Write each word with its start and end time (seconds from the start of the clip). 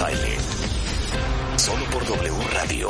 baile. 0.00 0.36
Solo 1.56 1.84
por 1.90 2.04
W 2.06 2.32
Radio 2.54 2.88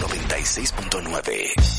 96.9. 0.00 1.76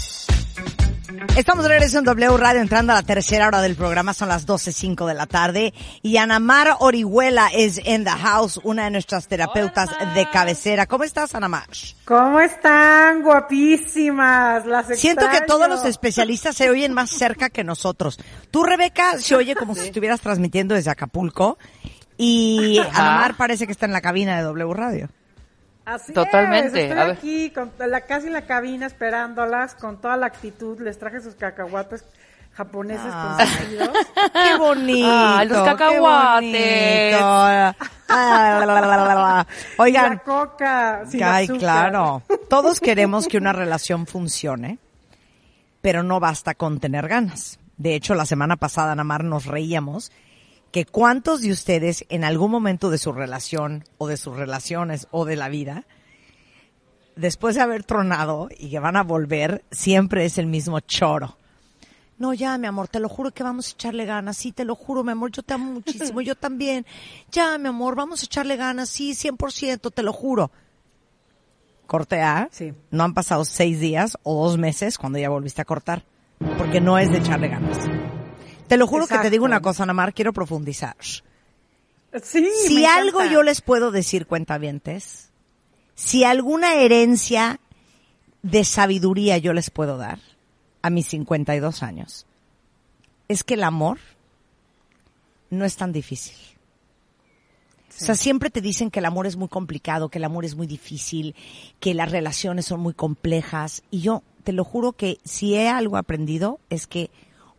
Estamos 1.35 1.63
de 1.63 1.69
regreso 1.69 1.99
en 1.99 2.05
W 2.05 2.37
Radio 2.37 2.61
entrando 2.61 2.93
a 2.93 2.95
la 2.95 3.03
tercera 3.03 3.47
hora 3.47 3.61
del 3.61 3.75
programa, 3.75 4.13
son 4.13 4.29
las 4.29 4.47
12.05 4.47 5.05
de 5.05 5.13
la 5.13 5.25
tarde 5.25 5.73
y 6.01 6.17
Anamar 6.17 6.77
Orihuela 6.79 7.49
es 7.53 7.79
in 7.85 8.05
the 8.05 8.09
house, 8.09 8.59
una 8.63 8.85
de 8.85 8.91
nuestras 8.91 9.27
terapeutas 9.27 9.89
de 10.15 10.29
cabecera. 10.29 10.85
¿Cómo 10.87 11.03
estás, 11.03 11.35
Anamar? 11.35 11.67
¿Cómo 12.05 12.39
están? 12.39 13.21
Guapísimas. 13.21 14.65
Las 14.65 14.87
Siento 14.97 15.29
que 15.29 15.41
todos 15.41 15.69
los 15.69 15.85
especialistas 15.85 16.55
se 16.55 16.69
oyen 16.69 16.93
más 16.93 17.09
cerca 17.09 17.49
que 17.49 17.63
nosotros. 17.63 18.19
Tú, 18.49 18.63
Rebeca, 18.63 19.19
se 19.19 19.35
oye 19.35 19.55
como 19.55 19.75
si 19.75 19.81
estuvieras 19.87 20.21
transmitiendo 20.21 20.75
desde 20.75 20.91
Acapulco 20.91 21.57
y 22.17 22.79
Anamar 22.93 23.35
parece 23.35 23.65
que 23.65 23.71
está 23.71 23.85
en 23.85 23.93
la 23.93 24.01
cabina 24.01 24.37
de 24.37 24.43
W 24.43 24.73
Radio. 24.73 25.09
Así 25.85 26.11
Totalmente. 26.13 26.79
Es, 26.85 26.89
estoy 26.89 26.99
A 26.99 27.05
ver. 27.05 27.17
aquí 27.17 27.49
con 27.51 27.71
la, 27.79 28.01
casi 28.01 28.27
en 28.27 28.33
la 28.33 28.41
cabina 28.45 28.85
esperándolas 28.85 29.73
con 29.75 30.01
toda 30.01 30.17
la 30.17 30.25
actitud. 30.25 30.79
Les 30.81 30.99
traje 30.99 31.21
sus 31.21 31.35
cacahuates 31.35 32.03
japoneses 32.53 33.05
Ay. 33.09 33.37
consentidos. 33.37 33.89
¡Qué 34.33 34.57
bonito! 34.57 35.07
Ay, 35.09 35.47
los 35.47 35.61
cacahuates. 35.63 37.13
bonito. 37.21 37.87
Ah, 38.09 38.55
la, 38.61 38.65
la, 38.65 38.79
la, 38.81 38.87
la, 38.87 38.97
la, 39.03 39.15
la. 39.15 39.47
Y 39.49 39.81
Oigan, 39.81 40.11
la 40.13 40.17
coca. 40.19 41.01
sin 41.09 41.21
Ay, 41.23 41.43
azúcar. 41.43 41.59
claro. 41.59 42.21
Todos 42.49 42.79
queremos 42.79 43.27
que 43.27 43.37
una 43.37 43.51
relación 43.51 44.07
funcione, 44.07 44.79
pero 45.81 46.03
no 46.03 46.21
basta 46.21 46.55
con 46.55 46.79
tener 46.79 47.09
ganas. 47.09 47.59
De 47.75 47.95
hecho, 47.95 48.15
la 48.15 48.25
semana 48.25 48.55
pasada, 48.55 48.95
Namar, 48.95 49.25
nos 49.25 49.45
reíamos 49.45 50.13
que 50.71 50.85
cuántos 50.85 51.41
de 51.41 51.51
ustedes 51.51 52.05
en 52.09 52.23
algún 52.23 52.51
momento 52.51 52.89
de 52.89 52.97
su 52.97 53.11
relación 53.11 53.83
o 53.97 54.07
de 54.07 54.17
sus 54.17 54.35
relaciones 54.35 55.07
o 55.11 55.25
de 55.25 55.35
la 55.35 55.49
vida, 55.49 55.85
después 57.15 57.55
de 57.55 57.61
haber 57.61 57.83
tronado 57.83 58.49
y 58.57 58.69
que 58.69 58.79
van 58.79 58.95
a 58.95 59.03
volver, 59.03 59.63
siempre 59.71 60.25
es 60.25 60.37
el 60.37 60.47
mismo 60.47 60.79
choro. 60.79 61.37
No, 62.17 62.33
ya, 62.33 62.57
mi 62.57 62.65
amor, 62.65 62.87
te 62.87 62.99
lo 62.99 63.09
juro 63.09 63.31
que 63.31 63.43
vamos 63.43 63.69
a 63.69 63.71
echarle 63.73 64.05
ganas. 64.05 64.37
Sí, 64.37 64.51
te 64.51 64.65
lo 64.65 64.75
juro, 64.75 65.03
mi 65.03 65.11
amor, 65.11 65.31
yo 65.31 65.43
te 65.43 65.53
amo 65.53 65.71
muchísimo, 65.71 66.21
yo 66.21 66.35
también. 66.35 66.85
Ya, 67.31 67.57
mi 67.59 67.67
amor, 67.67 67.95
vamos 67.95 68.23
a 68.23 68.25
echarle 68.25 68.55
ganas. 68.55 68.89
Sí, 68.89 69.11
100%, 69.11 69.93
te 69.93 70.03
lo 70.03 70.13
juro. 70.13 70.51
Corte 71.85 72.21
A. 72.21 72.49
Sí. 72.51 72.73
No 72.89 73.03
han 73.03 73.13
pasado 73.13 73.45
seis 73.45 73.79
días 73.79 74.17
o 74.23 74.43
dos 74.43 74.57
meses 74.57 74.97
cuando 74.97 75.19
ya 75.19 75.29
volviste 75.29 75.61
a 75.61 75.65
cortar. 75.65 76.03
Porque 76.57 76.81
no 76.81 76.97
es 76.97 77.11
de 77.11 77.19
echarle 77.19 77.49
ganas. 77.49 77.77
Te 78.67 78.77
lo 78.77 78.87
juro 78.87 79.07
que 79.07 79.17
te 79.19 79.29
digo 79.29 79.45
una 79.45 79.61
cosa, 79.61 79.85
Namar, 79.85 80.13
quiero 80.13 80.33
profundizar. 80.33 80.95
Sí, 82.23 82.49
si 82.67 82.75
me 82.75 82.87
algo 82.87 83.23
yo 83.25 83.43
les 83.43 83.61
puedo 83.61 83.91
decir, 83.91 84.27
cuentavientes, 84.27 85.29
si 85.95 86.23
alguna 86.23 86.75
herencia 86.75 87.59
de 88.41 88.63
sabiduría 88.63 89.37
yo 89.37 89.53
les 89.53 89.69
puedo 89.69 89.97
dar 89.97 90.19
a 90.81 90.89
mis 90.89 91.07
52 91.07 91.83
años, 91.83 92.25
es 93.27 93.43
que 93.43 93.55
el 93.55 93.63
amor 93.63 93.99
no 95.49 95.65
es 95.65 95.75
tan 95.75 95.91
difícil. 95.91 96.35
O 97.89 98.05
sea, 98.05 98.15
siempre 98.15 98.51
te 98.51 98.61
dicen 98.61 98.91
que 98.91 98.99
el 98.99 99.05
amor 99.05 99.25
es 99.25 99.37
muy 99.37 99.47
complicado, 99.47 100.09
que 100.09 100.19
el 100.19 100.23
amor 100.23 100.45
es 100.45 100.55
muy 100.55 100.67
difícil, 100.67 101.35
que 101.79 101.95
las 101.95 102.11
relaciones 102.11 102.65
son 102.65 102.79
muy 102.79 102.93
complejas. 102.93 103.81
Y 103.89 104.01
yo 104.01 104.21
te 104.43 104.53
lo 104.53 104.63
juro 104.63 104.93
que 104.93 105.17
si 105.23 105.55
he 105.55 105.67
algo 105.67 105.97
aprendido 105.97 106.59
es 106.69 106.85
que 106.85 107.09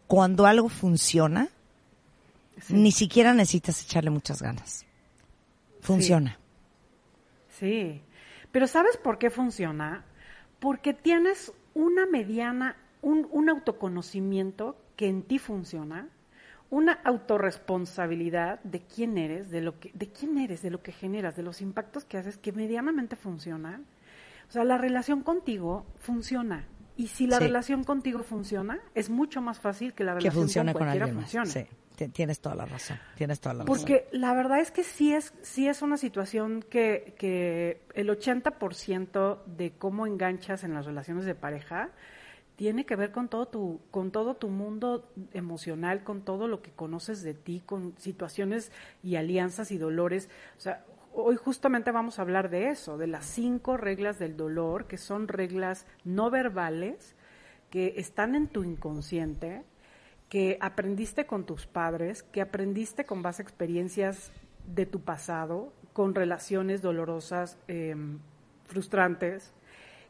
cuando 0.08 0.46
algo 0.46 0.68
funciona, 0.68 1.48
ni 2.70 2.90
siquiera 2.90 3.34
necesitas 3.34 3.82
echarle 3.82 4.10
muchas 4.10 4.42
ganas. 4.42 4.84
Funciona. 5.80 6.38
Sí, 7.50 8.00
pero 8.50 8.66
¿sabes 8.66 8.96
por 8.96 9.18
qué 9.18 9.30
funciona? 9.30 10.04
Porque 10.58 10.94
tienes 10.94 11.52
una 11.74 12.06
mediana, 12.06 12.76
un, 13.02 13.28
un 13.30 13.50
autoconocimiento 13.50 14.76
que 14.96 15.08
en 15.08 15.22
ti 15.22 15.38
funciona, 15.38 16.08
una 16.70 16.94
autorresponsabilidad 17.04 18.60
de 18.62 18.80
quién 18.80 19.18
eres, 19.18 19.50
de 19.50 19.60
lo 19.60 19.78
que, 19.78 19.90
de 19.94 20.08
quién 20.08 20.38
eres, 20.38 20.62
de 20.62 20.70
lo 20.70 20.82
que 20.82 20.92
generas, 20.92 21.36
de 21.36 21.42
los 21.42 21.60
impactos 21.60 22.04
que 22.04 22.16
haces 22.16 22.38
que 22.38 22.52
medianamente 22.52 23.14
funcionan. 23.14 23.84
O 24.48 24.52
sea, 24.52 24.64
la 24.64 24.78
relación 24.78 25.22
contigo 25.22 25.86
funciona. 25.98 26.66
Y 26.98 27.06
si 27.06 27.26
la 27.26 27.38
Sí. 27.38 27.44
relación 27.44 27.84
contigo 27.84 28.22
funciona, 28.22 28.78
es 28.94 29.08
mucho 29.08 29.40
más 29.40 29.58
fácil 29.60 29.94
que 29.94 30.04
la 30.04 30.12
Que 30.12 30.18
relación 30.18 30.42
funcione 30.42 30.72
con 30.72 30.80
con 30.80 30.86
cualquiera 30.88 31.04
alguien 31.06 31.22
más. 31.22 31.30
funcione. 31.32 31.68
Sí, 31.70 31.76
ti- 31.96 32.08
tienes 32.08 32.40
toda 32.40 32.56
la 32.56 32.66
razón. 32.66 32.98
Tienes 33.16 33.40
toda 33.40 33.54
la 33.54 33.64
razón. 33.64 33.74
Porque 33.78 34.08
la 34.12 34.34
verdad 34.34 34.58
es 34.60 34.70
que 34.72 34.82
sí 34.82 35.14
es, 35.14 35.32
sí 35.40 35.68
es 35.68 35.80
una 35.80 35.96
situación 35.96 36.62
que, 36.68 37.14
que 37.16 37.80
el 37.94 38.10
80% 38.10 39.42
de 39.46 39.70
cómo 39.78 40.06
enganchas 40.06 40.64
en 40.64 40.74
las 40.74 40.86
relaciones 40.86 41.24
de 41.24 41.34
pareja 41.34 41.90
tiene 42.56 42.84
que 42.84 42.96
ver 42.96 43.12
con 43.12 43.28
todo 43.28 43.46
tu, 43.46 43.80
con 43.92 44.10
todo 44.10 44.34
tu 44.34 44.48
mundo 44.48 45.08
emocional, 45.32 46.02
con 46.02 46.22
todo 46.22 46.48
lo 46.48 46.60
que 46.60 46.72
conoces 46.72 47.22
de 47.22 47.32
ti, 47.34 47.62
con 47.64 47.94
situaciones 47.98 48.72
y 49.04 49.14
alianzas 49.14 49.70
y 49.70 49.78
dolores. 49.78 50.28
O 50.56 50.60
sea, 50.60 50.84
hoy 51.22 51.36
justamente 51.36 51.90
vamos 51.90 52.18
a 52.18 52.22
hablar 52.22 52.48
de 52.48 52.70
eso, 52.70 52.96
de 52.96 53.06
las 53.06 53.24
cinco 53.24 53.76
reglas 53.76 54.18
del 54.18 54.36
dolor, 54.36 54.86
que 54.86 54.98
son 54.98 55.28
reglas 55.28 55.86
no 56.04 56.30
verbales, 56.30 57.16
que 57.70 57.94
están 57.96 58.34
en 58.34 58.46
tu 58.46 58.64
inconsciente, 58.64 59.64
que 60.28 60.58
aprendiste 60.60 61.26
con 61.26 61.44
tus 61.44 61.66
padres, 61.66 62.22
que 62.22 62.40
aprendiste 62.40 63.04
con 63.04 63.22
base 63.22 63.42
experiencias 63.42 64.30
de 64.66 64.86
tu 64.86 65.00
pasado, 65.00 65.72
con 65.92 66.14
relaciones 66.14 66.82
dolorosas, 66.82 67.58
eh, 67.66 67.96
frustrantes, 68.66 69.52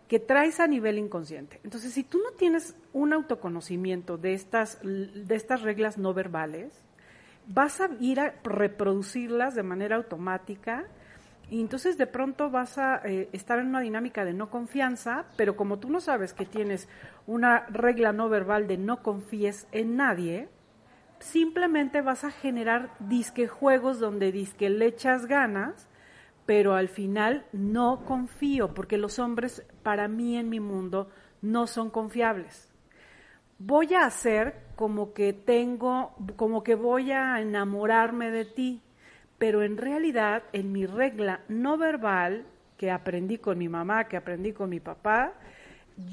que 0.08 0.18
traes 0.18 0.60
a 0.60 0.66
nivel 0.66 0.98
inconsciente. 0.98 1.60
Entonces, 1.64 1.92
si 1.92 2.02
tú 2.02 2.18
no 2.18 2.32
tienes 2.32 2.74
un 2.92 3.12
autoconocimiento 3.12 4.18
de 4.18 4.34
estas, 4.34 4.78
de 4.82 5.34
estas 5.34 5.62
reglas 5.62 5.98
no 5.98 6.14
verbales, 6.14 6.72
vas 7.46 7.80
a 7.80 7.90
ir 8.00 8.20
a 8.20 8.34
reproducirlas 8.42 9.54
de 9.54 9.62
manera 9.62 9.96
automática 9.96 10.86
y 11.50 11.60
entonces 11.60 11.96
de 11.96 12.06
pronto 12.06 12.50
vas 12.50 12.76
a 12.76 13.00
eh, 13.04 13.28
estar 13.32 13.58
en 13.58 13.68
una 13.68 13.80
dinámica 13.80 14.24
de 14.24 14.34
no 14.34 14.50
confianza, 14.50 15.24
pero 15.36 15.56
como 15.56 15.78
tú 15.78 15.90
no 15.90 16.00
sabes 16.00 16.34
que 16.34 16.44
tienes 16.44 16.88
una 17.26 17.66
regla 17.68 18.12
no 18.12 18.28
verbal 18.28 18.66
de 18.66 18.76
no 18.76 19.02
confíes 19.02 19.66
en 19.72 19.96
nadie, 19.96 20.48
simplemente 21.20 22.02
vas 22.02 22.24
a 22.24 22.30
generar 22.30 22.90
disque 22.98 23.48
juegos 23.48 23.98
donde 23.98 24.30
disque 24.30 24.68
le 24.68 24.86
echas 24.86 25.26
ganas, 25.26 25.88
pero 26.44 26.74
al 26.74 26.88
final 26.88 27.46
no 27.52 28.04
confío, 28.04 28.74
porque 28.74 28.98
los 28.98 29.18
hombres 29.18 29.66
para 29.82 30.06
mí 30.06 30.36
en 30.36 30.50
mi 30.50 30.60
mundo 30.60 31.08
no 31.40 31.66
son 31.66 31.90
confiables. 31.90 32.72
Voy 33.58 33.94
a 33.94 34.04
hacer 34.04 34.68
como 34.76 35.12
que 35.12 35.32
tengo, 35.32 36.14
como 36.36 36.62
que 36.62 36.74
voy 36.74 37.10
a 37.10 37.40
enamorarme 37.40 38.30
de 38.30 38.44
ti, 38.44 38.82
pero 39.38 39.62
en 39.62 39.76
realidad 39.76 40.42
en 40.52 40.72
mi 40.72 40.86
regla 40.86 41.40
no 41.48 41.76
verbal 41.78 42.44
que 42.76 42.90
aprendí 42.90 43.38
con 43.38 43.58
mi 43.58 43.68
mamá, 43.68 44.04
que 44.08 44.16
aprendí 44.16 44.52
con 44.52 44.70
mi 44.70 44.80
papá, 44.80 45.32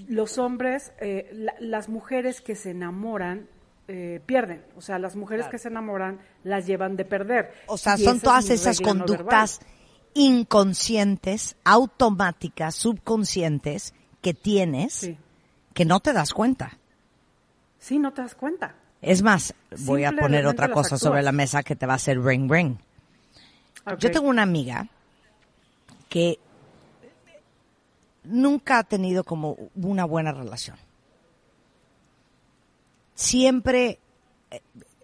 los 0.07 0.37
hombres, 0.39 0.93
eh, 0.99 1.29
la- 1.33 1.53
las 1.59 1.89
mujeres 1.89 2.41
que 2.41 2.55
se 2.55 2.71
enamoran 2.71 3.47
eh, 3.87 4.19
pierden, 4.25 4.63
o 4.75 4.81
sea, 4.81 4.97
las 4.97 5.15
mujeres 5.15 5.45
que 5.47 5.59
se 5.59 5.67
enamoran 5.67 6.19
las 6.43 6.65
llevan 6.65 6.95
de 6.95 7.05
perder. 7.05 7.53
O 7.67 7.77
sea, 7.77 7.93
Y 7.95 8.03
son 8.03 8.15
es 8.17 8.23
todas 8.23 8.49
esas 8.49 8.81
no 8.81 8.87
conductas 8.87 9.59
inconscientes, 10.15 11.55
automáticas, 11.63 12.75
subconscientes 12.75 13.93
que 14.21 14.33
tienes 14.33 14.93
Sí. 14.93 15.17
que 15.73 15.85
no 15.85 15.99
te 15.99 16.13
das 16.13 16.33
cuenta. 16.33 16.77
Sí, 17.77 17.99
no 17.99 18.11
te 18.13 18.21
das 18.23 18.33
cuenta. 18.33 18.75
Es 19.01 19.21
más, 19.21 19.53
voy 19.81 20.03
a 20.03 20.11
poner 20.13 20.47
otra 20.47 20.71
cosa 20.71 20.97
sobre 20.97 21.21
la 21.21 21.31
mesa 21.31 21.61
que 21.61 21.75
te 21.75 21.85
va 21.85 21.93
a 21.93 21.97
hacer 21.97 22.19
ring 22.19 22.49
ring. 22.51 22.77
Yo 23.99 24.09
tengo 24.11 24.27
una 24.29 24.41
amiga 24.43 24.87
que 26.09 26.39
nunca 28.23 28.79
ha 28.79 28.83
tenido 28.83 29.23
como 29.23 29.57
una 29.75 30.05
buena 30.05 30.31
relación. 30.31 30.77
Siempre, 33.13 33.99
eh, 34.51 34.61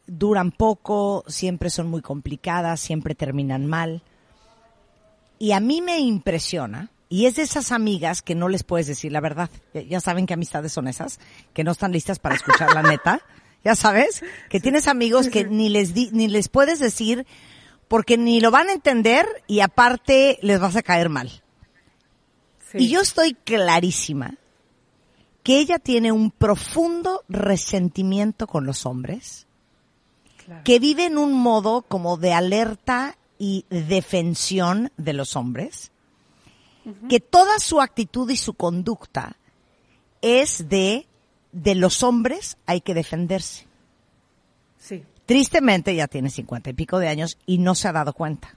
duran 0.07 0.51
poco, 0.51 1.23
siempre 1.27 1.69
son 1.69 1.87
muy 1.89 2.01
complicadas, 2.01 2.79
siempre 2.79 3.15
terminan 3.15 3.65
mal. 3.67 4.01
Y 5.39 5.53
a 5.53 5.59
mí 5.59 5.81
me 5.81 5.99
impresiona, 5.99 6.89
y 7.09 7.25
es 7.25 7.35
de 7.35 7.43
esas 7.43 7.71
amigas 7.71 8.21
que 8.21 8.35
no 8.35 8.47
les 8.47 8.63
puedes 8.63 8.87
decir 8.87 9.11
la 9.11 9.21
verdad. 9.21 9.49
Ya, 9.73 9.81
ya 9.81 9.99
saben 9.99 10.25
qué 10.25 10.33
amistades 10.33 10.71
son 10.73 10.87
esas, 10.87 11.19
que 11.53 11.63
no 11.63 11.71
están 11.71 11.91
listas 11.91 12.19
para 12.19 12.35
escuchar 12.35 12.73
la 12.73 12.83
neta. 12.83 13.21
Ya 13.63 13.75
sabes, 13.75 14.23
que 14.49 14.59
tienes 14.59 14.87
amigos 14.87 15.27
que 15.29 15.43
ni 15.43 15.69
les 15.69 15.93
di- 15.93 16.09
ni 16.13 16.27
les 16.27 16.49
puedes 16.49 16.79
decir 16.79 17.27
porque 17.91 18.17
ni 18.17 18.39
lo 18.39 18.51
van 18.51 18.69
a 18.69 18.71
entender 18.71 19.27
y 19.47 19.59
aparte 19.59 20.39
les 20.41 20.61
vas 20.61 20.77
a 20.77 20.81
caer 20.81 21.09
mal. 21.09 21.43
Sí. 22.71 22.77
Y 22.77 22.87
yo 22.87 23.01
estoy 23.01 23.33
clarísima 23.33 24.35
que 25.43 25.59
ella 25.59 25.77
tiene 25.77 26.13
un 26.13 26.31
profundo 26.31 27.25
resentimiento 27.27 28.47
con 28.47 28.65
los 28.65 28.85
hombres, 28.85 29.45
Claro. 30.45 30.63
que 30.63 30.79
vive 30.79 31.07
en 31.07 31.17
un 31.17 31.33
modo 31.33 31.81
como 31.81 32.15
de 32.15 32.31
alerta 32.31 33.17
y 33.37 33.65
defensión 33.69 34.93
de 34.95 35.11
los 35.11 35.35
hombres, 35.35 35.91
que 37.09 37.19
toda 37.19 37.59
su 37.59 37.81
actitud 37.81 38.29
y 38.29 38.37
su 38.37 38.53
conducta 38.53 39.35
es 40.21 40.69
de 40.69 41.07
de 41.51 41.75
los 41.75 42.03
hombres 42.03 42.55
hay 42.65 42.79
que 42.79 42.93
defenderse. 42.93 43.67
Sí. 44.79 45.03
Tristemente 45.31 45.95
ya 45.95 46.07
tiene 46.07 46.29
cincuenta 46.29 46.69
y 46.69 46.73
pico 46.73 46.99
de 46.99 47.07
años 47.07 47.37
y 47.45 47.57
no 47.59 47.73
se 47.73 47.87
ha 47.87 47.93
dado 47.93 48.11
cuenta. 48.11 48.53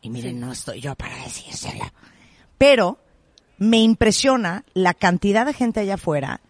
Y 0.00 0.08
miren, 0.08 0.36
Sí. 0.36 0.40
no 0.40 0.50
estoy 0.50 0.80
yo 0.80 0.94
para 0.94 1.14
decírselo. 1.24 1.84
Pero 2.56 2.98
me 3.58 3.76
impresiona 3.78 4.64
la 4.72 4.94
cantidad 4.94 5.44
de 5.44 5.52
gente 5.52 5.80
allá 5.80 5.94
afuera, 5.94 6.40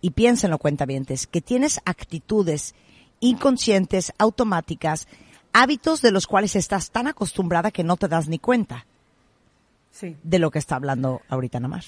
y 0.00 0.12
piénsenlo 0.12 0.56
cuentavientes, 0.56 1.26
que 1.26 1.42
tienes 1.42 1.82
actitudes 1.84 2.74
inconscientes, 3.20 4.14
automáticas, 4.16 5.06
hábitos 5.52 6.00
de 6.00 6.10
los 6.10 6.26
cuales 6.26 6.56
estás 6.56 6.90
tan 6.90 7.08
acostumbrada 7.08 7.70
que 7.70 7.84
no 7.84 7.98
te 7.98 8.08
das 8.08 8.26
ni 8.28 8.38
cuenta 8.38 8.86
Sí. 9.90 10.16
de 10.22 10.38
lo 10.38 10.50
que 10.50 10.58
está 10.60 10.76
hablando 10.76 11.20
ahorita 11.28 11.60
Namar. 11.60 11.84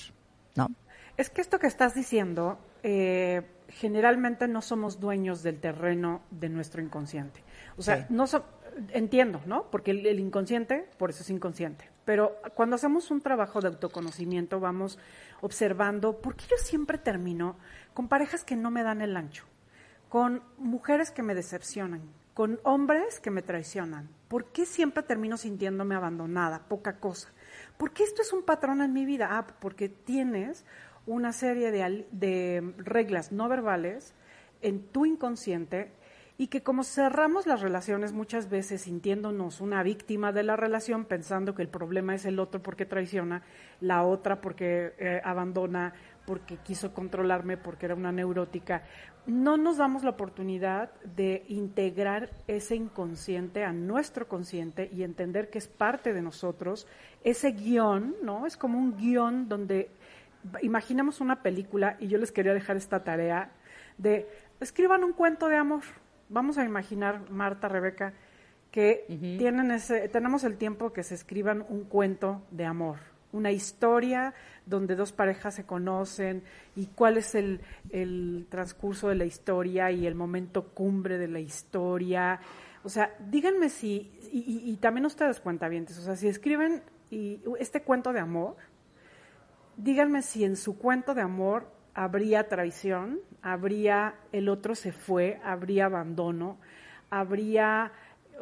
¿No? 0.56 0.68
Es 1.16 1.30
que 1.30 1.40
esto 1.40 1.58
que 1.58 1.66
estás 1.66 1.94
diciendo, 1.94 2.58
eh, 2.82 3.42
generalmente 3.68 4.48
no 4.48 4.60
somos 4.62 5.00
dueños 5.00 5.42
del 5.42 5.58
terreno 5.60 6.22
de 6.30 6.48
nuestro 6.48 6.82
inconsciente. 6.82 7.42
O 7.76 7.82
sea, 7.82 7.98
Sí. 7.98 8.04
no 8.10 8.26
so- 8.26 8.44
entiendo, 8.92 9.40
¿no? 9.46 9.70
Porque 9.70 9.90
el, 9.92 10.06
el 10.06 10.18
inconsciente, 10.20 10.88
por 10.98 11.10
eso 11.10 11.22
es 11.22 11.30
inconsciente. 11.30 11.88
Pero 12.04 12.36
cuando 12.54 12.76
hacemos 12.76 13.10
un 13.10 13.20
trabajo 13.20 13.60
de 13.60 13.68
autoconocimiento, 13.68 14.60
vamos 14.60 14.98
observando 15.40 16.20
por 16.20 16.34
qué 16.36 16.44
yo 16.50 16.56
siempre 16.56 16.98
termino 16.98 17.56
con 17.94 18.08
parejas 18.08 18.44
que 18.44 18.56
no 18.56 18.70
me 18.70 18.82
dan 18.82 19.00
el 19.00 19.16
ancho, 19.16 19.44
con 20.08 20.42
mujeres 20.58 21.10
que 21.10 21.22
me 21.22 21.34
decepcionan, 21.34 22.02
con 22.34 22.60
hombres 22.64 23.20
que 23.20 23.30
me 23.30 23.42
traicionan. 23.42 24.08
¿Por 24.28 24.46
qué 24.46 24.64
siempre 24.66 25.02
termino 25.02 25.36
sintiéndome 25.36 25.94
abandonada, 25.94 26.60
poca 26.68 26.96
cosa? 26.98 27.28
Porque 27.76 28.02
esto 28.04 28.22
es 28.22 28.32
un 28.32 28.42
patrón 28.42 28.80
en 28.82 28.92
mi 28.92 29.04
vida. 29.04 29.28
Ah, 29.30 29.46
porque 29.60 29.88
tienes 29.88 30.64
una 31.06 31.32
serie 31.32 31.70
de, 31.70 32.74
reglas 32.78 33.32
no 33.32 33.48
verbales 33.48 34.14
en 34.60 34.82
tu 34.82 35.04
inconsciente 35.06 35.90
y 36.38 36.46
que 36.46 36.62
como 36.62 36.82
cerramos 36.82 37.46
las 37.46 37.60
relaciones 37.60 38.12
muchas 38.12 38.48
veces 38.48 38.82
sintiéndonos 38.82 39.60
una 39.60 39.82
víctima 39.82 40.32
de 40.32 40.42
la 40.42 40.56
relación, 40.56 41.04
pensando 41.04 41.54
que 41.54 41.62
el 41.62 41.68
problema 41.68 42.14
es 42.14 42.24
el 42.24 42.38
otro 42.38 42.62
porque 42.62 42.86
traiciona, 42.86 43.42
la 43.80 44.02
otra 44.04 44.40
porque 44.40 44.94
eh, 44.98 45.20
abandona, 45.24 45.92
porque 46.26 46.56
quiso 46.56 46.94
controlarme, 46.94 47.56
porque 47.56 47.86
era 47.86 47.94
una 47.94 48.12
neurótica, 48.12 48.82
no 49.26 49.56
nos 49.56 49.76
damos 49.76 50.02
la 50.02 50.10
oportunidad 50.10 50.90
de 51.16 51.44
integrar 51.48 52.30
ese 52.48 52.74
inconsciente 52.74 53.64
a 53.64 53.72
nuestro 53.72 54.26
consciente 54.26 54.90
y 54.92 55.04
entender 55.04 55.48
que 55.50 55.58
es 55.58 55.68
parte 55.68 56.12
de 56.12 56.22
nosotros, 56.22 56.86
ese 57.22 57.52
guion, 57.52 58.16
¿no? 58.22 58.46
Es 58.46 58.56
como 58.56 58.78
un 58.78 58.96
guion 58.96 59.48
donde 59.48 59.90
imaginamos 60.62 61.20
una 61.20 61.42
película 61.42 61.96
y 62.00 62.08
yo 62.08 62.18
les 62.18 62.32
quería 62.32 62.54
dejar 62.54 62.76
esta 62.76 63.04
tarea 63.04 63.50
de 63.98 64.26
escriban 64.60 65.04
un 65.04 65.12
cuento 65.12 65.48
de 65.48 65.56
amor. 65.56 65.82
Vamos 66.28 66.58
a 66.58 66.64
imaginar, 66.64 67.30
Marta, 67.30 67.68
Rebeca, 67.68 68.14
que 68.70 69.04
tienen 69.38 69.70
ese, 69.70 70.08
tenemos 70.08 70.44
el 70.44 70.56
tiempo 70.56 70.92
que 70.92 71.02
se 71.02 71.14
escriban 71.14 71.64
un 71.68 71.84
cuento 71.84 72.42
de 72.50 72.64
amor, 72.64 72.98
una 73.32 73.50
historia 73.50 74.32
donde 74.64 74.94
dos 74.96 75.12
parejas 75.12 75.54
se 75.56 75.64
conocen 75.66 76.42
y 76.74 76.86
cuál 76.86 77.18
es 77.18 77.34
el, 77.34 77.60
el 77.90 78.46
transcurso 78.48 79.08
de 79.08 79.16
la 79.16 79.24
historia 79.26 79.90
y 79.90 80.06
el 80.06 80.14
momento 80.14 80.68
cumbre 80.68 81.18
de 81.18 81.28
la 81.28 81.40
historia. 81.40 82.40
O 82.82 82.88
sea, 82.88 83.14
díganme 83.28 83.68
si, 83.68 84.10
y, 84.32 84.38
y- 84.38 84.70
y 84.72 84.76
también 84.76 85.04
ustedes 85.04 85.38
cuentavientes, 85.40 85.98
o 85.98 86.02
sea, 86.02 86.16
si 86.16 86.28
escriben 86.28 86.82
y, 87.10 87.40
este 87.60 87.82
cuento 87.82 88.12
de 88.14 88.20
amor, 88.20 88.56
díganme 89.76 90.22
si 90.22 90.44
en 90.44 90.56
su 90.56 90.78
cuento 90.78 91.14
de 91.14 91.22
amor 91.22 91.70
habría 91.94 92.48
traición, 92.48 93.20
habría 93.42 94.14
el 94.32 94.48
otro 94.48 94.74
se 94.74 94.92
fue, 94.92 95.40
habría 95.44 95.86
abandono, 95.86 96.58
habría 97.10 97.92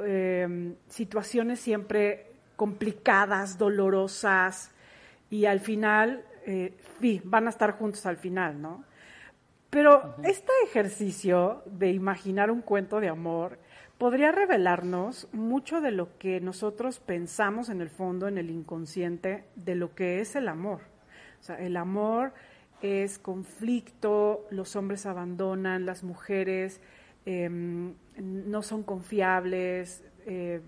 eh, 0.00 0.74
situaciones 0.88 1.60
siempre 1.60 2.32
complicadas, 2.56 3.58
dolorosas, 3.58 4.72
y 5.30 5.46
al 5.46 5.60
final, 5.60 6.24
eh, 6.44 6.76
sí, 7.00 7.22
van 7.24 7.46
a 7.46 7.50
estar 7.50 7.72
juntos 7.72 8.04
al 8.06 8.16
final, 8.16 8.60
¿no? 8.60 8.84
Pero 9.70 10.16
este 10.24 10.50
ejercicio 10.64 11.62
de 11.66 11.92
imaginar 11.92 12.50
un 12.50 12.60
cuento 12.60 12.98
de 12.98 13.08
amor 13.08 13.58
podría 13.98 14.32
revelarnos 14.32 15.28
mucho 15.32 15.80
de 15.80 15.92
lo 15.92 16.18
que 16.18 16.40
nosotros 16.40 16.98
pensamos 16.98 17.68
en 17.68 17.80
el 17.80 17.88
fondo, 17.88 18.26
en 18.26 18.38
el 18.38 18.50
inconsciente, 18.50 19.44
de 19.54 19.76
lo 19.76 19.94
que 19.94 20.20
es 20.20 20.34
el 20.34 20.48
amor. 20.48 20.80
O 21.40 21.42
sea, 21.42 21.56
el 21.56 21.76
amor 21.76 22.32
es 22.82 23.18
conflicto, 23.18 24.46
los 24.50 24.76
hombres 24.76 25.06
abandonan, 25.06 25.86
las 25.86 26.02
mujeres 26.02 26.80
eh, 27.26 27.48
no 27.50 28.62
son 28.62 28.82
confiables, 28.82 30.02
eh, 30.26 30.60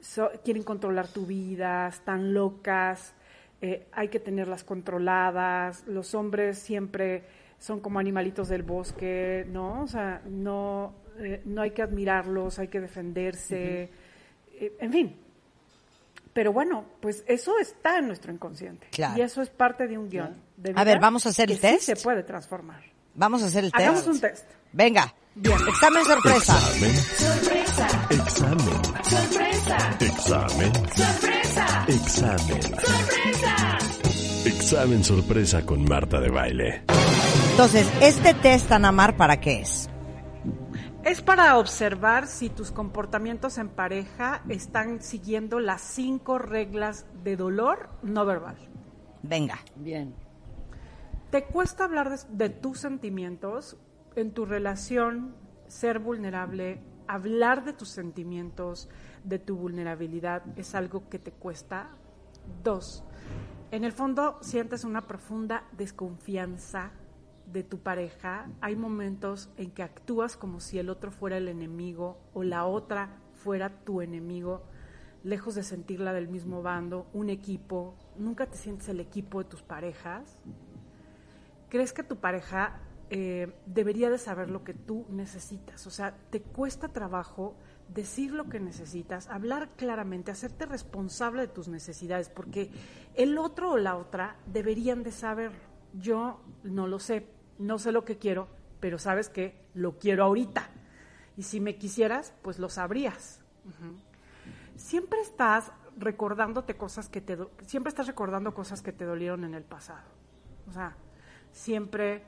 so- 0.00 0.30
quieren 0.44 0.62
controlar 0.62 1.08
tu 1.08 1.26
vida, 1.26 1.88
están 1.88 2.32
locas, 2.34 3.14
eh, 3.60 3.86
hay 3.92 4.08
que 4.08 4.20
tenerlas 4.20 4.64
controladas, 4.64 5.86
los 5.86 6.14
hombres 6.14 6.58
siempre 6.58 7.24
son 7.58 7.80
como 7.80 7.98
animalitos 7.98 8.48
del 8.48 8.62
bosque, 8.62 9.46
¿no? 9.50 9.82
O 9.82 9.86
sea, 9.88 10.22
no, 10.28 10.94
eh, 11.18 11.42
no 11.44 11.62
hay 11.62 11.72
que 11.72 11.82
admirarlos, 11.82 12.58
hay 12.58 12.68
que 12.68 12.80
defenderse, 12.80 13.90
en 14.80 14.92
fin. 14.92 15.16
Pero 16.38 16.52
bueno, 16.52 16.84
pues 17.00 17.24
eso 17.26 17.58
está 17.58 17.98
en 17.98 18.06
nuestro 18.06 18.32
inconsciente. 18.32 18.86
Claro. 18.92 19.18
Y 19.18 19.22
eso 19.22 19.42
es 19.42 19.50
parte 19.50 19.88
de 19.88 19.98
un 19.98 20.08
guion. 20.08 20.40
de 20.56 20.72
A 20.76 20.84
ver, 20.84 21.00
¿vamos 21.00 21.26
a 21.26 21.30
hacer 21.30 21.48
que 21.48 21.54
el 21.54 21.60
test? 21.60 21.80
Sí 21.80 21.86
se 21.86 21.96
puede 21.96 22.22
transformar. 22.22 22.80
Vamos 23.16 23.42
a 23.42 23.46
hacer 23.46 23.64
el 23.64 23.72
test. 23.72 23.82
Hagamos 23.82 24.06
un 24.06 24.20
test. 24.20 24.44
Venga. 24.72 25.12
Examen 25.34 26.04
sorpresa. 26.04 26.56
Examen. 26.76 26.94
Examen. 28.10 28.80
Examen. 29.98 30.72
Examen. 31.88 32.60
Examen 34.46 35.02
sorpresa 35.02 35.66
con 35.66 35.84
Marta 35.86 36.20
de 36.20 36.30
baile. 36.30 36.84
Entonces, 37.50 37.84
este 38.00 38.32
test, 38.34 38.70
Anamar, 38.70 39.16
¿para 39.16 39.40
qué 39.40 39.62
es? 39.62 39.90
Es 41.08 41.22
para 41.22 41.56
observar 41.56 42.26
si 42.26 42.50
tus 42.50 42.70
comportamientos 42.70 43.56
en 43.56 43.70
pareja 43.70 44.42
están 44.50 45.00
siguiendo 45.00 45.58
las 45.58 45.80
cinco 45.80 46.36
reglas 46.36 47.06
de 47.24 47.34
dolor 47.34 47.88
no 48.02 48.26
verbal. 48.26 48.58
Venga. 49.22 49.58
Bien. 49.74 50.14
¿Te 51.30 51.46
cuesta 51.46 51.84
hablar 51.84 52.10
de, 52.10 52.18
de 52.28 52.50
tus 52.50 52.80
sentimientos 52.80 53.78
en 54.16 54.32
tu 54.32 54.44
relación, 54.44 55.34
ser 55.66 55.98
vulnerable, 55.98 56.82
hablar 57.06 57.64
de 57.64 57.72
tus 57.72 57.88
sentimientos, 57.88 58.90
de 59.24 59.38
tu 59.38 59.56
vulnerabilidad, 59.56 60.42
es 60.58 60.74
algo 60.74 61.08
que 61.08 61.18
te 61.18 61.32
cuesta? 61.32 61.88
Dos, 62.62 63.02
en 63.70 63.84
el 63.84 63.92
fondo 63.92 64.36
sientes 64.42 64.84
una 64.84 65.06
profunda 65.06 65.64
desconfianza 65.72 66.90
de 67.52 67.62
tu 67.62 67.78
pareja. 67.78 68.48
Hay 68.60 68.76
momentos 68.76 69.50
en 69.56 69.70
que 69.70 69.82
actúas 69.82 70.36
como 70.36 70.60
si 70.60 70.78
el 70.78 70.90
otro 70.90 71.10
fuera 71.10 71.38
el 71.38 71.48
enemigo 71.48 72.18
o 72.34 72.42
la 72.42 72.66
otra 72.66 73.20
fuera 73.32 73.70
tu 73.84 74.00
enemigo, 74.02 74.62
lejos 75.24 75.54
de 75.54 75.62
sentirla 75.62 76.12
del 76.12 76.28
mismo 76.28 76.62
bando, 76.62 77.06
un 77.12 77.30
equipo. 77.30 77.94
Nunca 78.16 78.46
te 78.46 78.56
sientes 78.56 78.88
el 78.88 79.00
equipo 79.00 79.42
de 79.42 79.48
tus 79.48 79.62
parejas. 79.62 80.38
¿Crees 81.68 81.92
que 81.92 82.02
tu 82.02 82.16
pareja 82.16 82.80
eh, 83.10 83.52
debería 83.66 84.10
de 84.10 84.18
saber 84.18 84.50
lo 84.50 84.64
que 84.64 84.74
tú 84.74 85.06
necesitas? 85.10 85.86
O 85.86 85.90
sea, 85.90 86.16
¿te 86.30 86.40
cuesta 86.42 86.88
trabajo 86.88 87.56
decir 87.88 88.32
lo 88.32 88.48
que 88.48 88.60
necesitas, 88.60 89.28
hablar 89.28 89.70
claramente, 89.76 90.30
hacerte 90.30 90.66
responsable 90.66 91.42
de 91.42 91.48
tus 91.48 91.68
necesidades? 91.68 92.28
Porque 92.28 92.70
el 93.14 93.38
otro 93.38 93.72
o 93.72 93.78
la 93.78 93.96
otra 93.96 94.36
deberían 94.46 95.02
de 95.02 95.12
saber. 95.12 95.52
Yo 95.94 96.40
no 96.64 96.86
lo 96.86 96.98
sé, 96.98 97.26
no 97.58 97.78
sé 97.78 97.92
lo 97.92 98.04
que 98.04 98.18
quiero, 98.18 98.48
pero 98.80 98.98
sabes 98.98 99.28
que 99.28 99.60
lo 99.74 99.98
quiero 99.98 100.24
ahorita. 100.24 100.70
Y 101.36 101.42
si 101.42 101.60
me 101.60 101.76
quisieras, 101.76 102.34
pues 102.42 102.58
lo 102.58 102.68
sabrías. 102.68 103.40
Siempre 104.76 105.20
estás 105.20 105.72
recordándote 105.96 106.76
cosas 106.76 107.08
que 107.08 107.20
te 107.20 107.36
siempre 107.66 107.88
estás 107.88 108.06
recordando 108.06 108.54
cosas 108.54 108.82
que 108.82 108.92
te 108.92 109.04
dolieron 109.04 109.44
en 109.44 109.54
el 109.54 109.64
pasado. 109.64 110.06
O 110.68 110.72
sea, 110.72 110.96
siempre 111.52 112.24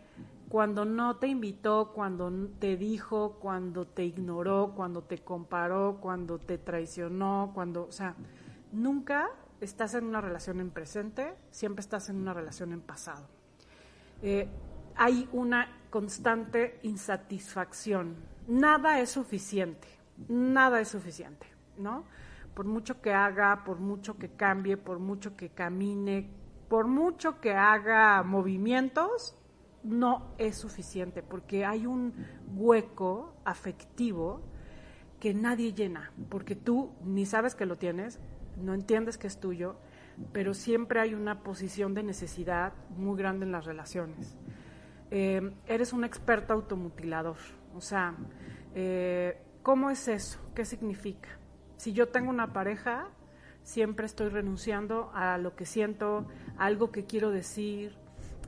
cuando 0.48 0.84
no 0.84 1.16
te 1.16 1.28
invitó, 1.28 1.92
cuando 1.94 2.32
te 2.58 2.76
dijo, 2.76 3.38
cuando 3.40 3.86
te 3.86 4.04
ignoró, 4.04 4.72
cuando 4.74 5.02
te 5.02 5.18
comparó, 5.18 5.98
cuando 6.00 6.38
te 6.38 6.58
traicionó, 6.58 7.52
cuando, 7.54 7.86
o 7.86 7.92
sea, 7.92 8.16
nunca 8.72 9.30
estás 9.60 9.94
en 9.94 10.06
una 10.06 10.20
relación 10.20 10.58
en 10.58 10.70
presente, 10.70 11.34
siempre 11.52 11.80
estás 11.80 12.08
en 12.08 12.16
una 12.16 12.34
relación 12.34 12.72
en 12.72 12.80
pasado. 12.80 13.28
Eh, 14.22 14.48
hay 15.00 15.26
una 15.32 15.66
constante 15.88 16.78
insatisfacción. 16.82 18.16
Nada 18.46 19.00
es 19.00 19.08
suficiente, 19.08 19.88
nada 20.28 20.78
es 20.78 20.88
suficiente, 20.88 21.46
¿no? 21.78 22.04
Por 22.52 22.66
mucho 22.66 23.00
que 23.00 23.14
haga, 23.14 23.64
por 23.64 23.78
mucho 23.78 24.18
que 24.18 24.28
cambie, 24.28 24.76
por 24.76 24.98
mucho 24.98 25.38
que 25.38 25.48
camine, 25.48 26.28
por 26.68 26.86
mucho 26.86 27.40
que 27.40 27.54
haga 27.54 28.22
movimientos, 28.22 29.34
no 29.82 30.34
es 30.36 30.56
suficiente 30.56 31.22
porque 31.22 31.64
hay 31.64 31.86
un 31.86 32.12
hueco 32.54 33.32
afectivo 33.46 34.42
que 35.18 35.32
nadie 35.32 35.72
llena, 35.72 36.12
porque 36.28 36.56
tú 36.56 36.92
ni 37.02 37.24
sabes 37.24 37.54
que 37.54 37.64
lo 37.64 37.78
tienes, 37.78 38.20
no 38.58 38.74
entiendes 38.74 39.16
que 39.16 39.28
es 39.28 39.40
tuyo, 39.40 39.76
pero 40.34 40.52
siempre 40.52 41.00
hay 41.00 41.14
una 41.14 41.42
posición 41.42 41.94
de 41.94 42.02
necesidad 42.02 42.74
muy 42.98 43.16
grande 43.16 43.46
en 43.46 43.52
las 43.52 43.64
relaciones. 43.64 44.36
Eh, 45.10 45.52
eres 45.66 45.92
un 45.92 46.04
experto 46.04 46.52
automutilador, 46.52 47.36
o 47.74 47.80
sea, 47.80 48.14
eh, 48.74 49.42
¿cómo 49.62 49.90
es 49.90 50.06
eso? 50.06 50.38
¿Qué 50.54 50.64
significa? 50.64 51.28
Si 51.76 51.92
yo 51.92 52.08
tengo 52.08 52.30
una 52.30 52.52
pareja, 52.52 53.08
siempre 53.62 54.06
estoy 54.06 54.28
renunciando 54.28 55.10
a 55.14 55.38
lo 55.38 55.56
que 55.56 55.66
siento, 55.66 56.26
a 56.58 56.66
algo 56.66 56.90
que 56.90 57.04
quiero 57.04 57.30
decir, 57.30 57.96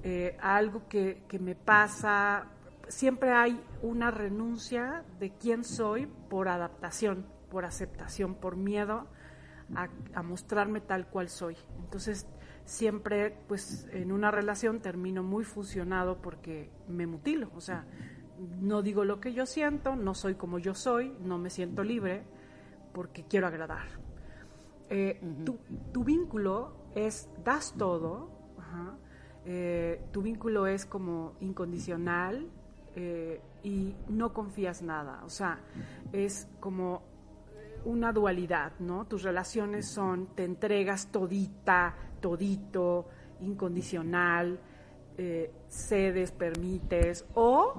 eh, 0.02 0.36
a 0.40 0.56
algo 0.56 0.88
que, 0.88 1.22
me 1.40 1.54
pasa. 1.54 2.46
Siempre 2.88 3.32
hay 3.32 3.60
una 3.82 4.10
renuncia 4.10 5.04
de 5.18 5.30
quién 5.30 5.64
soy 5.64 6.06
por 6.28 6.48
adaptación, 6.48 7.26
por 7.50 7.64
aceptación, 7.64 8.34
por 8.34 8.56
miedo 8.56 9.06
a, 9.74 10.22
mostrarme 10.22 10.80
tal 10.80 11.06
cual 11.06 11.28
soy. 11.28 11.56
Entonces, 11.78 12.26
siempre, 12.64 13.36
pues, 13.48 13.88
en 13.92 14.12
una 14.12 14.30
relación 14.30 14.80
termino 14.80 15.22
muy 15.22 15.44
fusionado 15.44 16.18
porque 16.18 16.70
me 16.88 17.06
mutilo. 17.06 17.50
O 17.54 17.60
sea, 17.60 17.86
no 18.60 18.82
digo 18.82 19.04
lo 19.04 19.20
que 19.20 19.32
yo 19.32 19.46
siento, 19.46 19.96
no 19.96 20.14
soy 20.14 20.34
como 20.34 20.58
yo 20.58 20.74
soy, 20.74 21.14
no 21.20 21.38
me 21.38 21.50
siento 21.50 21.82
libre 21.82 22.22
porque 22.92 23.24
quiero 23.24 23.46
agradar. 23.46 23.86
Eh, 24.90 25.20
tu, 25.92 26.04
vínculo 26.04 26.74
es, 26.94 27.28
das 27.42 27.74
todo, 27.78 28.30
eh, 29.44 30.02
tu 30.12 30.22
vínculo 30.22 30.66
es 30.66 30.84
como 30.86 31.34
incondicional 31.40 32.48
eh, 32.94 33.40
y 33.62 33.94
no 34.08 34.32
confías 34.32 34.82
nada. 34.82 35.22
O 35.24 35.30
sea, 35.30 35.60
es 36.12 36.48
como 36.60 37.02
una 37.84 38.12
dualidad, 38.12 38.72
¿no? 38.78 39.06
Tus 39.06 39.22
relaciones 39.22 39.88
son, 39.88 40.26
te 40.34 40.44
entregas 40.44 41.10
todita, 41.10 41.94
todito, 42.22 43.08
incondicional, 43.40 44.58
cedes, 45.68 46.32
permites, 46.32 47.26
o 47.34 47.74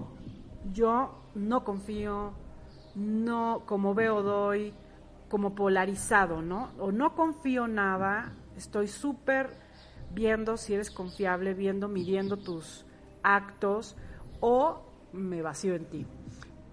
yo 0.72 1.24
no 1.34 1.64
confío, 1.64 2.34
no, 2.96 3.64
como 3.66 3.96
veo, 3.96 4.22
doy, 4.22 4.74
como 5.30 5.56
polarizado, 5.56 6.44
¿no? 6.44 6.70
O 6.78 6.92
no 6.92 7.16
confío 7.16 7.68
nada, 7.68 8.34
estoy 8.56 8.88
súper 8.88 9.58
viendo 10.14 10.58
si 10.58 10.76
eres 10.76 10.92
confiable, 10.92 11.56
viendo, 11.56 11.88
midiendo 11.88 12.38
tus 12.38 12.86
actos, 13.24 13.98
o 14.40 14.84
me 15.12 15.42
vacío 15.42 15.74
en 15.74 15.86
ti. 15.86 16.06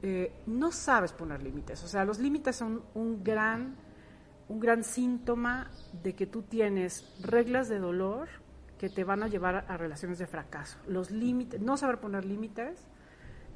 Eh, 0.02 0.32
no 0.46 0.72
sabes 0.72 1.12
poner 1.12 1.42
límites, 1.42 1.82
o 1.84 1.88
sea, 1.88 2.04
los 2.04 2.18
límites 2.18 2.56
son 2.56 2.82
un 2.94 3.24
gran, 3.24 3.76
un 4.50 4.61
gran 4.61 4.85
síntoma 4.85 5.71
de 6.02 6.14
que 6.14 6.26
tú 6.26 6.42
tienes 6.42 7.11
reglas 7.23 7.71
de 7.71 7.78
dolor 7.78 8.28
que 8.78 8.90
te 8.90 9.04
van 9.04 9.23
a 9.23 9.28
llevar 9.28 9.64
a 9.69 9.76
relaciones 9.76 10.19
de 10.19 10.26
fracaso. 10.26 10.78
Los 10.87 11.11
límites, 11.11 11.61
no 11.61 11.76
saber 11.76 11.99
poner 11.99 12.25
límites 12.25 12.87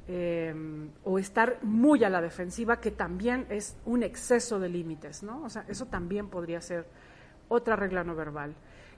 Em, 0.07 0.91
o 1.03 1.17
estar 1.17 1.63
muy 1.63 2.03
a 2.03 2.09
la 2.11 2.21
defensiva, 2.21 2.79
que 2.79 2.91
también 2.91 3.47
es 3.49 3.75
un 3.85 4.03
exceso 4.03 4.59
de 4.59 4.69
límites, 4.69 5.23
¿no? 5.23 5.41
O 5.43 5.49
sea, 5.49 5.65
eso 5.67 5.87
también 5.87 6.29
podría 6.29 6.61
ser 6.61 6.85
otra 7.47 7.75
regla 7.75 8.03
no 8.03 8.13
verbal. 8.15 8.53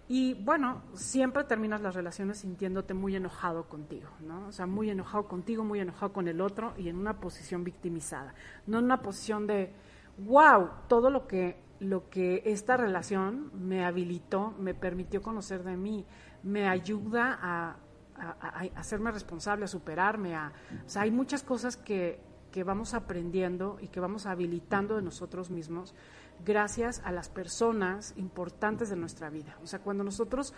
Y 0.10 0.34
bueno, 0.34 0.84
siempre 0.96 1.46
terminas 1.46 1.80
las 1.80 1.96
relaciones 1.96 2.39
sintiéndote 2.39 2.94
muy 2.94 3.16
enojado 3.16 3.70
contigo, 3.70 4.10
¿no? 4.20 4.48
O 4.48 4.51
sea, 4.51 4.66
muy 4.66 4.89
enojado 4.89 5.30
contigo, 5.30 5.63
muy 5.63 5.80
enojado 5.80 6.12
con 6.12 6.27
el 6.27 6.42
otro 6.42 6.74
y 6.77 6.89
en 6.89 6.98
una 6.98 7.22
posición 7.22 7.63
victimizada, 7.63 8.34
no 8.66 8.80
en 8.80 8.86
una 8.86 9.01
posición 9.01 9.48
de, 9.48 9.72
wow, 10.18 10.72
todo 10.89 11.10
lo 11.10 11.25
que, 11.25 11.56
lo 11.79 12.10
que 12.10 12.43
esta 12.46 12.77
relación 12.77 13.51
me 13.53 13.86
habilitó, 13.86 14.53
me 14.60 14.74
permitió 14.74 15.22
conocer 15.22 15.63
de 15.63 15.77
mí, 15.77 16.05
me 16.43 16.67
ayuda 16.67 17.38
a, 17.41 17.77
hacerme 18.75 19.12
responsable, 19.12 19.65
a 19.65 19.67
superarme. 19.67 20.36
A, 20.36 20.51
o 20.86 20.89
sea, 20.89 21.03
hay 21.03 21.12
muchas 21.12 21.43
cosas 21.43 21.77
que, 21.77 22.19
que 22.51 22.63
vamos 22.63 22.93
aprendiendo 22.93 23.77
y 23.79 23.89
que 23.89 24.00
vamos 24.00 24.25
habilitando 24.25 24.96
de 24.96 25.03
nosotros 25.03 25.51
mismos 25.51 25.93
gracias 26.43 27.01
a 27.03 27.12
las 27.12 27.29
personas 27.29 28.13
importantes 28.17 28.89
de 28.89 28.96
nuestra 28.96 29.29
vida. 29.29 29.57
O 29.63 29.67
sea, 29.67 29.79
cuando 29.79 30.03
nosotros, 30.03 30.53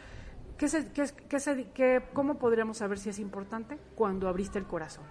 ¿qué 0.57 0.67
se, 0.67 0.91
qué, 0.91 1.05
qué 1.27 1.39
se, 1.39 1.67
¿cómo 2.13 2.35
podríamos 2.35 2.77
saber 2.77 2.97
si 2.97 3.09
es 3.09 3.19
importante? 3.19 3.77
Cuando 3.95 4.27
abriste 4.27 4.59
el 4.59 4.65
corazón. 4.65 5.03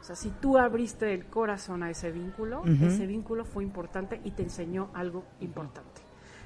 O 0.00 0.04
sea, 0.04 0.16
si 0.16 0.30
tú 0.30 0.58
abriste 0.58 1.12
el 1.12 1.26
corazón 1.26 1.82
a 1.82 1.90
ese 1.90 2.10
vínculo, 2.10 2.62
ese 2.64 3.06
vínculo 3.06 3.44
fue 3.44 3.64
importante 3.64 4.20
y 4.24 4.30
te 4.30 4.42
enseñó 4.42 4.90
algo 4.94 5.24
importante. 5.40 6.02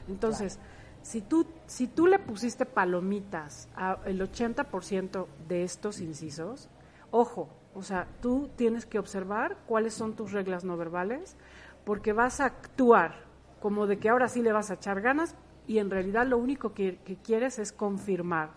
Entonces, 0.08 0.58
si 1.02 1.20
tú, 1.20 1.46
si 1.66 1.86
tú 1.86 2.06
le 2.06 2.18
pusiste 2.18 2.64
palomitas 2.64 3.68
al 3.74 4.18
80% 4.18 5.26
de 5.48 5.64
estos 5.64 6.00
incisos, 6.00 6.68
ojo, 7.10 7.50
o 7.74 7.82
sea, 7.82 8.06
tú 8.20 8.50
tienes 8.56 8.86
que 8.86 8.98
observar 8.98 9.58
cuáles 9.66 9.94
son 9.94 10.14
tus 10.14 10.32
reglas 10.32 10.64
no 10.64 10.76
verbales, 10.76 11.36
porque 11.84 12.12
vas 12.12 12.40
a 12.40 12.46
actuar 12.46 13.24
como 13.60 13.86
de 13.86 13.98
que 13.98 14.08
ahora 14.08 14.28
sí 14.28 14.42
le 14.42 14.52
vas 14.52 14.70
a 14.70 14.74
echar 14.74 15.00
ganas 15.00 15.34
y 15.66 15.78
en 15.78 15.90
realidad 15.90 16.26
lo 16.26 16.38
único 16.38 16.74
que, 16.74 16.98
quieres 17.24 17.58
es 17.58 17.72
confirmar 17.72 18.50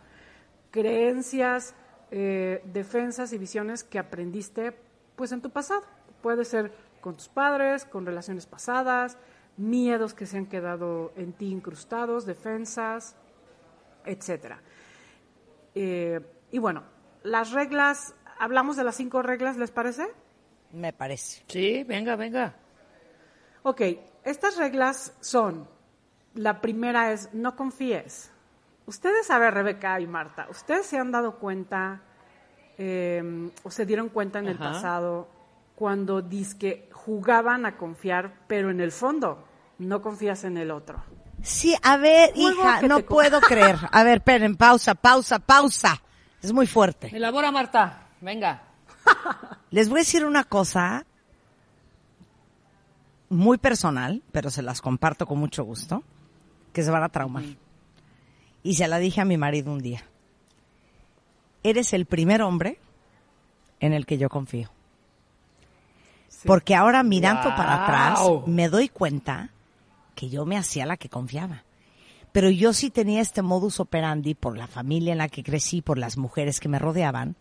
creencias, 0.72 1.76
eh, 2.12 2.62
defensas 2.66 3.32
y 3.34 3.38
visiones 3.38 3.84
que 3.84 4.00
aprendiste 4.00 4.76
pues 5.16 5.32
en 5.32 5.42
tu 5.42 5.50
pasado. 5.50 5.84
Puede 6.22 6.46
ser 6.46 6.74
con 7.02 7.16
tus 7.16 7.30
padres, 7.30 7.86
con 7.86 8.06
relaciones 8.06 8.46
pasadas, 8.48 9.18
miedos 9.58 10.14
que 10.14 10.26
se 10.26 10.38
han 10.38 10.48
quedado 10.48 11.14
en 11.16 11.34
ti 11.34 11.52
incrustados, 11.52 12.26
defensas, 12.26 13.16
etcétera. 14.06 14.62
Eh, 15.74 16.20
y 16.52 16.58
bueno, 16.58 16.84
las 17.24 17.52
reglas, 17.52 18.16
hablamos 18.40 18.76
de 18.76 18.84
las 18.84 18.96
cinco 18.96 19.22
reglas, 19.22 19.58
¿les 19.58 19.72
parece? 19.72 20.08
Me 20.72 20.94
parece. 20.94 21.44
Sí, 21.48 21.84
venga, 21.84 22.16
venga. 22.16 22.56
Ok, 23.64 23.82
estas 24.24 24.58
reglas 24.58 25.16
son, 25.22 25.68
la 26.34 26.62
primera 26.62 27.12
es 27.12 27.34
no 27.34 27.56
confíes. 27.56 28.32
Ustedes 28.86 29.26
saben, 29.28 29.54
Rebeca 29.54 30.00
y 30.00 30.08
Marta, 30.08 30.48
ustedes 30.50 30.86
se 30.86 30.98
han 30.98 31.12
dado 31.12 31.40
cuenta 31.40 32.02
eh, 32.78 33.52
o 33.64 33.72
se 33.72 33.86
dieron 33.86 34.10
cuenta 34.10 34.40
en 34.40 34.48
el 34.48 34.58
pasado 34.58 35.30
cuando 35.76 36.24
que 36.58 36.90
jugaban 36.92 37.66
a 37.66 37.78
confiar, 37.78 38.34
pero 38.48 38.72
en 38.72 38.80
el 38.80 38.92
fondo 38.92 39.46
no 39.78 40.02
confías 40.02 40.44
en 40.44 40.58
el 40.58 40.72
otro. 40.72 41.04
Sí, 41.42 41.76
a 41.84 41.98
ver, 41.98 42.32
hija, 42.36 42.82
no 42.84 43.02
puedo 43.02 43.42
creer. 43.42 43.78
A 43.92 44.04
ver, 44.04 44.18
esperen, 44.18 44.56
pausa, 44.56 44.96
pausa, 44.96 45.40
pausa. 45.40 46.02
Es 46.42 46.54
muy 46.54 46.66
fuerte. 46.66 47.16
Elabora, 47.16 47.52
Marta. 47.52 48.08
Venga. 48.22 48.64
Les 49.70 49.90
voy 49.90 50.00
a 50.00 50.02
decir 50.02 50.26
una 50.26 50.44
cosa 50.44 51.06
muy 53.30 53.58
personal, 53.58 54.24
pero 54.32 54.50
se 54.50 54.62
las 54.62 54.82
comparto 54.82 55.26
con 55.28 55.40
mucho 55.40 55.64
gusto, 55.64 56.04
que 56.72 56.84
se 56.84 56.92
van 56.92 57.04
a 57.04 57.10
traumar. 57.10 57.44
Y 58.64 58.76
se 58.76 58.88
la 58.88 58.98
dije 58.98 59.22
a 59.22 59.26
mi 59.26 59.38
marido 59.38 59.72
un 59.72 59.80
día. 59.80 60.04
Eres 61.66 61.94
el 61.94 62.06
primer 62.06 62.44
hombre 62.44 62.78
en 63.80 63.94
el 63.94 64.06
que 64.06 64.20
yo 64.20 64.30
confío. 64.30 64.70
Porque 66.46 66.76
ahora 66.76 67.02
mirando 67.02 67.50
para 67.56 67.84
atrás 67.84 68.20
me 68.46 68.70
doy 68.70 68.88
cuenta 68.88 69.50
que 70.14 70.30
yo 70.30 70.46
me 70.46 70.58
hacía 70.58 70.86
la 70.86 70.96
que 70.96 71.10
confiaba. 71.10 71.64
Pero 72.32 72.52
yo 72.52 72.72
sí 72.72 72.92
tenía 72.92 73.20
este 73.20 73.42
modus 73.42 73.80
operandi 73.80 74.36
por 74.36 74.56
la 74.56 74.68
familia 74.68 75.14
en 75.14 75.18
la 75.18 75.28
que 75.28 75.42
crecí, 75.42 75.82
por 75.82 75.98
las 75.98 76.18
mujeres 76.18 76.60
que 76.60 76.70
me 76.70 76.78
rodeaban, 76.78 77.36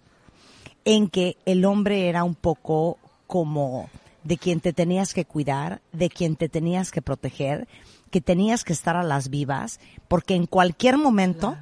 en 0.87 1.11
que 1.11 1.37
el 1.45 1.67
hombre 1.67 2.09
era 2.09 2.25
un 2.25 2.35
poco 2.35 2.97
como 3.27 3.91
de 4.23 4.39
quien 4.39 4.61
te 4.61 4.73
tenías 4.73 5.13
que 5.13 5.27
cuidar, 5.27 5.83
de 5.93 6.09
quien 6.09 6.37
te 6.37 6.49
tenías 6.49 6.91
que 6.91 7.03
proteger, 7.03 7.69
que 8.11 8.23
tenías 8.23 8.65
que 8.65 8.73
estar 8.73 8.97
a 8.97 9.03
las 9.03 9.29
vivas, 9.29 9.81
porque 10.09 10.35
en 10.35 10.47
cualquier 10.47 10.97
momento 10.97 11.59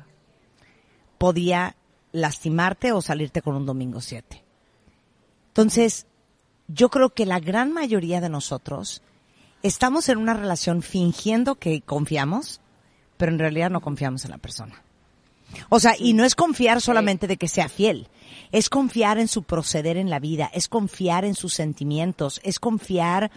podía 1.19 1.75
lastimarte 2.13 2.93
o 2.93 3.01
salirte 3.01 3.43
con 3.43 3.57
un 3.57 3.67
domingo 3.67 4.01
7. 4.01 4.45
Entonces, 5.49 6.07
yo 6.69 6.89
creo 6.89 7.11
que 7.11 7.27
la 7.27 7.41
gran 7.41 7.73
mayoría 7.73 8.21
de 8.21 8.29
nosotros 8.29 9.03
estamos 9.63 10.09
en 10.09 10.19
una 10.19 10.35
relación 10.35 10.83
fingiendo 10.83 11.57
que 11.57 11.83
confiamos, 11.83 12.61
pero 13.17 13.33
en 13.33 13.39
realidad 13.39 13.71
no 13.71 13.81
confiamos 13.81 14.25
en 14.25 14.31
la 14.31 14.39
persona. 14.39 14.83
O 15.69 15.81
sea, 15.81 15.95
y 15.99 16.13
no 16.13 16.25
es 16.25 16.35
confiar 16.35 16.81
solamente 16.81 17.27
de 17.27 17.37
que 17.37 17.49
sea 17.49 17.69
fiel, 17.69 18.09
es 18.53 18.69
confiar 18.69 19.19
en 19.19 19.29
su 19.29 19.43
proceder 19.43 19.97
en 19.97 20.11
la 20.11 20.19
vida, 20.19 20.51
es 20.53 20.69
confiar 20.69 21.25
en 21.25 21.35
sus 21.35 21.55
sentimientos, 21.55 22.41
es 22.45 22.59
confiar 22.59 23.31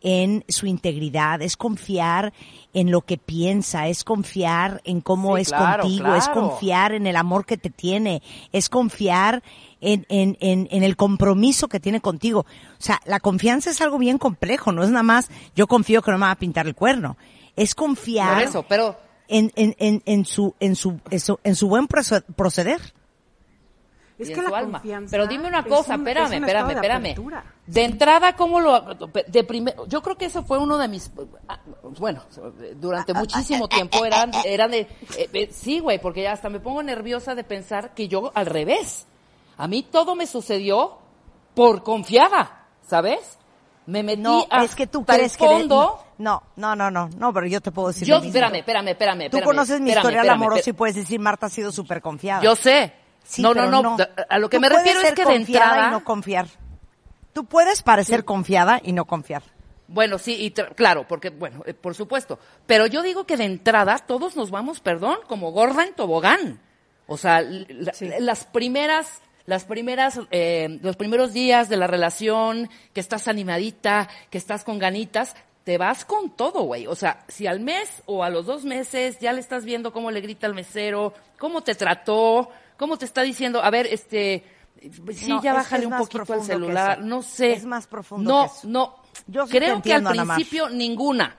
en 0.00 0.44
su 0.48 0.66
integridad, 0.66 1.42
es 1.42 1.56
confiar 1.56 2.32
en 2.74 2.90
lo 2.90 3.02
que 3.02 3.18
piensa, 3.18 3.86
es 3.88 4.02
confiar 4.02 4.80
en 4.84 5.00
cómo 5.00 5.36
Sí, 5.36 5.42
es 5.42 5.48
claro, 5.48 5.82
contigo, 5.82 6.14
es 6.14 6.28
confiar 6.28 6.92
en 6.92 7.06
el 7.06 7.16
amor 7.16 7.46
que 7.46 7.56
te 7.56 7.70
tiene, 7.70 8.22
es 8.52 8.68
confiar 8.68 9.42
en, 9.80 10.06
en, 10.08 10.36
en, 10.40 10.68
en 10.70 10.82
el 10.82 10.96
compromiso 10.96 11.68
que 11.68 11.80
tiene 11.80 12.00
contigo. 12.00 12.40
O 12.40 12.82
sea, 12.82 13.00
la 13.04 13.20
confianza 13.20 13.70
es 13.70 13.80
algo 13.80 13.98
bien 13.98 14.18
complejo, 14.18 14.72
no 14.72 14.82
es 14.82 14.90
nada 14.90 15.02
más 15.02 15.30
yo 15.54 15.66
confío 15.66 16.02
que 16.02 16.10
no 16.10 16.18
me 16.18 16.26
va 16.26 16.32
a 16.32 16.36
pintar 16.36 16.66
el 16.66 16.74
cuerno. 16.74 17.16
Es 17.54 17.74
confiar 17.74 18.34
Por 18.34 18.42
eso, 18.42 18.64
pero 18.68 18.96
en, 19.32 19.52
en, 19.56 19.74
en, 19.78 20.02
en 20.06 20.24
su, 20.24 20.54
en 20.60 20.76
su, 20.76 21.00
en 21.10 21.20
su, 21.20 21.38
en 21.42 21.56
su 21.56 21.68
buen 21.68 21.88
proce- 21.88 22.22
proceder. 22.36 22.80
Es 24.18 24.28
que 24.28 24.34
en 24.34 24.42
la 24.44 24.48
su 24.50 24.54
alma. 24.54 24.78
confianza 24.78 25.10
Pero 25.10 25.26
dime 25.26 25.48
una 25.48 25.60
es 25.60 25.66
cosa, 25.66 25.94
un- 25.96 26.00
espérame, 26.02 26.32
es 26.34 26.38
un 26.38 26.44
espérame, 26.44 26.68
de 26.68 26.74
espérame. 26.74 27.42
De 27.66 27.84
entrada, 27.84 28.36
¿cómo 28.36 28.60
lo 28.60 28.80
de 29.26 29.44
primero? 29.44 29.86
Yo 29.88 30.00
creo 30.02 30.16
que 30.16 30.26
eso 30.26 30.44
fue 30.44 30.58
uno 30.58 30.78
de 30.78 30.86
mis 30.86 31.10
ah, 31.48 31.58
bueno, 31.98 32.22
durante 32.76 33.14
muchísimo 33.14 33.68
tiempo 33.68 34.04
eran 34.04 34.30
eran 34.44 34.70
de 34.70 34.80
eh, 35.16 35.28
eh, 35.32 35.48
sí, 35.52 35.80
güey, 35.80 36.00
porque 36.00 36.22
ya 36.22 36.32
hasta 36.32 36.50
me 36.50 36.60
pongo 36.60 36.82
nerviosa 36.84 37.34
de 37.34 37.42
pensar 37.42 37.94
que 37.94 38.06
yo 38.06 38.30
al 38.34 38.46
revés. 38.46 39.06
A 39.56 39.66
mí 39.66 39.82
todo 39.82 40.14
me 40.14 40.26
sucedió 40.26 40.98
por 41.54 41.82
confiada, 41.82 42.66
¿sabes? 42.86 43.38
Me 43.86 44.02
metí 44.04 44.22
No, 44.22 44.42
hasta 44.42 44.62
es 44.64 44.74
que 44.76 44.86
tú 44.86 45.00
el 45.00 45.06
crees 45.06 45.36
que... 45.36 45.44
de- 45.44 45.50
fondo. 45.50 45.98
No, 46.18 46.42
no, 46.56 46.76
no, 46.76 46.90
no, 46.90 47.08
no, 47.16 47.32
pero 47.32 47.46
yo 47.46 47.60
te 47.60 47.72
puedo 47.72 47.88
decir 47.88 48.06
yo, 48.06 48.16
lo 48.16 48.20
mismo. 48.22 48.28
espérame, 48.30 48.56
espérame, 48.58 48.88
espérame, 48.88 49.18
Tú 49.18 49.24
espérame, 49.24 49.44
conoces 49.44 49.80
mi 49.80 49.90
espérame, 49.90 49.98
historial 50.00 50.24
espérame, 50.26 50.42
amoroso 50.42 50.70
y 50.70 50.72
puedes 50.72 50.96
decir, 50.96 51.20
Marta 51.20 51.46
ha 51.46 51.50
sido 51.50 51.72
súper 51.72 52.00
confiada. 52.00 52.42
Yo 52.42 52.56
sé. 52.56 52.92
Sí, 53.24 53.42
no, 53.42 53.52
pero 53.52 53.70
no, 53.70 53.82
no, 53.82 53.96
A 54.28 54.38
lo 54.38 54.50
que 54.50 54.56
Tú 54.56 54.60
me 54.60 54.68
refiero 54.68 55.00
es 55.00 55.12
que 55.12 55.24
de 55.24 55.34
entrada. 55.34 55.88
y 55.88 55.90
no 55.90 56.04
confiar. 56.04 56.46
Tú 57.32 57.44
puedes 57.44 57.82
parecer 57.82 58.24
confiada 58.24 58.80
y 58.82 58.92
no 58.92 59.04
confiar. 59.06 59.42
Bueno, 59.88 60.18
sí, 60.18 60.36
y 60.40 60.50
claro, 60.50 61.06
porque, 61.06 61.30
bueno, 61.30 61.62
eh, 61.66 61.74
por 61.74 61.94
supuesto. 61.94 62.38
Pero 62.66 62.86
yo 62.86 63.02
digo 63.02 63.24
que 63.24 63.36
de 63.36 63.44
entrada 63.44 63.98
todos 63.98 64.36
nos 64.36 64.50
vamos, 64.50 64.80
perdón, 64.80 65.18
como 65.28 65.52
gorda 65.52 65.84
en 65.84 65.94
tobogán. 65.94 66.60
O 67.06 67.16
sea, 67.18 67.42
las 67.42 68.44
primeras, 68.46 69.20
las 69.44 69.64
primeras, 69.64 70.20
eh, 70.30 70.78
los 70.82 70.96
primeros 70.96 71.32
días 71.32 71.68
de 71.68 71.76
la 71.76 71.86
relación, 71.86 72.70
que 72.94 73.00
estás 73.00 73.28
animadita, 73.28 74.08
que 74.30 74.38
estás 74.38 74.64
con 74.64 74.78
ganitas, 74.78 75.34
te 75.64 75.78
vas 75.78 76.04
con 76.04 76.30
todo, 76.30 76.62
güey. 76.62 76.86
O 76.86 76.94
sea, 76.94 77.24
si 77.28 77.46
al 77.46 77.60
mes 77.60 78.02
o 78.06 78.24
a 78.24 78.30
los 78.30 78.46
dos 78.46 78.64
meses 78.64 79.18
ya 79.20 79.32
le 79.32 79.40
estás 79.40 79.64
viendo 79.64 79.92
cómo 79.92 80.10
le 80.10 80.20
grita 80.20 80.46
al 80.46 80.54
mesero, 80.54 81.14
cómo 81.38 81.62
te 81.62 81.74
trató, 81.74 82.50
cómo 82.76 82.96
te 82.98 83.04
está 83.04 83.22
diciendo, 83.22 83.62
a 83.62 83.70
ver, 83.70 83.86
este, 83.86 84.44
sí, 85.12 85.28
No, 85.28 85.42
ya 85.42 85.54
bájale 85.54 85.86
un 85.86 85.90
más 85.90 86.00
poquito 86.02 86.32
al 86.32 86.42
celular, 86.42 87.00
no 87.00 87.22
sé. 87.22 87.52
Es 87.52 87.64
más 87.64 87.86
profundo 87.86 88.28
No, 88.30 88.40
que 88.42 88.58
eso. 88.58 88.68
no. 88.68 88.96
Yo 89.26 89.46
sí 89.46 89.52
creo 89.58 89.80
que 89.82 89.94
al 89.94 90.04
principio 90.04 90.68
ninguna. 90.68 91.36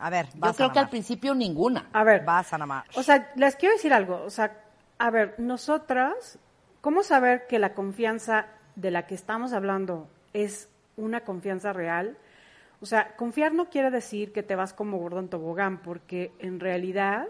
A 0.00 0.10
ver, 0.10 0.26
Yo 0.34 0.40
vas, 0.40 0.56
creo 0.56 0.66
Ana 0.66 0.72
que 0.72 0.78
al 0.80 0.88
principio 0.88 1.34
ninguna. 1.34 1.88
A 1.92 2.02
ver, 2.02 2.24
Vas, 2.24 2.52
Ana 2.52 2.66
Mar. 2.66 2.84
O 2.94 3.02
sea, 3.02 3.30
les 3.36 3.54
quiero 3.56 3.74
decir 3.74 3.92
algo. 3.92 4.22
O 4.24 4.30
sea, 4.30 4.58
a 4.98 5.10
ver, 5.10 5.34
nosotras, 5.38 6.38
¿cómo 6.80 7.02
saber 7.02 7.46
que 7.46 7.58
la 7.58 7.74
confianza 7.74 8.46
de 8.74 8.90
la 8.90 9.06
que 9.06 9.14
estamos 9.14 9.52
hablando 9.52 10.08
es 10.32 10.68
una 10.96 11.20
confianza 11.20 11.72
real? 11.72 12.16
O 12.82 12.86
sea, 12.86 13.14
confiar 13.14 13.54
no 13.54 13.70
quiere 13.70 13.92
decir 13.92 14.32
que 14.32 14.42
te 14.42 14.56
vas 14.56 14.74
como 14.74 14.98
gordo 14.98 15.20
en 15.20 15.28
tobogán, 15.28 15.82
porque 15.82 16.32
en 16.40 16.58
realidad, 16.58 17.28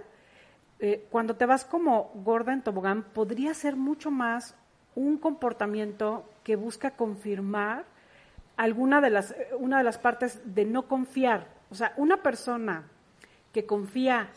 eh, 0.80 1.06
cuando 1.10 1.36
te 1.36 1.44
vas 1.44 1.66
como 1.66 2.10
gorda 2.14 2.54
en 2.54 2.62
tobogán, 2.62 3.02
podría 3.02 3.52
ser 3.52 3.76
mucho 3.76 4.10
más 4.10 4.56
un 4.94 5.18
comportamiento 5.18 6.24
que 6.42 6.56
busca 6.56 6.92
confirmar 6.92 7.84
alguna 8.56 9.02
de 9.02 9.10
las, 9.10 9.32
eh, 9.32 9.48
una 9.58 9.76
de 9.76 9.84
las 9.84 9.98
partes 9.98 10.40
de 10.54 10.64
no 10.64 10.88
confiar. 10.88 11.48
O 11.70 11.74
sea, 11.74 11.92
una 11.98 12.22
persona 12.22 12.84
que 13.52 13.66
confía 13.66 14.30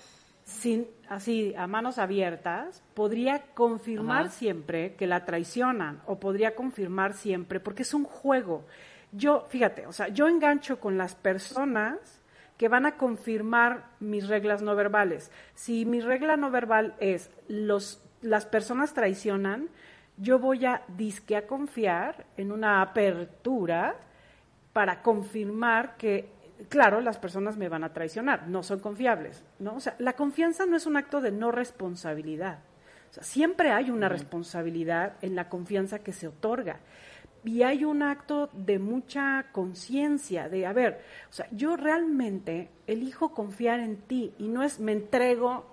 sin 0.43 0.85
así 1.07 1.55
a 1.57 1.65
manos 1.65 1.97
abiertas 1.97 2.83
podría 2.93 3.43
confirmar 3.53 4.25
Ajá. 4.25 4.31
siempre 4.31 4.95
que 4.95 5.07
la 5.07 5.23
traicionan 5.23 6.01
o 6.07 6.19
podría 6.19 6.55
confirmar 6.55 7.13
siempre 7.13 7.61
porque 7.61 7.83
es 7.83 7.93
un 7.93 8.03
juego. 8.03 8.65
Yo, 9.15 9.45
fíjate, 9.49 9.87
o 9.87 9.91
sea, 9.91 10.07
yo 10.09 10.27
engancho 10.27 10.79
con 10.79 10.97
las 10.97 11.15
personas 11.15 12.21
que 12.57 12.67
van 12.67 12.85
a 12.85 12.95
confirmar 12.95 13.85
mis 13.99 14.27
reglas 14.27 14.61
no 14.61 14.75
verbales. 14.75 15.31
Si 15.53 15.85
mi 15.85 16.01
regla 16.01 16.37
no 16.37 16.51
verbal 16.51 16.95
es 16.99 17.29
los 17.47 18.01
las 18.25 18.45
personas 18.45 18.93
traicionan, 18.93 19.69
yo 20.17 20.39
voy 20.39 20.65
a 20.65 20.81
disque 20.97 21.35
a 21.35 21.47
confiar 21.47 22.25
en 22.37 22.51
una 22.51 22.81
apertura 22.81 23.95
para 24.73 25.01
confirmar 25.01 25.95
que, 25.97 26.29
claro, 26.69 27.01
las 27.01 27.17
personas 27.17 27.57
me 27.57 27.69
van 27.69 27.83
a 27.83 27.93
traicionar, 27.93 28.47
no 28.47 28.63
son 28.63 28.79
confiables, 28.79 29.43
¿no? 29.59 29.75
O 29.75 29.79
sea, 29.79 29.95
la 29.99 30.13
confianza 30.13 30.65
no 30.65 30.75
es 30.75 30.85
un 30.85 30.97
acto 30.97 31.21
de 31.21 31.31
no 31.31 31.51
responsabilidad. 31.51 32.59
O 33.11 33.13
sea, 33.13 33.23
siempre 33.23 33.71
hay 33.71 33.91
una 33.91 34.09
responsabilidad 34.09 35.13
en 35.21 35.35
la 35.35 35.47
confianza 35.47 35.99
que 35.99 36.13
se 36.13 36.27
otorga. 36.27 36.79
Y 37.45 37.61
hay 37.61 37.85
un 37.85 38.01
acto 38.01 38.49
de 38.53 38.79
mucha 38.79 39.45
conciencia, 39.51 40.49
de, 40.49 40.65
a 40.65 40.73
ver, 40.73 41.01
o 41.29 41.33
sea, 41.33 41.47
yo 41.51 41.77
realmente 41.77 42.69
elijo 42.87 43.33
confiar 43.33 43.79
en 43.79 43.97
ti 43.97 44.33
y 44.39 44.47
no 44.47 44.63
es 44.63 44.79
me 44.79 44.91
entrego 44.93 45.65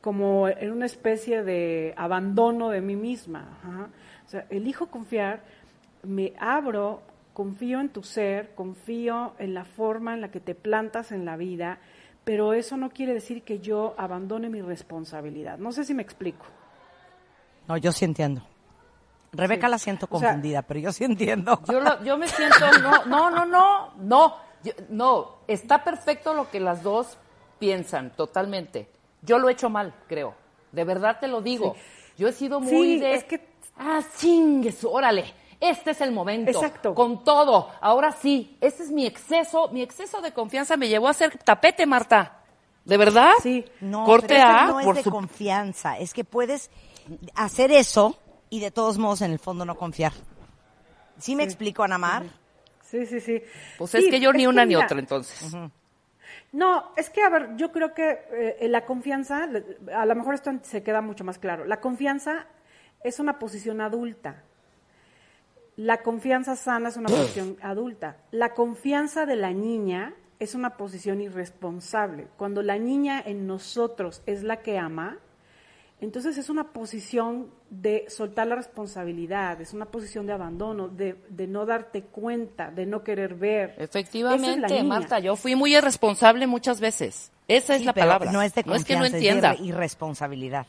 como 0.00 0.48
en 0.48 0.72
una 0.72 0.86
especie 0.86 1.42
de 1.42 1.94
abandono 1.96 2.70
de 2.70 2.80
mí 2.80 2.96
misma. 2.96 3.58
ajá. 3.62 3.88
O 4.26 4.28
sea, 4.28 4.46
elijo 4.50 4.88
confiar, 4.88 5.42
me 6.02 6.32
abro, 6.38 7.02
confío 7.32 7.80
en 7.80 7.90
tu 7.90 8.02
ser, 8.02 8.54
confío 8.54 9.34
en 9.38 9.54
la 9.54 9.64
forma 9.64 10.14
en 10.14 10.20
la 10.20 10.30
que 10.30 10.40
te 10.40 10.54
plantas 10.54 11.12
en 11.12 11.24
la 11.24 11.36
vida, 11.36 11.78
pero 12.24 12.52
eso 12.54 12.76
no 12.76 12.90
quiere 12.90 13.14
decir 13.14 13.42
que 13.42 13.60
yo 13.60 13.94
abandone 13.98 14.48
mi 14.48 14.60
responsabilidad. 14.60 15.58
No 15.58 15.70
sé 15.70 15.84
si 15.84 15.94
me 15.94 16.02
explico. 16.02 16.46
No, 17.68 17.76
yo 17.76 17.92
sí 17.92 18.04
entiendo. 18.04 18.42
Rebeca 19.32 19.66
Sí. 19.66 19.70
la 19.70 19.78
siento 19.78 20.06
O 20.10 20.18
sea- 20.18 20.28
confundida, 20.30 20.62
pero 20.62 20.80
yo 20.80 20.92
sí 20.92 21.04
entiendo. 21.04 21.60
Yo, 21.68 21.80
lo- 21.80 22.02
yo 22.04 22.16
me 22.18 22.28
siento, 22.28 22.56
no, 22.82 23.04
no, 23.06 23.30
no, 23.30 23.44
no, 23.46 23.92
no, 23.98 24.34
Yo- 24.64 24.72
no, 24.88 25.36
está 25.46 25.84
perfecto 25.84 26.34
lo 26.34 26.50
que 26.50 26.58
las 26.58 26.82
dos 26.82 27.18
piensan, 27.58 28.10
totalmente. 28.16 28.88
Yo 29.22 29.38
lo 29.38 29.48
he 29.48 29.52
hecho 29.52 29.70
mal, 29.70 29.94
creo. 30.08 30.34
De 30.72 30.82
verdad 30.84 31.18
te 31.20 31.28
lo 31.28 31.40
digo. 31.40 31.76
Yo 32.18 32.28
he 32.28 32.32
sido 32.32 32.60
muy 32.60 32.70
Sí, 32.70 32.98
de, 33.00 33.14
es 33.14 33.24
que- 33.24 33.46
ah, 33.78 34.00
chingues, 34.18 34.82
órale, 34.84 35.32
este 35.60 35.92
es 35.92 36.00
el 36.00 36.10
momento. 36.12 36.50
Exacto. 36.50 36.94
Con 36.94 37.22
todo. 37.22 37.70
Ahora 37.80 38.10
sí, 38.12 38.56
ese 38.60 38.82
es 38.84 38.90
mi 38.90 39.06
exceso, 39.06 39.68
mi 39.68 39.82
exceso 39.82 40.20
de 40.20 40.32
confianza 40.32 40.76
me 40.76 40.88
llevó 40.88 41.08
a 41.08 41.10
hacer 41.12 41.38
tapete, 41.38 41.86
Marta. 41.86 42.40
¿De 42.84 42.96
verdad? 42.96 43.32
Sí. 43.42 43.64
No, 43.80 44.04
Corte 44.04 44.28
pero 44.34 44.48
A, 44.48 44.66
no 44.66 44.80
es 44.80 44.86
por 44.86 44.94
de 44.96 45.02
su- 45.02 45.10
confianza, 45.10 45.98
es 45.98 46.12
que 46.14 46.24
puedes 46.24 46.70
hacer 47.34 47.70
eso 47.70 48.16
y 48.50 48.60
de 48.60 48.70
todos 48.70 48.98
modos 48.98 49.22
en 49.22 49.32
el 49.32 49.38
fondo 49.38 49.64
no 49.64 49.76
confiar. 49.76 50.12
¿Sí 51.18 51.34
me 51.34 51.44
explico, 51.44 51.82
Ana 51.82 51.98
Mar? 51.98 52.24
Sí, 52.82 53.06
sí, 53.06 53.20
sí. 53.20 53.42
Pues 53.78 53.90
Sí, 53.90 53.98
es 53.98 54.10
que 54.10 54.20
yo 54.20 54.32
ni 54.32 54.46
una 54.46 54.64
ni 54.64 54.74
mira, 54.74 54.84
otra, 54.84 54.98
entonces. 54.98 55.54
No, 56.52 56.92
es 56.96 57.10
que, 57.10 57.22
a 57.22 57.28
ver, 57.28 57.56
yo 57.56 57.72
creo 57.72 57.94
que 57.94 58.20
eh, 58.32 58.68
la 58.68 58.84
confianza, 58.84 59.48
a 59.94 60.06
lo 60.06 60.14
mejor 60.14 60.34
esto 60.34 60.52
se 60.62 60.82
queda 60.82 61.00
mucho 61.00 61.24
más 61.24 61.38
claro. 61.38 61.64
La 61.64 61.80
confianza 61.80 62.46
es 63.02 63.18
una 63.18 63.38
posición 63.38 63.80
adulta. 63.80 64.42
La 65.76 66.02
confianza 66.02 66.56
sana 66.56 66.88
es 66.88 66.96
una 66.96 67.08
posición 67.10 67.56
adulta. 67.60 68.18
La 68.30 68.54
confianza 68.54 69.26
de 69.26 69.36
la 69.36 69.52
niña 69.52 70.14
es 70.38 70.54
una 70.54 70.76
posición 70.76 71.20
irresponsable. 71.20 72.28
Cuando 72.36 72.62
la 72.62 72.78
niña 72.78 73.22
en 73.24 73.46
nosotros 73.46 74.22
es 74.26 74.42
la 74.42 74.58
que 74.62 74.78
ama, 74.78 75.18
entonces 75.98 76.36
es 76.36 76.50
una 76.50 76.72
posición 76.72 77.50
de 77.70 78.04
soltar 78.08 78.46
la 78.46 78.56
responsabilidad, 78.56 79.60
es 79.62 79.72
una 79.72 79.86
posición 79.86 80.26
de 80.26 80.34
abandono, 80.34 80.88
de, 80.88 81.16
de 81.30 81.46
no 81.46 81.64
darte 81.64 82.02
cuenta, 82.02 82.70
de 82.70 82.84
no 82.84 83.02
querer 83.02 83.34
ver. 83.34 83.70
Es 83.78 83.88
Efectivamente. 83.88 84.82
Marta, 84.82 85.18
yo 85.20 85.36
fui 85.36 85.56
muy 85.56 85.74
irresponsable 85.74 86.46
muchas 86.46 86.80
veces. 86.80 87.32
Esa 87.48 87.76
es 87.76 87.84
la 87.84 87.94
pero 87.94 88.06
palabra. 88.06 88.30
No 88.30 88.42
es 88.42 88.54
de 88.54 88.64
no 88.64 88.74
es 88.74 88.84
que 88.84 88.96
no 88.96 89.06
entienda. 89.06 89.54
de 89.54 89.64
irresponsabilidad. 89.64 90.66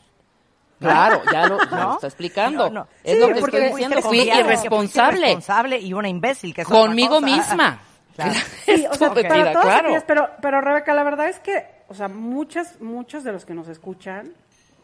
Claro, 0.78 1.22
ya 1.30 1.46
lo, 1.48 1.60
está 1.60 2.06
explicando. 2.06 2.70
No, 2.70 2.82
no. 2.82 2.88
Es 3.02 3.14
Sí, 3.14 3.20
lo 3.20 3.28
que 3.34 3.40
porque 3.40 3.66
estoy 3.66 3.82
diciendo. 3.82 4.08
Fui 4.08 4.20
irresponsable 4.20 5.18
irresponsable 5.18 5.78
y 5.78 5.92
una 5.92 6.08
imbécil. 6.08 6.54
Que 6.54 6.64
conmigo 6.64 7.20
misma. 7.20 7.82
Claro. 8.18 8.32
Sí, 8.64 8.84
o 8.90 8.94
sea, 8.94 9.06
Esto 9.06 9.14
me 9.14 9.22
para 9.22 9.34
queda 9.36 9.52
todas 9.52 9.66
claro. 9.66 9.86
aquellas, 9.86 10.02
pero, 10.02 10.28
pero 10.42 10.60
Rebeca, 10.60 10.92
la 10.92 11.04
verdad 11.04 11.28
es 11.28 11.38
que, 11.38 11.64
o 11.86 11.94
sea, 11.94 12.08
muchas, 12.08 12.80
muchos 12.80 13.22
de 13.22 13.30
los 13.30 13.44
que 13.44 13.54
nos 13.54 13.68
escuchan 13.68 14.34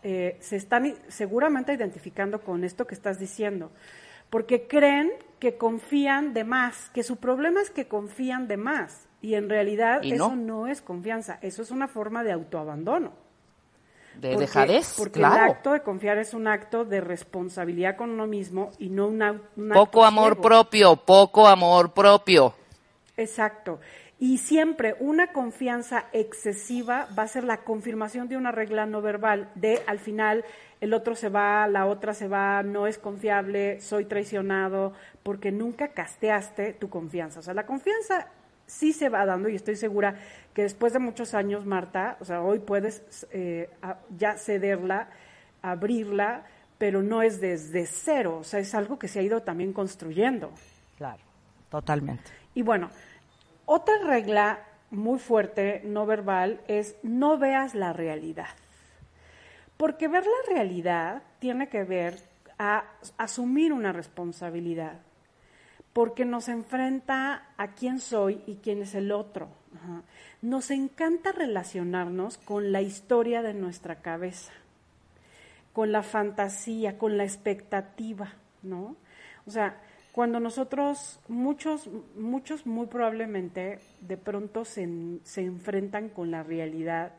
eh, 0.04 0.36
se 0.40 0.56
están 0.56 0.94
seguramente 1.08 1.72
identificando 1.72 2.40
con 2.42 2.62
esto 2.62 2.86
que 2.86 2.94
estás 2.94 3.18
diciendo, 3.18 3.72
porque 4.30 4.66
creen 4.68 5.10
que 5.40 5.56
confían 5.56 6.32
de 6.34 6.44
más, 6.44 6.90
que 6.90 7.02
su 7.02 7.16
problema 7.16 7.60
es 7.60 7.70
que 7.70 7.88
confían 7.88 8.46
de 8.46 8.56
más, 8.56 9.06
y 9.20 9.34
en 9.34 9.48
realidad 9.48 10.02
Y 10.02 10.12
eso 10.12 10.36
no. 10.36 10.66
es 10.66 10.80
confianza, 10.82 11.38
eso 11.42 11.62
es 11.62 11.70
una 11.70 11.88
forma 11.88 12.22
de 12.22 12.32
autoabandono. 12.32 13.12
De 14.20 14.28
Porque- 14.28 14.40
dejadez, 14.46 14.94
Porque 14.96 15.18
claro. 15.20 15.34
el 15.46 15.50
acto 15.50 15.72
de 15.72 15.80
confiar 15.82 16.18
es 16.18 16.34
un 16.34 16.46
acto 16.46 16.84
de 16.84 17.00
responsabilidad 17.00 17.96
con 17.96 18.10
uno 18.10 18.26
mismo 18.28 18.70
y 18.78 18.88
no 18.90 19.08
un, 19.08 19.18
au- 19.20 19.40
un 19.56 19.68
Poco 19.70 20.04
acto 20.04 20.04
amor 20.04 20.32
ciego. 20.34 20.42
propio, 20.42 20.96
poco 20.96 21.48
amor 21.48 21.92
propio. 21.92 22.54
Exacto. 23.16 23.80
Y 24.18 24.38
siempre 24.38 24.94
una 25.00 25.33
confianza 25.33 26.07
excesiva 26.12 27.09
va 27.18 27.24
a 27.24 27.29
ser 27.29 27.44
la 27.44 27.59
confirmación 27.59 28.29
de 28.29 28.37
una 28.37 28.53
regla 28.53 28.87
no 28.87 29.03
verbal, 29.03 29.50
de 29.55 29.83
al 29.87 29.98
final 29.98 30.44
el 30.81 30.94
otro 30.94 31.14
se 31.14 31.29
va, 31.29 31.66
la 31.66 31.87
otra 31.87 32.14
se 32.14 32.29
va, 32.29 32.62
no 32.62 32.87
es 32.87 32.98
confiable, 32.98 33.81
soy 33.81 34.05
traicionado, 34.05 34.92
porque 35.22 35.50
nunca 35.50 35.88
casteaste 35.88 36.74
tu 36.74 36.88
confianza. 36.88 37.40
O 37.40 37.42
sea, 37.42 37.55
la 37.55 37.66
confianza 37.66 38.29
sí 38.66 38.92
se 38.92 39.09
va 39.09 39.27
dando 39.27 39.48
y 39.48 39.57
estoy 39.57 39.77
segura 39.77 40.16
que 40.53 40.62
después 40.62 40.92
de 40.92 40.98
muchos 40.98 41.35
años, 41.35 41.66
Marta, 41.66 42.16
o 42.20 42.24
sea, 42.24 42.42
hoy 42.42 42.61
puedes 42.61 43.27
eh, 43.33 43.68
ya 44.16 44.37
cederla, 44.37 45.09
abrirla, 45.62 46.44
pero 46.79 47.03
no 47.03 47.22
es 47.22 47.40
desde 47.40 47.87
cero, 47.87 48.38
o 48.40 48.44
sea, 48.44 48.61
es 48.61 48.74
algo 48.74 48.98
que 48.98 49.09
se 49.09 49.20
ha 49.20 49.22
ido 49.22 49.42
también 49.42 49.72
construyendo. 49.72 50.53
Claro, 50.96 51.22
totalmente. 51.70 52.31
Y 52.55 52.62
bueno, 52.62 52.90
otra 53.66 53.94
regla 54.05 54.61
muy 54.90 55.18
fuerte, 55.18 55.83
no 55.85 56.07
verbal, 56.07 56.61
es 56.68 56.96
no 57.03 57.38
veas 57.38 57.74
la 57.74 57.92
realidad. 57.92 58.48
Porque 59.77 60.09
ver 60.09 60.24
la 60.24 60.55
realidad 60.55 61.22
tiene 61.40 61.68
que 61.68 61.85
ver 61.85 62.18
a 62.59 62.85
asumir 63.16 63.72
una 63.72 63.92
responsabilidad. 63.92 65.00
Porque 65.92 66.24
nos 66.24 66.48
enfrenta 66.48 67.48
a 67.57 67.68
quién 67.68 67.98
soy 67.98 68.42
y 68.46 68.57
quién 68.57 68.83
es 68.83 68.94
el 68.94 69.12
otro. 69.12 69.48
Nos 70.42 70.70
encanta 70.70 71.33
relacionarnos 71.33 72.38
con 72.38 72.72
la 72.72 72.83
historia 72.83 73.42
de 73.42 73.55
nuestra 73.55 73.96
cabeza 73.96 74.53
con 75.74 75.90
la 75.90 76.05
fantasía, 76.05 76.96
con 76.96 77.18
la 77.18 77.24
expectativa, 77.24 78.33
¿no? 78.62 78.96
O 79.44 79.50
sea, 79.50 79.77
cuando 80.14 80.38
nosotros, 80.38 81.18
muchos, 81.27 81.90
muchos 82.14 82.66
muy 82.66 82.87
probablemente 82.87 83.81
de 84.00 84.16
pronto 84.16 84.64
se, 84.64 84.88
se 85.24 85.42
enfrentan 85.42 86.09
con 86.09 86.31
la 86.31 86.44
realidad 86.44 87.14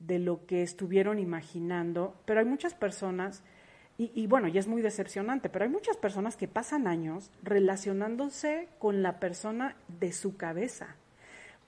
de 0.00 0.18
lo 0.18 0.44
que 0.44 0.62
estuvieron 0.62 1.18
imaginando, 1.18 2.14
pero 2.26 2.40
hay 2.40 2.44
muchas 2.44 2.74
personas, 2.74 3.42
y, 3.96 4.12
y 4.14 4.26
bueno, 4.26 4.48
y 4.48 4.58
es 4.58 4.68
muy 4.68 4.82
decepcionante, 4.82 5.48
pero 5.48 5.64
hay 5.64 5.70
muchas 5.70 5.96
personas 5.96 6.36
que 6.36 6.46
pasan 6.46 6.86
años 6.86 7.30
relacionándose 7.42 8.68
con 8.78 9.02
la 9.02 9.18
persona 9.18 9.74
de 9.88 10.12
su 10.12 10.36
cabeza, 10.36 10.94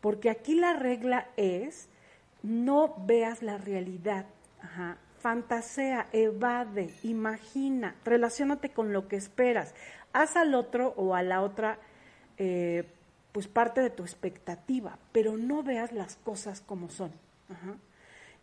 porque 0.03 0.29
aquí 0.29 0.55
la 0.55 0.75
regla 0.75 1.29
es 1.39 1.89
no 2.43 2.95
veas 3.07 3.43
la 3.43 3.57
realidad, 3.57 4.27
Ajá. 4.61 4.99
Fantasea, 5.21 6.09
evade, 6.13 6.91
imagina, 7.03 7.97
relaciónate 8.05 8.71
con 8.71 8.93
lo 8.93 9.09
que 9.09 9.17
esperas, 9.17 9.75
haz 10.13 10.37
al 10.37 10.55
otro 10.55 10.95
o 10.97 11.15
a 11.15 11.23
la 11.23 11.43
otra 11.43 11.79
eh, 12.37 12.85
pues 13.33 13.49
parte 13.49 13.81
de 13.81 13.91
tu 13.91 14.03
expectativa, 14.03 14.99
pero 15.13 15.37
no 15.37 15.63
veas 15.63 15.93
las 15.93 16.17
cosas 16.17 16.61
como 16.61 16.89
son. 16.89 17.13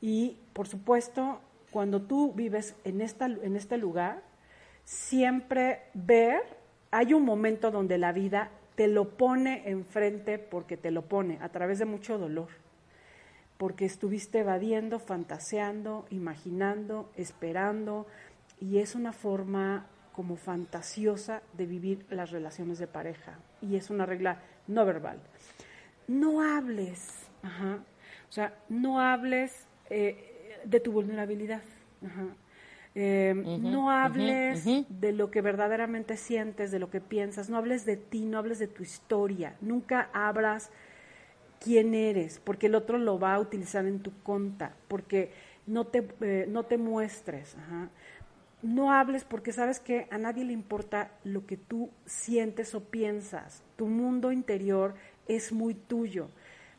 Y 0.02 0.38
por 0.54 0.68
supuesto, 0.68 1.42
cuando 1.72 2.02
tú 2.02 2.34
vives 2.34 2.76
en, 2.84 3.02
esta, 3.02 3.26
en 3.26 3.56
este 3.56 3.78
lugar, 3.78 4.24
siempre 4.84 5.84
ver, 5.94 6.42
hay 6.92 7.14
un 7.14 7.24
momento 7.24 7.72
donde 7.72 7.98
la 7.98 8.12
vida 8.12 8.52
te 8.76 8.88
lo 8.88 9.10
pone 9.18 9.70
enfrente 9.70 10.38
porque 10.38 10.78
te 10.78 10.92
lo 10.92 11.04
pone 11.04 11.40
a 11.42 11.50
través 11.50 11.80
de 11.80 11.86
mucho 11.86 12.18
dolor, 12.18 12.50
porque 13.58 13.86
estuviste 13.86 14.40
evadiendo, 14.40 15.00
fantaseando, 15.00 16.06
imaginando, 16.10 17.12
esperando, 17.16 18.08
y 18.60 18.80
es 18.80 18.96
una 18.96 19.14
forma 19.14 19.88
como 20.14 20.36
fantasiosa 20.36 21.42
de 21.54 21.66
vivir 21.66 22.06
las 22.10 22.32
relaciones 22.32 22.80
de 22.80 22.88
pareja, 22.88 23.40
y 23.62 23.76
es 23.76 23.90
una 23.90 24.06
regla 24.06 24.42
no 24.68 24.86
verbal. 24.86 25.20
No 26.08 26.42
hables, 26.42 27.30
ajá. 27.42 27.80
o 28.30 28.32
sea, 28.32 28.54
no 28.70 29.02
hables 29.02 29.68
eh, 29.90 30.62
de 30.64 30.80
tu 30.80 30.92
vulnerabilidad. 30.92 31.64
Ajá. 32.06 32.28
Eh, 32.98 33.34
no 33.62 33.92
hables 33.92 34.64
de 34.64 35.12
lo 35.12 35.30
que 35.30 35.42
verdaderamente 35.42 36.16
sientes, 36.16 36.72
de 36.72 36.80
lo 36.80 36.90
que 36.90 37.02
piensas, 37.02 37.50
no 37.50 37.58
hables 37.58 37.86
de 37.86 37.98
ti, 37.98 38.26
no 38.26 38.38
hables 38.38 38.58
de 38.58 38.68
tu 38.68 38.84
historia, 38.84 39.58
nunca 39.60 40.10
abras 40.14 40.72
quién 41.60 41.94
eres, 41.94 42.40
porque 42.44 42.68
el 42.68 42.76
otro 42.76 42.98
lo 42.98 43.20
va 43.20 43.34
a 43.36 43.40
utilizar 43.40 43.86
en 43.86 44.00
tu 44.00 44.12
contra, 44.24 44.76
porque 44.88 45.32
no 45.68 45.86
te, 45.86 46.08
eh, 46.22 46.46
no 46.48 46.64
te 46.64 46.78
muestres. 46.78 47.56
ajá. 47.56 47.90
No 48.62 48.92
hables 48.92 49.26
porque 49.26 49.52
sabes 49.52 49.80
que 49.80 50.08
a 50.10 50.18
nadie 50.18 50.44
le 50.44 50.54
importa 50.54 51.12
lo 51.24 51.46
que 51.46 51.56
tú 51.56 51.92
sientes 52.06 52.74
o 52.74 52.84
piensas. 52.84 53.62
Tu 53.76 53.86
mundo 53.86 54.32
interior 54.32 54.96
es 55.28 55.52
muy 55.52 55.76
tuyo. 55.76 56.30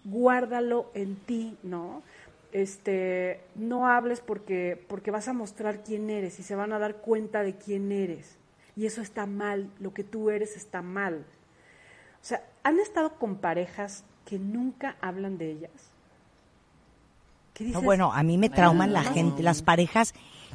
Guárdalo 0.05 0.91
en 0.95 1.15
ti, 1.15 1.57
¿no? 1.63 2.03
Este, 2.51 3.41
no 3.55 3.87
hables 3.87 4.21
porque, 4.21 4.85
porque 4.89 5.13
vas 5.13 5.29
a 5.29 5.33
mostrar 5.33 5.85
quién 5.85 6.11
eres 6.11 6.41
y 6.41 6.43
se 6.43 6.57
van 6.57 6.73
a 6.73 6.81
dar 6.81 6.97
cuenta 6.97 7.45
de 7.45 7.55
quién 7.55 7.93
eres. 7.93 8.37
Y 8.75 8.87
eso 8.87 9.01
está 9.01 9.27
mal, 9.27 9.71
lo 9.79 9.95
que 9.95 10.03
tú 10.03 10.31
eres 10.31 10.57
está 10.57 10.83
mal. 10.83 11.25
O 12.21 12.25
sea, 12.25 12.45
¿han 12.65 12.81
estado 12.81 13.19
con 13.19 13.37
parejas 13.37 14.05
que 14.27 14.39
nunca 14.39 14.97
hablan 15.01 15.39
de 15.39 15.53
ellas? 15.53 15.71
¿Qué 17.55 17.65
No, 17.65 17.81
bueno, 17.81 18.13
a 18.13 18.23
mí 18.23 18.37
me 18.37 18.51
trauman 18.51 18.93
la 18.93 19.03
gente, 19.03 19.43
las 19.43 19.63
parejas 19.63 20.13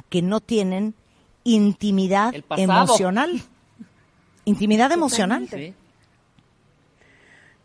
que 0.08 0.22
no 0.22 0.38
tienen 0.38 0.94
intimidad 1.42 2.32
emocional. 2.56 3.42
Intimidad 4.44 4.92
emocional. 4.92 5.48
Sí. 5.48 5.74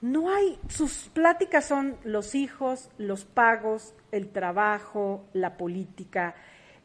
No 0.02 0.32
hay, 0.32 0.60
sus 0.70 1.10
pláticas 1.14 1.66
son 1.66 1.98
los 2.04 2.36
hijos, 2.36 2.90
los 2.98 3.26
pagos, 3.26 3.94
el 4.12 4.30
trabajo, 4.30 5.26
la 5.34 5.58
política, 5.58 6.36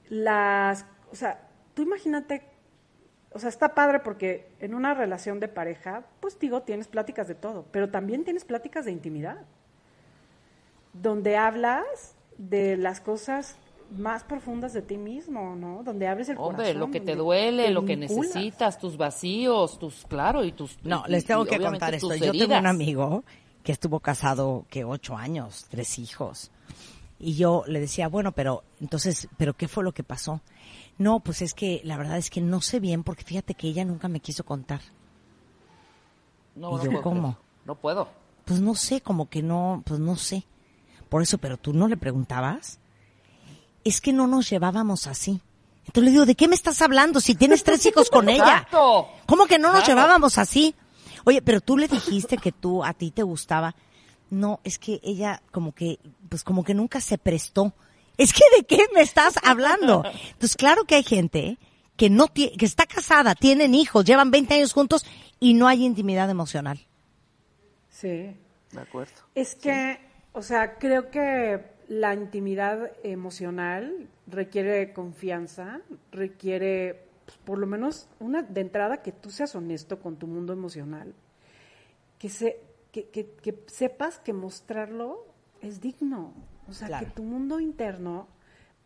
las, 0.09 0.85
o 1.11 1.17
sea, 1.17 1.49
tú 1.75 1.83
imagínate, 1.83 2.43
o 3.35 3.39
sea, 3.39 3.49
está 3.49 3.75
padre 3.75 4.01
porque 4.01 4.49
en 4.61 4.75
una 4.75 4.95
relación 4.95 5.41
de 5.41 5.49
pareja, 5.49 6.05
pues 6.21 6.39
digo, 6.39 6.63
tienes 6.63 6.89
pláticas 6.89 7.29
de 7.29 7.35
todo, 7.35 7.65
pero 7.71 7.91
también 7.91 8.25
tienes 8.25 8.45
pláticas 8.45 8.85
de 8.85 8.93
intimidad, 8.93 9.39
donde 10.93 11.37
hablas 11.37 12.15
de 12.39 12.77
las 12.77 13.01
cosas 13.01 13.57
más 13.91 14.25
profundas 14.25 14.73
de 14.73 14.81
ti 14.83 14.97
mismo, 14.97 15.55
¿no? 15.55 15.83
Donde 15.83 16.07
abres 16.09 16.29
el 16.31 16.37
Hombre, 16.39 16.57
corazón. 16.73 16.79
lo 16.81 16.91
que 16.91 17.01
te 17.01 17.15
duele, 17.15 17.71
lo 17.71 17.85
que 17.85 17.97
vinculas. 17.97 18.35
necesitas, 18.35 18.79
tus 18.79 18.97
vacíos, 18.97 19.79
tus, 19.79 20.07
claro, 20.07 20.45
y 20.45 20.53
tus... 20.53 20.79
No, 20.83 21.05
y- 21.07 21.11
les 21.13 21.25
tengo 21.27 21.45
y 21.45 21.49
que 21.49 21.61
contar 21.61 21.95
esto. 21.95 22.15
Yo 22.15 22.33
tengo 22.33 22.59
un 22.59 22.67
amigo 22.67 23.23
que 23.63 23.73
estuvo 23.73 24.01
casado, 24.01 24.65
que 24.71 24.85
ocho 24.85 25.17
años, 25.17 25.67
tres 25.69 25.99
hijos. 25.99 26.51
Y 27.25 27.35
yo 27.37 27.63
le 27.69 27.79
decía, 27.81 28.09
bueno, 28.09 28.33
pero 28.33 28.65
entonces, 28.81 29.29
¿pero 29.39 29.55
qué 29.55 29.69
fue 29.69 29.85
lo 29.85 29.93
que 29.93 30.03
pasó? 30.03 30.41
No, 30.99 31.21
pues 31.21 31.41
es 31.41 31.55
que 31.55 31.81
la 31.85 31.97
verdad 31.97 32.19
es 32.19 32.29
que 32.31 32.41
no 32.41 32.61
sé 32.61 32.81
bien 32.81 33.05
porque 33.05 33.23
fíjate 33.23 33.55
que 33.55 33.69
ella 33.69 33.85
nunca 33.85 34.09
me 34.09 34.19
quiso 34.21 34.45
contar. 34.45 34.81
No, 36.57 36.73
¿Y 36.73 36.75
no 36.79 36.85
yo 36.85 36.91
puedo 36.91 37.03
cómo? 37.03 37.39
No 37.65 37.77
puedo. 37.77 38.09
Pues 38.45 38.61
no 38.61 38.75
sé, 38.75 39.01
como 39.01 39.29
que 39.31 39.41
no, 39.43 39.83
pues 39.87 40.01
no 40.01 40.17
sé. 40.17 40.45
Por 41.09 41.23
eso, 41.23 41.39
pero 41.39 41.57
tú 41.57 41.73
no 41.73 41.87
le 41.89 41.97
preguntabas. 41.97 42.81
Es 43.85 44.01
que 44.01 44.13
no 44.13 44.27
nos 44.27 44.51
llevábamos 44.51 45.07
así. 45.07 45.41
Entonces 45.87 46.05
le 46.05 46.11
digo, 46.11 46.27
¿de 46.27 46.35
qué 46.35 46.49
me 46.49 46.55
estás 46.55 46.83
hablando 46.83 47.21
si 47.21 47.35
tienes 47.37 47.63
tres 47.65 47.87
hijos 47.87 48.11
con 48.11 48.29
ella? 48.29 48.67
¿Cómo 49.27 49.47
que 49.47 49.59
no 49.59 49.69
nos 49.73 49.85
Claro. 49.85 49.95
llevábamos 50.01 50.39
así? 50.39 50.75
Oye, 51.25 51.41
pero 51.41 51.61
tú 51.61 51.77
le 51.77 51.87
dijiste 51.89 52.37
que 52.37 52.51
tú, 52.53 52.85
a 52.85 52.93
ti 52.95 53.11
te 53.13 53.23
gustaba. 53.23 53.75
No, 54.33 54.61
es 54.65 54.79
que 54.79 54.99
ella 55.03 55.43
como 55.51 55.73
que, 55.73 55.99
pues 56.31 56.43
como 56.43 56.65
que 56.65 56.73
nunca 56.73 57.03
se 57.03 57.19
prestó. 57.19 57.75
Es 58.17 58.33
que 58.33 58.41
de 58.57 58.65
qué 58.65 58.87
me 58.95 59.03
estás 59.03 59.35
hablando. 59.45 60.03
Entonces, 60.07 60.57
claro 60.57 60.87
que 60.87 60.95
hay 60.95 61.03
gente 61.03 61.59
que 61.99 62.09
no 62.09 62.29
tiene, 62.29 62.57
que 62.57 62.65
está 62.65 62.87
casada, 62.87 63.35
tienen 63.35 63.75
hijos, 63.75 64.07
llevan 64.07 64.31
20 64.31 64.55
años 64.55 64.73
juntos 64.73 65.05
y 65.39 65.53
no 65.53 65.69
hay 65.69 65.85
intimidad 65.85 66.31
emocional. 66.31 66.81
Sí. 67.91 68.35
De 68.71 68.81
acuerdo. 68.81 69.13
Es 69.35 69.55
que, 69.55 69.99
o 70.33 70.41
sea, 70.41 70.79
creo 70.79 71.11
que 71.11 71.67
la 71.89 72.15
intimidad 72.15 72.91
emocional 73.05 74.09
requiere 74.27 74.95
confianza, 74.95 75.83
requiere, 76.11 77.05
pues, 77.27 77.37
por 77.37 77.59
lo 77.59 77.67
menos, 77.67 78.09
una 78.19 78.41
de 78.41 78.63
entrada 78.63 79.03
que 79.03 79.13
tú 79.13 79.31
seas 79.31 79.55
honesto 79.55 80.01
con 80.01 80.17
tu 80.17 80.27
mundo 80.27 80.55
emocional, 80.55 81.13
que 82.19 82.31
se 82.31 82.72
que, 82.93 83.09
que, 83.09 83.27
que 83.43 83.65
sepas 83.67 84.19
que 84.19 84.33
mostrarlo 84.33 85.27
es 85.61 85.81
digno. 85.81 86.35
O 86.69 86.73
sea, 86.73 86.89
Claro. 86.89 87.07
que 87.07 87.13
tu 87.13 87.23
mundo 87.25 87.59
interno 87.59 88.29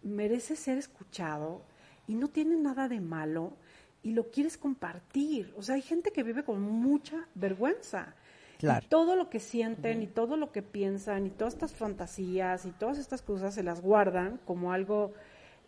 merece 0.03 0.57
ser 0.57 0.79
escuchado 0.79 1.63
y 2.07 2.15
no 2.15 2.29
tiene 2.29 2.57
nada 2.57 2.89
de 2.89 3.01
malo 3.01 3.57
y 4.03 4.13
lo 4.13 4.31
quieres 4.31 4.57
compartir. 4.57 5.53
O 5.57 5.63
sea, 5.63 5.75
hay 5.75 5.83
gente 5.83 6.13
que 6.13 6.23
vive 6.23 6.45
con 6.45 6.61
mucha 6.63 7.27
vergüenza. 7.35 8.15
Claro. 8.59 8.87
Y 8.87 8.89
todo 8.89 9.17
lo 9.17 9.29
que 9.29 9.41
sienten 9.41 10.03
y 10.03 10.07
todo 10.07 10.37
lo 10.37 10.53
que 10.53 10.63
piensan 10.63 11.27
y 11.27 11.31
todas 11.31 11.55
estas 11.55 11.75
fantasías 11.75 12.65
y 12.65 12.71
todas 12.71 12.99
estas 12.99 13.21
cosas 13.21 13.55
se 13.55 13.63
las 13.63 13.83
guardan 13.83 14.39
como 14.47 14.73
algo 14.73 15.13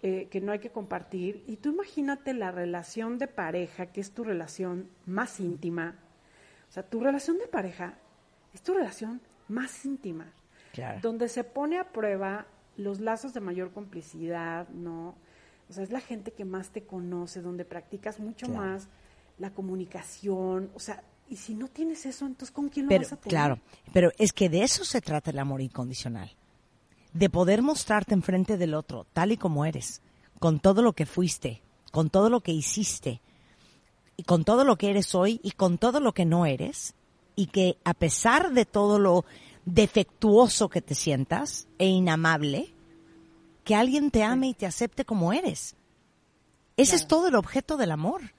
eh, 0.00 0.28
que 0.30 0.40
no 0.40 0.52
hay 0.52 0.60
que 0.60 0.70
compartir. 0.70 1.42
Y 1.46 1.56
tú 1.56 1.70
imagínate 1.70 2.32
la 2.32 2.50
relación 2.52 3.18
de 3.18 3.26
pareja, 3.26 3.86
que 3.86 4.00
es 4.00 4.12
tu 4.12 4.24
relación 4.24 4.88
más 5.04 5.40
íntima. 5.40 5.98
O 6.68 6.72
sea, 6.72 6.82
tu 6.88 7.00
relación 7.00 7.36
de 7.38 7.48
pareja 7.48 7.98
es 8.54 8.62
tu 8.62 8.74
relación 8.74 9.20
más 9.48 9.84
íntima 9.84 10.32
Claro. 10.72 11.00
donde 11.02 11.28
se 11.28 11.44
pone 11.44 11.78
a 11.78 11.90
prueba 11.92 12.46
los 12.76 13.00
lazos 13.00 13.32
de 13.34 13.40
mayor 13.40 13.72
complicidad, 13.72 14.68
¿no? 14.68 15.14
O 15.68 15.72
sea, 15.72 15.82
es 15.82 15.90
la 15.90 16.00
gente 16.00 16.30
que 16.32 16.44
más 16.44 16.70
te 16.70 16.84
conoce, 16.84 17.40
donde 17.40 17.64
practicas 17.64 18.20
mucho 18.20 18.46
Claro. 18.46 18.60
más 18.62 18.88
la 19.38 19.50
comunicación, 19.50 20.70
o 20.74 20.78
sea, 20.80 21.02
y 21.28 21.36
si 21.36 21.54
no 21.54 21.68
tienes 21.68 22.06
eso, 22.06 22.26
entonces 22.26 22.54
¿con 22.54 22.68
quién 22.68 22.86
lo 22.86 22.90
Pero, 22.90 23.02
vas 23.04 23.12
a 23.12 23.16
tener? 23.16 23.28
claro, 23.30 23.58
pero 23.92 24.10
es 24.18 24.32
que 24.32 24.48
de 24.48 24.62
eso 24.62 24.84
se 24.84 25.00
trata 25.00 25.30
el 25.30 25.38
amor 25.38 25.60
incondicional. 25.60 26.30
De 27.12 27.28
poder 27.30 27.62
mostrarte 27.62 28.14
enfrente 28.14 28.56
del 28.56 28.74
otro, 28.74 29.06
tal 29.12 29.32
y 29.32 29.36
como 29.36 29.64
eres, 29.64 30.02
con 30.38 30.60
todo 30.60 30.82
lo 30.82 30.92
que 30.92 31.06
fuiste, 31.06 31.62
con 31.90 32.10
todo 32.10 32.30
lo 32.30 32.40
que 32.40 32.52
hiciste, 32.52 33.20
y 34.16 34.22
con 34.24 34.44
todo 34.44 34.64
lo 34.64 34.76
que 34.76 34.90
eres 34.90 35.14
hoy 35.14 35.40
y 35.42 35.52
con 35.52 35.78
todo 35.78 36.00
lo 36.00 36.12
que 36.12 36.24
no 36.24 36.44
eres, 36.46 36.94
y 37.38 37.46
que 37.46 37.78
a 37.84 37.94
pesar 37.94 38.52
de 38.52 38.64
todo 38.64 38.98
lo 38.98 39.24
defectuoso 39.64 40.68
que 40.68 40.82
te 40.82 40.96
sientas 40.96 41.68
e 41.78 41.86
inamable, 41.86 42.74
que 43.62 43.76
alguien 43.76 44.10
te 44.10 44.24
ame 44.24 44.48
y 44.48 44.54
te 44.54 44.66
acepte 44.66 45.04
como 45.04 45.32
eres. 45.32 45.76
Ese 46.76 46.96
es 46.96 47.06
todo 47.06 47.28
el 47.28 47.36
objeto 47.36 47.76
del 47.76 47.92
amor. 47.92 48.32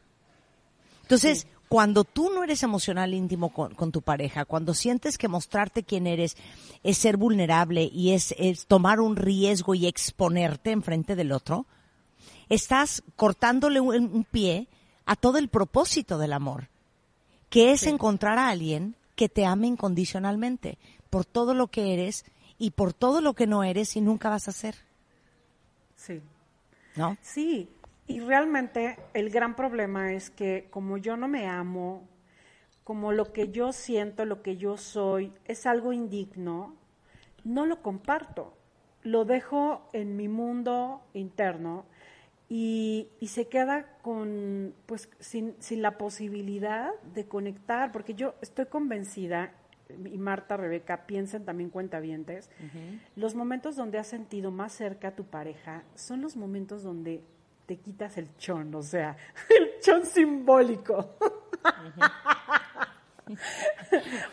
Entonces, 1.03 1.47
cuando 1.69 2.03
tú 2.03 2.29
no 2.29 2.43
eres 2.43 2.61
emocional 2.61 3.13
íntimo 3.13 3.53
con, 3.53 3.73
con 3.73 3.93
tu 3.93 4.01
pareja, 4.01 4.43
cuando 4.43 4.73
sientes 4.73 5.17
que 5.17 5.29
mostrarte 5.29 5.83
quién 5.83 6.05
eres 6.05 6.35
es 6.83 6.97
ser 6.97 7.15
vulnerable 7.15 7.89
y 7.93 8.11
es, 8.11 8.35
es 8.37 8.65
tomar 8.65 8.99
un 8.99 9.15
riesgo 9.15 9.75
y 9.75 9.87
exponerte 9.87 10.71
enfrente 10.71 11.15
del 11.15 11.31
otro, 11.31 11.67
estás 12.49 13.01
cortándole 13.15 13.79
un, 13.79 13.95
un 13.95 14.25
pie 14.25 14.67
a 15.05 15.15
todo 15.15 15.37
el 15.37 15.47
propósito 15.47 16.17
del 16.17 16.33
amor, 16.33 16.67
que 17.49 17.71
es 17.71 17.83
encontrar 17.83 18.37
a 18.37 18.49
alguien 18.49 18.95
que 19.15 19.29
te 19.29 19.45
ame 19.45 19.67
incondicionalmente 19.67 20.77
por 21.09 21.25
todo 21.25 21.53
lo 21.53 21.67
que 21.67 21.93
eres 21.93 22.25
y 22.57 22.71
por 22.71 22.93
todo 22.93 23.21
lo 23.21 23.33
que 23.33 23.47
no 23.47 23.63
eres 23.63 23.95
y 23.95 24.01
nunca 24.01 24.29
vas 24.29 24.47
a 24.47 24.51
ser, 24.51 24.75
Sí. 25.95 26.21
¿no? 26.95 27.17
Sí, 27.21 27.69
y 28.07 28.19
realmente 28.21 28.97
el 29.13 29.29
gran 29.29 29.55
problema 29.55 30.13
es 30.13 30.29
que 30.29 30.67
como 30.69 30.97
yo 30.97 31.17
no 31.17 31.27
me 31.27 31.47
amo, 31.47 32.07
como 32.83 33.11
lo 33.11 33.31
que 33.33 33.49
yo 33.49 33.71
siento, 33.71 34.25
lo 34.25 34.41
que 34.41 34.57
yo 34.57 34.77
soy 34.77 35.31
es 35.45 35.65
algo 35.65 35.93
indigno, 35.93 36.75
no 37.43 37.65
lo 37.65 37.81
comparto. 37.81 38.55
Lo 39.03 39.25
dejo 39.25 39.87
en 39.93 40.15
mi 40.17 40.27
mundo 40.27 41.01
interno 41.13 41.85
y, 42.49 43.07
y 43.19 43.27
se 43.27 43.47
queda 43.47 43.85
con, 44.01 44.73
pues, 44.87 45.07
sin, 45.19 45.55
sin 45.59 45.81
la 45.83 45.97
posibilidad 45.97 46.89
de 47.13 47.25
conectar, 47.27 47.91
porque 47.91 48.15
yo 48.15 48.33
estoy 48.41 48.65
convencida, 48.65 49.51
y 50.05 50.17
Marta, 50.17 50.57
Rebeca, 50.57 51.05
piensen 51.05 51.45
también 51.45 51.69
cuentavientes, 51.69 52.49
los 53.15 53.33
momentos 53.35 53.75
donde 53.75 53.97
has 53.99 54.07
sentido 54.07 54.51
más 54.51 54.73
cerca 54.73 55.09
a 55.09 55.15
tu 55.15 55.25
pareja 55.25 55.83
son 55.95 56.21
los 56.21 56.35
momentos 56.37 56.83
donde 56.83 57.23
te 57.65 57.77
quitas 57.77 58.17
el 58.17 58.35
chon, 58.37 58.73
o 58.75 58.81
sea, 58.83 59.15
el 59.49 59.79
chon 59.81 60.05
simbólico. 60.05 61.15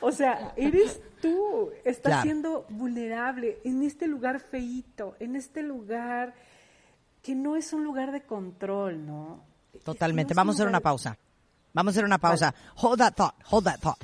o 0.01 0.13
sea, 0.13 0.53
eres 0.57 1.01
tú, 1.21 1.71
estás 1.85 2.11
Claro. 2.13 2.23
siendo 2.23 2.67
vulnerable 2.71 3.59
en 3.65 3.83
este 3.83 4.07
lugar 4.07 4.41
feíto, 4.41 5.17
en 5.21 5.37
este 5.37 5.63
lugar 5.63 6.35
que 7.27 7.35
no 7.35 7.57
es 7.57 7.73
un 7.73 7.83
lugar 7.83 8.13
de 8.13 8.23
control, 8.23 9.05
¿no? 9.05 9.45
Totalmente. 9.83 10.33
No 10.33 10.39
Vamos 10.39 10.55
a 10.55 10.57
hacer 10.59 10.69
una 10.69 10.79
pausa. 10.79 11.19
Vamos 11.73 11.91
a 11.91 11.95
hacer 11.95 12.05
una 12.05 12.19
pausa. 12.19 12.55
Hold 12.77 12.99
that 13.01 13.15
thought, 13.15 13.35
hold 13.51 13.65
that 13.65 13.81
thought. 13.81 13.99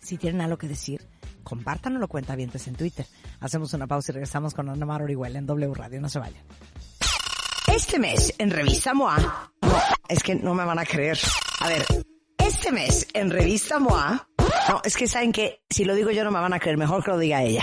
Si 0.00 0.16
tienen 0.16 0.40
algo 0.40 0.56
que 0.56 0.66
decir, 0.66 1.06
compártanlo 1.42 2.08
cuenta 2.08 2.34
vientes 2.36 2.66
en 2.66 2.74
Twitter. 2.74 3.04
Hacemos 3.40 3.74
una 3.74 3.86
pausa 3.86 4.12
y 4.12 4.14
regresamos 4.14 4.54
con 4.54 4.70
Ana 4.70 4.86
Mar 4.86 5.02
Orihuela 5.02 5.38
en 5.38 5.44
W 5.44 5.74
Radio. 5.74 6.00
No 6.00 6.08
se 6.08 6.20
vayan. 6.20 6.42
Este 7.66 7.98
mes 7.98 8.34
en 8.38 8.50
Revista 8.50 8.94
MOA. 8.94 9.52
Es 10.08 10.22
que 10.22 10.34
no 10.34 10.54
me 10.54 10.64
van 10.64 10.78
a 10.78 10.86
creer. 10.86 11.18
A 11.60 11.68
ver, 11.68 11.84
este 12.38 12.72
mes 12.72 13.06
en 13.12 13.30
Revista 13.30 13.78
MOA. 13.78 14.26
No, 14.70 14.80
es 14.84 14.96
que 14.96 15.06
saben 15.06 15.32
que 15.32 15.60
si 15.68 15.84
lo 15.84 15.94
digo 15.94 16.10
yo 16.12 16.24
no 16.24 16.30
me 16.30 16.40
van 16.40 16.54
a 16.54 16.58
creer. 16.58 16.78
Mejor 16.78 17.04
que 17.04 17.10
lo 17.10 17.18
diga 17.18 17.42
ella. 17.42 17.62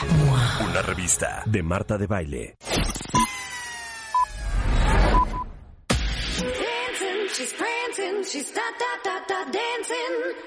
Una 0.01 0.81
revista 0.81 1.43
de 1.45 1.61
Marta 1.61 1.95
de 1.95 2.07
Baile. 2.07 2.55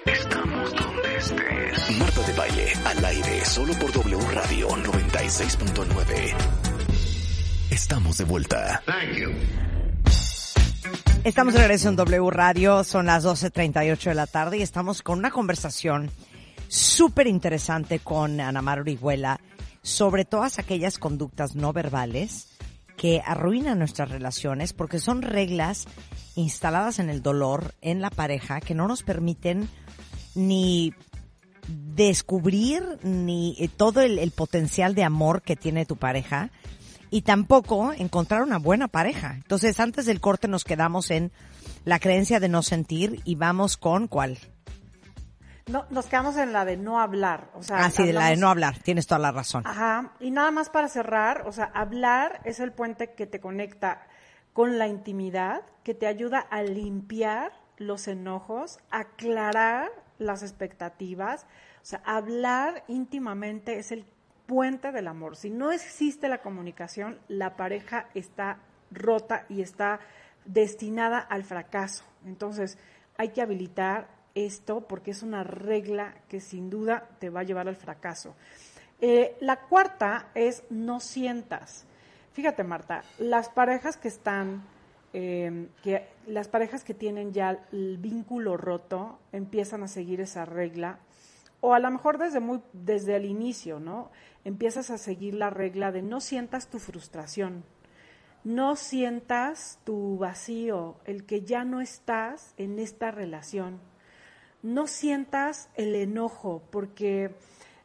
Estamos 0.06 0.74
donde 0.74 1.16
estés. 1.16 1.98
Marta 1.98 2.22
de 2.22 2.32
Baile, 2.32 2.72
al 2.84 3.04
aire, 3.04 3.44
solo 3.44 3.74
por 3.74 3.92
W 3.92 4.30
Radio 4.32 4.68
96.9. 4.70 6.34
Estamos 7.70 8.18
de 8.18 8.24
vuelta. 8.24 8.82
Estamos 11.22 11.54
de 11.54 11.60
regreso 11.60 11.88
en 11.90 11.96
W 11.96 12.30
Radio, 12.30 12.82
son 12.82 13.06
las 13.06 13.24
12.38 13.24 14.02
de 14.04 14.14
la 14.14 14.26
tarde 14.26 14.58
y 14.58 14.62
estamos 14.62 15.02
con 15.02 15.18
una 15.20 15.30
conversación 15.30 16.10
súper 16.74 17.28
interesante 17.28 18.00
con 18.00 18.40
Ana 18.40 18.60
Mar 18.60 18.80
Orihuela 18.80 19.40
sobre 19.82 20.24
todas 20.24 20.58
aquellas 20.58 20.98
conductas 20.98 21.54
no 21.54 21.72
verbales 21.72 22.48
que 22.96 23.22
arruinan 23.24 23.78
nuestras 23.78 24.10
relaciones 24.10 24.72
porque 24.72 24.98
son 24.98 25.22
reglas 25.22 25.86
instaladas 26.34 26.98
en 26.98 27.10
el 27.10 27.22
dolor, 27.22 27.74
en 27.80 28.00
la 28.00 28.10
pareja, 28.10 28.60
que 28.60 28.74
no 28.74 28.88
nos 28.88 29.02
permiten 29.04 29.68
ni 30.34 30.92
descubrir 31.68 32.82
ni 33.02 33.56
eh, 33.58 33.68
todo 33.68 34.00
el, 34.00 34.18
el 34.18 34.32
potencial 34.32 34.94
de 34.94 35.04
amor 35.04 35.42
que 35.42 35.54
tiene 35.56 35.86
tu 35.86 35.96
pareja 35.96 36.50
y 37.10 37.22
tampoco 37.22 37.92
encontrar 37.92 38.42
una 38.42 38.58
buena 38.58 38.88
pareja. 38.88 39.34
Entonces, 39.36 39.78
antes 39.78 40.06
del 40.06 40.20
corte 40.20 40.48
nos 40.48 40.64
quedamos 40.64 41.12
en 41.12 41.30
la 41.84 42.00
creencia 42.00 42.40
de 42.40 42.48
no 42.48 42.62
sentir 42.62 43.20
y 43.24 43.36
vamos 43.36 43.76
con 43.76 44.08
cuál. 44.08 44.38
No, 45.66 45.86
nos 45.90 46.06
quedamos 46.06 46.36
en 46.36 46.52
la 46.52 46.64
de 46.64 46.76
no 46.76 47.00
hablar. 47.00 47.50
O 47.54 47.62
sea, 47.62 47.84
Ah, 47.84 47.90
sí, 47.90 48.06
de 48.06 48.12
la 48.12 48.28
de 48.28 48.36
no 48.36 48.48
hablar. 48.50 48.78
Tienes 48.80 49.06
toda 49.06 49.18
la 49.18 49.32
razón. 49.32 49.66
Ajá, 49.66 50.12
y 50.20 50.30
nada 50.30 50.50
más 50.50 50.68
para 50.68 50.88
cerrar, 50.88 51.44
o 51.46 51.52
sea, 51.52 51.70
hablar 51.74 52.40
es 52.44 52.60
el 52.60 52.72
puente 52.72 53.14
que 53.14 53.26
te 53.26 53.40
conecta 53.40 54.06
con 54.52 54.78
la 54.78 54.86
intimidad, 54.88 55.62
que 55.82 55.94
te 55.94 56.06
ayuda 56.06 56.38
a 56.38 56.62
limpiar 56.62 57.52
los 57.78 58.08
enojos, 58.08 58.78
aclarar 58.90 59.90
las 60.18 60.42
expectativas. 60.42 61.44
O 61.82 61.86
sea, 61.86 62.02
hablar 62.04 62.84
íntimamente 62.86 63.78
es 63.78 63.90
el 63.90 64.04
puente 64.46 64.92
del 64.92 65.08
amor. 65.08 65.36
Si 65.36 65.50
no 65.50 65.72
existe 65.72 66.28
la 66.28 66.42
comunicación, 66.42 67.18
la 67.28 67.56
pareja 67.56 68.08
está 68.14 68.58
rota 68.90 69.46
y 69.48 69.62
está 69.62 70.00
destinada 70.44 71.18
al 71.18 71.42
fracaso. 71.42 72.04
Entonces, 72.26 72.78
hay 73.16 73.30
que 73.30 73.40
habilitar 73.42 74.08
esto 74.34 74.82
porque 74.82 75.12
es 75.12 75.22
una 75.22 75.44
regla 75.44 76.14
que 76.28 76.40
sin 76.40 76.70
duda 76.70 77.08
te 77.18 77.30
va 77.30 77.40
a 77.40 77.44
llevar 77.44 77.68
al 77.68 77.76
fracaso. 77.76 78.34
Eh, 79.00 79.36
la 79.40 79.60
cuarta 79.60 80.30
es 80.34 80.64
no 80.70 81.00
sientas. 81.00 81.86
Fíjate, 82.32 82.64
Marta, 82.64 83.04
las 83.18 83.48
parejas 83.48 83.96
que 83.96 84.08
están, 84.08 84.64
eh, 85.12 85.68
que 85.82 86.08
las 86.26 86.48
parejas 86.48 86.84
que 86.84 86.94
tienen 86.94 87.32
ya 87.32 87.66
el 87.72 87.98
vínculo 87.98 88.56
roto 88.56 89.18
empiezan 89.32 89.82
a 89.82 89.88
seguir 89.88 90.20
esa 90.20 90.44
regla 90.44 90.98
o 91.64 91.72
a 91.72 91.78
lo 91.78 91.90
mejor 91.90 92.18
desde 92.18 92.40
muy 92.40 92.60
desde 92.74 93.16
el 93.16 93.24
inicio, 93.24 93.80
¿no? 93.80 94.10
Empiezas 94.44 94.90
a 94.90 94.98
seguir 94.98 95.32
la 95.32 95.48
regla 95.48 95.92
de 95.92 96.02
no 96.02 96.20
sientas 96.20 96.68
tu 96.68 96.78
frustración, 96.78 97.64
no 98.44 98.76
sientas 98.76 99.78
tu 99.84 100.18
vacío, 100.18 100.96
el 101.06 101.24
que 101.24 101.40
ya 101.40 101.64
no 101.64 101.80
estás 101.80 102.52
en 102.58 102.78
esta 102.78 103.10
relación. 103.10 103.80
No 104.64 104.86
sientas 104.86 105.68
el 105.74 105.94
enojo, 105.94 106.62
porque 106.70 107.34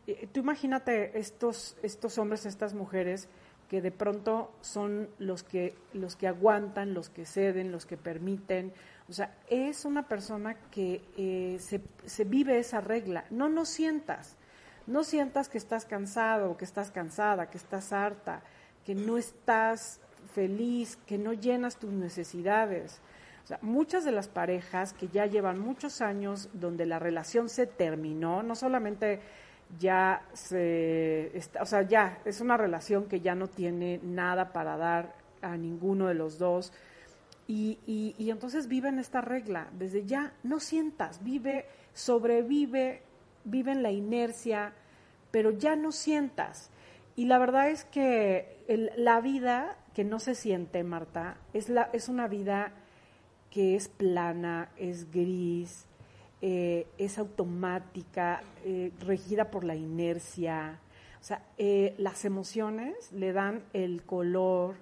eh, 0.07 0.29
tú 0.31 0.39
imagínate 0.39 1.19
estos, 1.19 1.75
estos 1.83 2.17
hombres, 2.17 2.45
estas 2.45 2.73
mujeres 2.73 3.27
que 3.67 3.81
de 3.81 3.91
pronto 3.91 4.53
son 4.61 5.09
los 5.19 5.43
que, 5.43 5.75
los 5.91 6.15
que 6.15 6.29
aguantan, 6.29 6.93
los 6.93 7.09
que 7.09 7.25
ceden, 7.25 7.73
los 7.73 7.85
que 7.85 7.97
permiten. 7.97 8.71
O 9.09 9.13
sea, 9.13 9.37
es 9.49 9.83
una 9.83 10.07
persona 10.07 10.55
que 10.71 11.01
eh, 11.17 11.57
se, 11.59 11.81
se 12.05 12.23
vive 12.23 12.59
esa 12.59 12.79
regla. 12.79 13.25
No, 13.29 13.49
no 13.49 13.65
sientas. 13.65 14.37
No 14.87 15.03
sientas 15.03 15.49
que 15.49 15.57
estás 15.57 15.83
cansado, 15.83 16.55
que 16.55 16.63
estás 16.63 16.91
cansada, 16.91 17.49
que 17.49 17.57
estás 17.57 17.91
harta, 17.91 18.41
que 18.85 18.95
no 18.95 19.17
estás 19.17 19.99
feliz, 20.33 20.97
que 21.05 21.17
no 21.17 21.33
llenas 21.33 21.75
tus 21.75 21.91
necesidades. 21.91 23.01
Muchas 23.61 24.05
de 24.05 24.11
las 24.11 24.27
parejas 24.27 24.93
que 24.93 25.07
ya 25.07 25.25
llevan 25.25 25.59
muchos 25.59 26.01
años 26.01 26.49
donde 26.53 26.85
la 26.85 26.99
relación 26.99 27.49
se 27.49 27.65
terminó, 27.67 28.43
no 28.43 28.55
solamente 28.55 29.19
ya 29.79 30.23
se, 30.33 31.35
está, 31.37 31.61
o 31.61 31.65
sea, 31.65 31.83
ya 31.83 32.19
es 32.25 32.41
una 32.41 32.57
relación 32.57 33.05
que 33.05 33.21
ya 33.21 33.35
no 33.35 33.47
tiene 33.47 33.99
nada 34.03 34.51
para 34.51 34.77
dar 34.77 35.15
a 35.41 35.57
ninguno 35.57 36.07
de 36.07 36.13
los 36.15 36.37
dos. 36.39 36.71
Y, 37.47 37.79
y, 37.87 38.15
y 38.17 38.29
entonces 38.29 38.67
viven 38.67 38.99
esta 38.99 39.21
regla, 39.21 39.67
desde 39.73 40.05
ya 40.05 40.33
no 40.43 40.59
sientas, 40.59 41.23
vive, 41.23 41.65
sobrevive, 41.93 43.01
vive 43.43 43.71
en 43.71 43.81
la 43.81 43.91
inercia, 43.91 44.73
pero 45.31 45.51
ya 45.51 45.75
no 45.75 45.91
sientas. 45.91 46.69
Y 47.15 47.25
la 47.25 47.39
verdad 47.39 47.69
es 47.69 47.85
que 47.85 48.63
el- 48.67 48.91
la 48.95 49.19
vida 49.21 49.77
que 49.95 50.03
no 50.03 50.19
se 50.19 50.35
siente, 50.35 50.83
Marta, 50.83 51.37
es, 51.53 51.69
la, 51.69 51.89
es 51.93 52.07
una 52.07 52.27
vida 52.27 52.71
que 53.49 53.75
es 53.75 53.87
plana, 53.87 54.69
es 54.77 55.11
gris, 55.11 55.85
eh, 56.41 56.87
es 56.97 57.17
automática, 57.17 58.41
eh, 58.63 58.91
regida 59.01 59.51
por 59.51 59.63
la 59.63 59.75
inercia. 59.75 60.79
O 61.19 61.23
sea, 61.23 61.43
eh, 61.57 61.95
las 61.97 62.23
emociones 62.23 63.11
le 63.11 63.33
dan 63.33 63.63
el 63.73 64.03
color, 64.03 64.75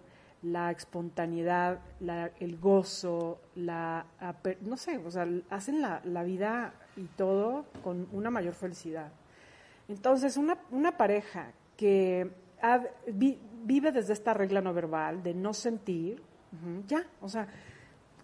la 0.44 0.70
espontaneidad, 0.70 1.80
el 2.40 2.60
gozo, 2.60 3.40
la, 3.56 4.06
no 4.62 4.78
sé, 4.78 4.98
o 5.00 5.10
sea, 5.10 5.28
hacen 5.50 5.82
la, 5.82 6.00
la 6.04 6.22
vida 6.24 6.74
y 6.96 7.06
todo 7.06 7.66
con 7.84 8.08
una 8.12 8.30
mayor 8.30 8.54
felicidad. 8.54 9.12
Entonces, 9.88 10.38
una, 10.38 10.60
una 10.70 10.96
pareja 10.96 11.54
que 11.76 12.30
vive 13.08 13.92
desde 13.92 14.14
esta 14.14 14.34
regla 14.36 14.62
no 14.62 14.74
verbal 14.74 15.24
de 15.24 15.34
no 15.34 15.56
sentir, 15.56 16.22
ya, 16.88 17.04
o 17.20 17.30
sea, 17.30 17.48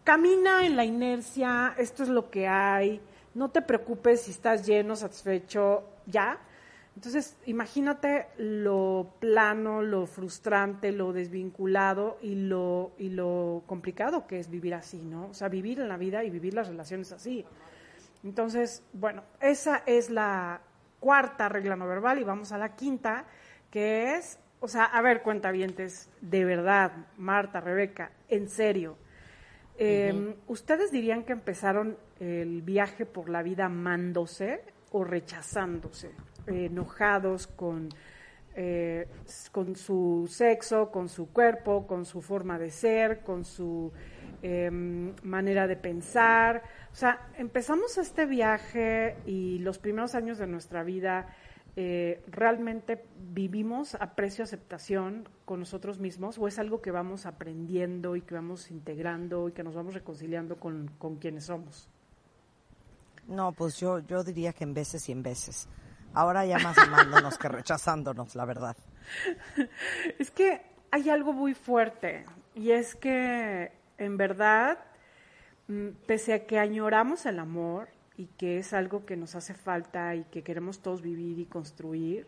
camina 0.04 0.66
en 0.66 0.76
la 0.76 0.86
inercia, 0.86 1.76
esto 1.78 2.04
es 2.04 2.10
lo 2.10 2.30
que 2.30 2.48
hay, 2.48 3.02
no 3.34 3.50
te 3.50 3.62
preocupes 3.62 4.22
si 4.22 4.32
estás 4.32 4.66
lleno, 4.66 4.96
satisfecho, 4.96 5.84
ya. 6.06 6.40
Entonces, 6.96 7.36
imagínate 7.48 8.28
lo 8.38 9.16
plano, 9.20 9.82
lo 9.82 10.06
frustrante, 10.06 10.92
lo 10.92 11.12
desvinculado 11.12 12.20
y 12.22 12.36
lo, 12.36 12.92
y 13.00 13.10
lo 13.10 13.64
complicado 13.66 14.28
que 14.28 14.40
es 14.40 14.50
vivir 14.50 14.76
así, 14.76 15.02
¿no? 15.02 15.28
O 15.28 15.34
sea, 15.34 15.50
vivir 15.50 15.80
en 15.80 15.90
la 15.90 15.98
vida 15.98 16.24
y 16.24 16.30
vivir 16.30 16.54
las 16.54 16.68
relaciones 16.68 17.12
así. 17.12 17.44
Entonces, 18.24 18.84
bueno, 18.94 19.24
esa 19.42 19.84
es 19.88 20.12
la 20.12 20.62
cuarta 21.00 21.50
regla 21.50 21.76
no 21.76 21.88
verbal 21.88 22.20
y 22.20 22.24
vamos 22.24 22.52
a 22.52 22.58
la 22.58 22.76
quinta, 22.76 23.26
que 23.72 24.16
es, 24.16 24.38
o 24.60 24.68
sea, 24.68 24.86
a 24.86 25.02
ver, 25.02 25.24
cuentavientes, 25.24 26.10
de 26.22 26.46
verdad, 26.46 26.92
Marta, 27.18 27.60
Rebeca, 27.60 28.12
en 28.30 28.48
serio, 28.48 28.98
eh, 29.78 30.36
¿ustedes 30.48 30.92
dirían 30.92 31.24
que 31.24 31.34
empezaron 31.34 31.98
el 32.20 32.62
viaje 32.62 33.06
por 33.06 33.30
la 33.30 33.42
vida 33.44 33.66
amándose 33.66 34.62
o 34.92 35.04
rechazándose, 35.04 36.12
eh, 36.48 36.66
enojados 36.66 37.48
con, 37.48 37.90
eh, 38.56 39.08
con 39.52 39.76
su 39.76 40.28
sexo, 40.30 40.92
con 40.92 41.10
su 41.10 41.32
cuerpo, 41.32 41.88
con 41.88 42.06
su 42.06 42.22
forma 42.22 42.60
de 42.60 42.70
ser, 42.70 43.22
con 43.22 43.44
su 43.44 43.92
eh, 44.42 44.70
manera 44.72 45.68
de 45.68 45.76
pensar? 45.76 46.62
O 46.92 46.96
sea, 46.96 47.28
empezamos 47.38 47.98
este 47.98 48.26
viaje 48.26 49.18
y 49.26 49.60
los 49.60 49.80
primeros 49.80 50.14
años 50.14 50.38
de 50.38 50.48
nuestra 50.48 50.84
vida 50.84 51.36
eh, 51.76 52.24
realmente 52.28 53.04
vivimos 53.34 53.96
aprecio, 53.96 54.44
aceptación 54.44 55.28
con 55.46 55.60
nosotros 55.60 56.00
mismos 56.00 56.38
o 56.38 56.48
es 56.48 56.60
algo 56.60 56.82
que 56.82 56.92
vamos 56.92 57.26
aprendiendo 57.26 58.16
y 58.16 58.22
que 58.22 58.36
vamos 58.36 58.70
integrando 58.70 59.50
y 59.50 59.54
que 59.54 59.64
nos 59.64 59.74
vamos 59.74 59.96
reconciliando 59.96 60.58
con, 60.58 60.92
con 61.00 61.16
quienes 61.18 61.46
somos. 61.46 61.90
No, 63.28 63.54
pues 63.54 63.80
yo, 63.80 64.00
yo 64.00 64.24
diría 64.24 64.54
que 64.54 64.66
en 64.66 64.74
veces 64.74 65.08
y 65.10 65.14
en 65.14 65.24
veces. 65.24 65.68
Ahora 66.14 66.46
ya 66.46 66.60
más 66.60 66.78
amándonos 66.78 67.38
que 67.40 67.48
rechazándonos, 67.48 68.36
la 68.36 68.46
verdad. 68.46 68.78
Es 70.20 70.30
que 70.30 70.62
hay 70.92 71.10
algo 71.10 71.34
muy 71.34 71.56
fuerte 71.56 72.26
y 72.54 72.72
es 72.72 72.96
que 72.96 73.72
en 73.98 74.18
verdad, 74.18 74.78
mm, 75.68 75.90
pese 76.06 76.34
a 76.34 76.46
que 76.46 76.60
añoramos 76.60 77.26
el 77.26 77.40
amor 77.40 77.90
y 78.18 78.28
que 78.38 78.58
es 78.58 78.74
algo 78.74 79.06
que 79.06 79.18
nos 79.18 79.36
hace 79.36 79.54
falta 79.54 80.16
y 80.16 80.24
que 80.26 80.44
queremos 80.44 80.80
todos 80.80 81.02
vivir 81.02 81.40
y 81.40 81.46
construir, 81.46 82.28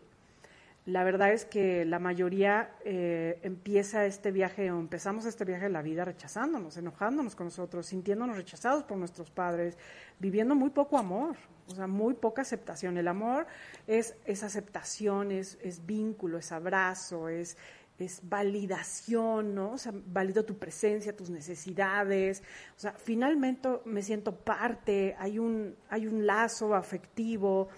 la 0.86 1.02
verdad 1.02 1.32
es 1.32 1.44
que 1.44 1.84
la 1.84 1.98
mayoría 1.98 2.70
eh, 2.84 3.40
empieza 3.42 4.06
este 4.06 4.30
viaje 4.30 4.70
o 4.70 4.78
empezamos 4.78 5.26
este 5.26 5.44
viaje 5.44 5.64
de 5.64 5.70
la 5.70 5.82
vida 5.82 6.04
rechazándonos, 6.04 6.76
enojándonos 6.76 7.34
con 7.34 7.48
nosotros, 7.48 7.86
sintiéndonos 7.86 8.36
rechazados 8.36 8.84
por 8.84 8.96
nuestros 8.96 9.28
padres, 9.32 9.76
viviendo 10.20 10.54
muy 10.54 10.70
poco 10.70 10.96
amor, 10.96 11.36
o 11.66 11.74
sea, 11.74 11.88
muy 11.88 12.14
poca 12.14 12.42
aceptación. 12.42 12.96
El 12.98 13.08
amor 13.08 13.48
es, 13.88 14.14
es 14.26 14.44
aceptación, 14.44 15.32
es, 15.32 15.58
es 15.60 15.84
vínculo, 15.84 16.38
es 16.38 16.52
abrazo, 16.52 17.28
es, 17.28 17.56
es 17.98 18.20
validación, 18.22 19.54
¿no? 19.54 19.72
O 19.72 19.78
sea, 19.78 19.92
valido 19.94 20.44
tu 20.44 20.58
presencia, 20.58 21.16
tus 21.16 21.30
necesidades. 21.30 22.42
O 22.76 22.80
sea, 22.80 22.92
finalmente 22.92 23.68
me 23.84 24.02
siento 24.02 24.34
parte, 24.34 25.16
hay 25.18 25.38
un, 25.38 25.76
hay 25.88 26.06
un 26.06 26.26
lazo 26.26 26.74
afectivo. 26.74 27.68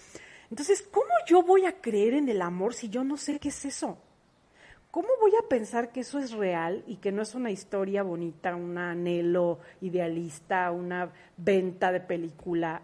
Entonces, 0.50 0.83
¿cómo 0.83 1.11
yo 1.26 1.42
voy 1.42 1.66
a 1.66 1.81
creer 1.81 2.14
en 2.14 2.28
el 2.28 2.42
amor 2.42 2.74
si 2.74 2.88
yo 2.88 3.04
no 3.04 3.16
sé 3.16 3.38
qué 3.38 3.48
es 3.48 3.64
eso? 3.64 3.98
¿Cómo 4.90 5.09
voy 5.20 5.33
a 5.37 5.48
pensar 5.48 5.92
que 5.92 6.00
eso 6.00 6.18
es 6.18 6.33
real 6.33 6.83
y 6.87 6.96
que 6.96 7.12
no 7.12 7.20
es 7.20 7.35
una 7.35 7.50
historia 7.50 8.02
bonita, 8.02 8.57
un 8.57 8.78
anhelo 8.78 9.61
idealista, 9.83 10.70
una 10.70 11.12
venta 11.37 11.92
de 11.92 12.00
película? 12.00 12.83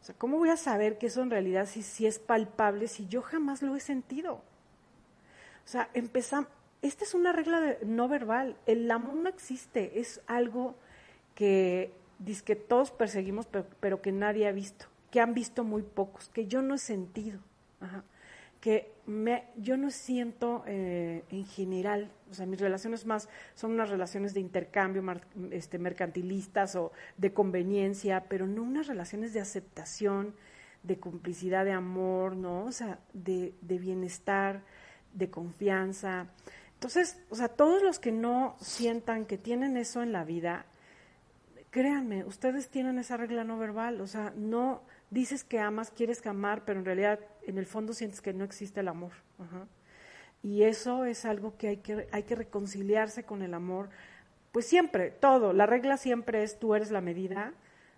O 0.00 0.04
sea, 0.04 0.14
¿cómo 0.18 0.38
voy 0.38 0.50
a 0.50 0.56
saber 0.56 0.98
que 0.98 1.06
eso 1.06 1.22
en 1.22 1.30
realidad 1.30 1.66
sí, 1.66 1.82
sí 1.82 2.06
es 2.06 2.18
palpable 2.18 2.88
si 2.88 3.06
yo 3.06 3.22
jamás 3.22 3.62
lo 3.62 3.76
he 3.76 3.80
sentido? 3.80 4.34
O 4.34 5.66
sea, 5.68 5.88
empezamos, 5.94 6.48
esta 6.86 7.04
es 7.04 7.14
una 7.14 7.32
regla 7.32 7.60
de- 7.60 7.78
no 7.84 8.08
verbal, 8.08 8.56
el 8.66 8.90
amor 8.90 9.14
no 9.14 9.28
existe, 9.28 9.98
es 10.00 10.20
algo 10.26 10.76
que 11.34 11.92
que 12.44 12.56
todos 12.56 12.90
perseguimos, 12.90 13.46
pero, 13.80 14.00
que 14.00 14.12
nadie 14.12 14.46
ha 14.46 14.52
visto, 14.52 14.86
que 15.10 15.20
han 15.20 15.34
visto 15.34 15.64
muy 15.64 15.82
pocos, 15.82 16.28
que 16.28 16.46
yo 16.46 16.62
no 16.62 16.74
he 16.74 16.78
sentido, 16.78 17.40
ajá, 17.80 18.04
que 18.60 18.92
me, 19.04 19.44
yo 19.56 19.76
no 19.76 19.90
siento 19.90 20.62
eh, 20.66 21.22
en 21.30 21.44
general, 21.44 22.10
o 22.30 22.34
sea, 22.34 22.46
mis 22.46 22.60
relaciones 22.60 23.04
más 23.04 23.28
son 23.54 23.72
unas 23.72 23.90
relaciones 23.90 24.32
de 24.32 24.40
intercambio 24.40 25.02
este, 25.50 25.78
mercantilistas 25.78 26.76
o 26.76 26.92
de 27.18 27.32
conveniencia, 27.34 28.24
pero 28.28 28.46
no 28.46 28.62
unas 28.62 28.86
relaciones 28.86 29.34
de 29.34 29.40
aceptación, 29.40 30.34
de 30.82 30.98
complicidad, 30.98 31.64
de 31.64 31.72
amor, 31.72 32.36
¿no? 32.36 32.64
O 32.64 32.72
sea, 32.72 32.98
de 33.12 33.54
bienestar, 33.60 34.62
de 35.12 35.30
confianza. 35.30 36.26
Entonces, 36.84 37.18
o 37.30 37.34
sea, 37.34 37.48
todos 37.48 37.82
los 37.82 37.98
que 37.98 38.12
no 38.12 38.56
sientan 38.60 39.24
que 39.24 39.38
tienen 39.38 39.78
eso 39.78 40.02
en 40.02 40.12
la 40.12 40.22
vida, 40.22 40.66
créanme, 41.70 42.24
ustedes 42.24 42.68
tienen 42.68 42.98
esa 42.98 43.16
regla 43.16 43.42
no 43.42 43.56
verbal, 43.56 44.02
o 44.02 44.06
sea, 44.06 44.34
no 44.36 44.82
dices 45.08 45.44
que 45.44 45.60
amas, 45.60 45.90
quieres 45.90 46.24
amar, 46.26 46.66
pero 46.66 46.78
en 46.78 46.84
realidad 46.84 47.20
en 47.46 47.56
el 47.56 47.64
fondo 47.64 47.94
sientes 47.94 48.20
que 48.20 48.34
no 48.34 48.44
existe 48.44 48.80
el 48.80 48.88
amor. 48.88 49.12
Y 50.42 50.64
eso 50.64 51.06
es 51.06 51.24
algo 51.24 51.56
que 51.56 51.68
hay 51.68 51.76
que 51.78 52.06
hay 52.12 52.24
que 52.24 52.34
reconciliarse 52.34 53.22
con 53.22 53.40
el 53.40 53.54
amor, 53.54 53.88
pues 54.52 54.66
siempre, 54.66 55.10
todo, 55.10 55.54
la 55.54 55.64
regla 55.64 55.96
siempre 55.96 56.42
es 56.42 56.58
tú 56.58 56.74
eres 56.74 56.90
la 56.90 57.00
medida 57.00 57.54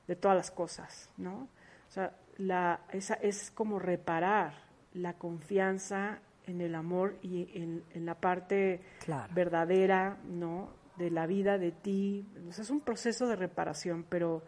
de 0.07 0.15
todas 0.15 0.37
las 0.37 0.53
cosas, 0.53 1.11
¿no? 1.17 1.49
O 1.89 1.91
sea, 1.91 2.13
esa 2.93 3.15
es 3.15 3.51
como 3.51 3.81
reparar 3.81 4.53
la 4.95 5.15
confianza 5.15 6.21
en 6.47 6.61
el 6.61 6.75
amor 6.75 7.17
y 7.23 7.49
en, 7.61 7.83
en 7.93 8.07
la 8.07 8.15
parte 8.15 8.81
Claro. 9.05 9.33
verdadera, 9.35 10.19
¿no? 10.29 10.71
De 10.97 11.11
la 11.11 11.27
vida, 11.27 11.59
de 11.59 11.73
ti. 11.73 12.27
O 12.49 12.53
sea, 12.53 12.63
es 12.63 12.71
un 12.71 12.81
proceso 12.81 13.27
de 13.27 13.37
reparación, 13.37 14.05
pero, 14.09 14.43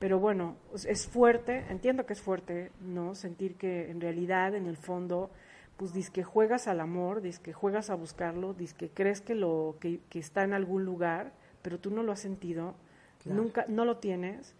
Pero 0.00 0.20
bueno, 0.20 0.56
es- 0.86 1.08
fuerte, 1.08 1.64
entiendo 1.70 2.06
que 2.06 2.12
es 2.12 2.20
fuerte, 2.20 2.70
¿no? 2.80 3.16
Sentir 3.16 3.56
que 3.56 3.90
en 3.90 4.00
realidad, 4.00 4.54
en 4.54 4.66
el 4.68 4.76
fondo, 4.76 5.32
pues 5.76 5.92
dices 5.92 6.12
que 6.12 6.22
juegas 6.22 6.68
al 6.68 6.78
amor, 6.78 7.20
dices 7.20 7.40
que 7.40 7.52
juegas 7.52 7.90
a 7.90 7.96
buscarlo, 7.96 8.54
dices 8.54 8.74
que 8.74 8.90
crees 8.90 9.20
que, 9.20 9.34
lo, 9.34 9.76
que, 9.80 9.98
que 10.08 10.20
está 10.20 10.44
en 10.44 10.52
algún 10.54 10.84
lugar, 10.84 11.32
pero 11.62 11.80
tú 11.80 11.90
no 11.90 12.04
lo 12.04 12.12
has 12.12 12.20
sentido, 12.20 12.76
nunca, 13.24 13.64
no 13.66 13.84
lo 13.84 13.96
tienes, 13.96 14.54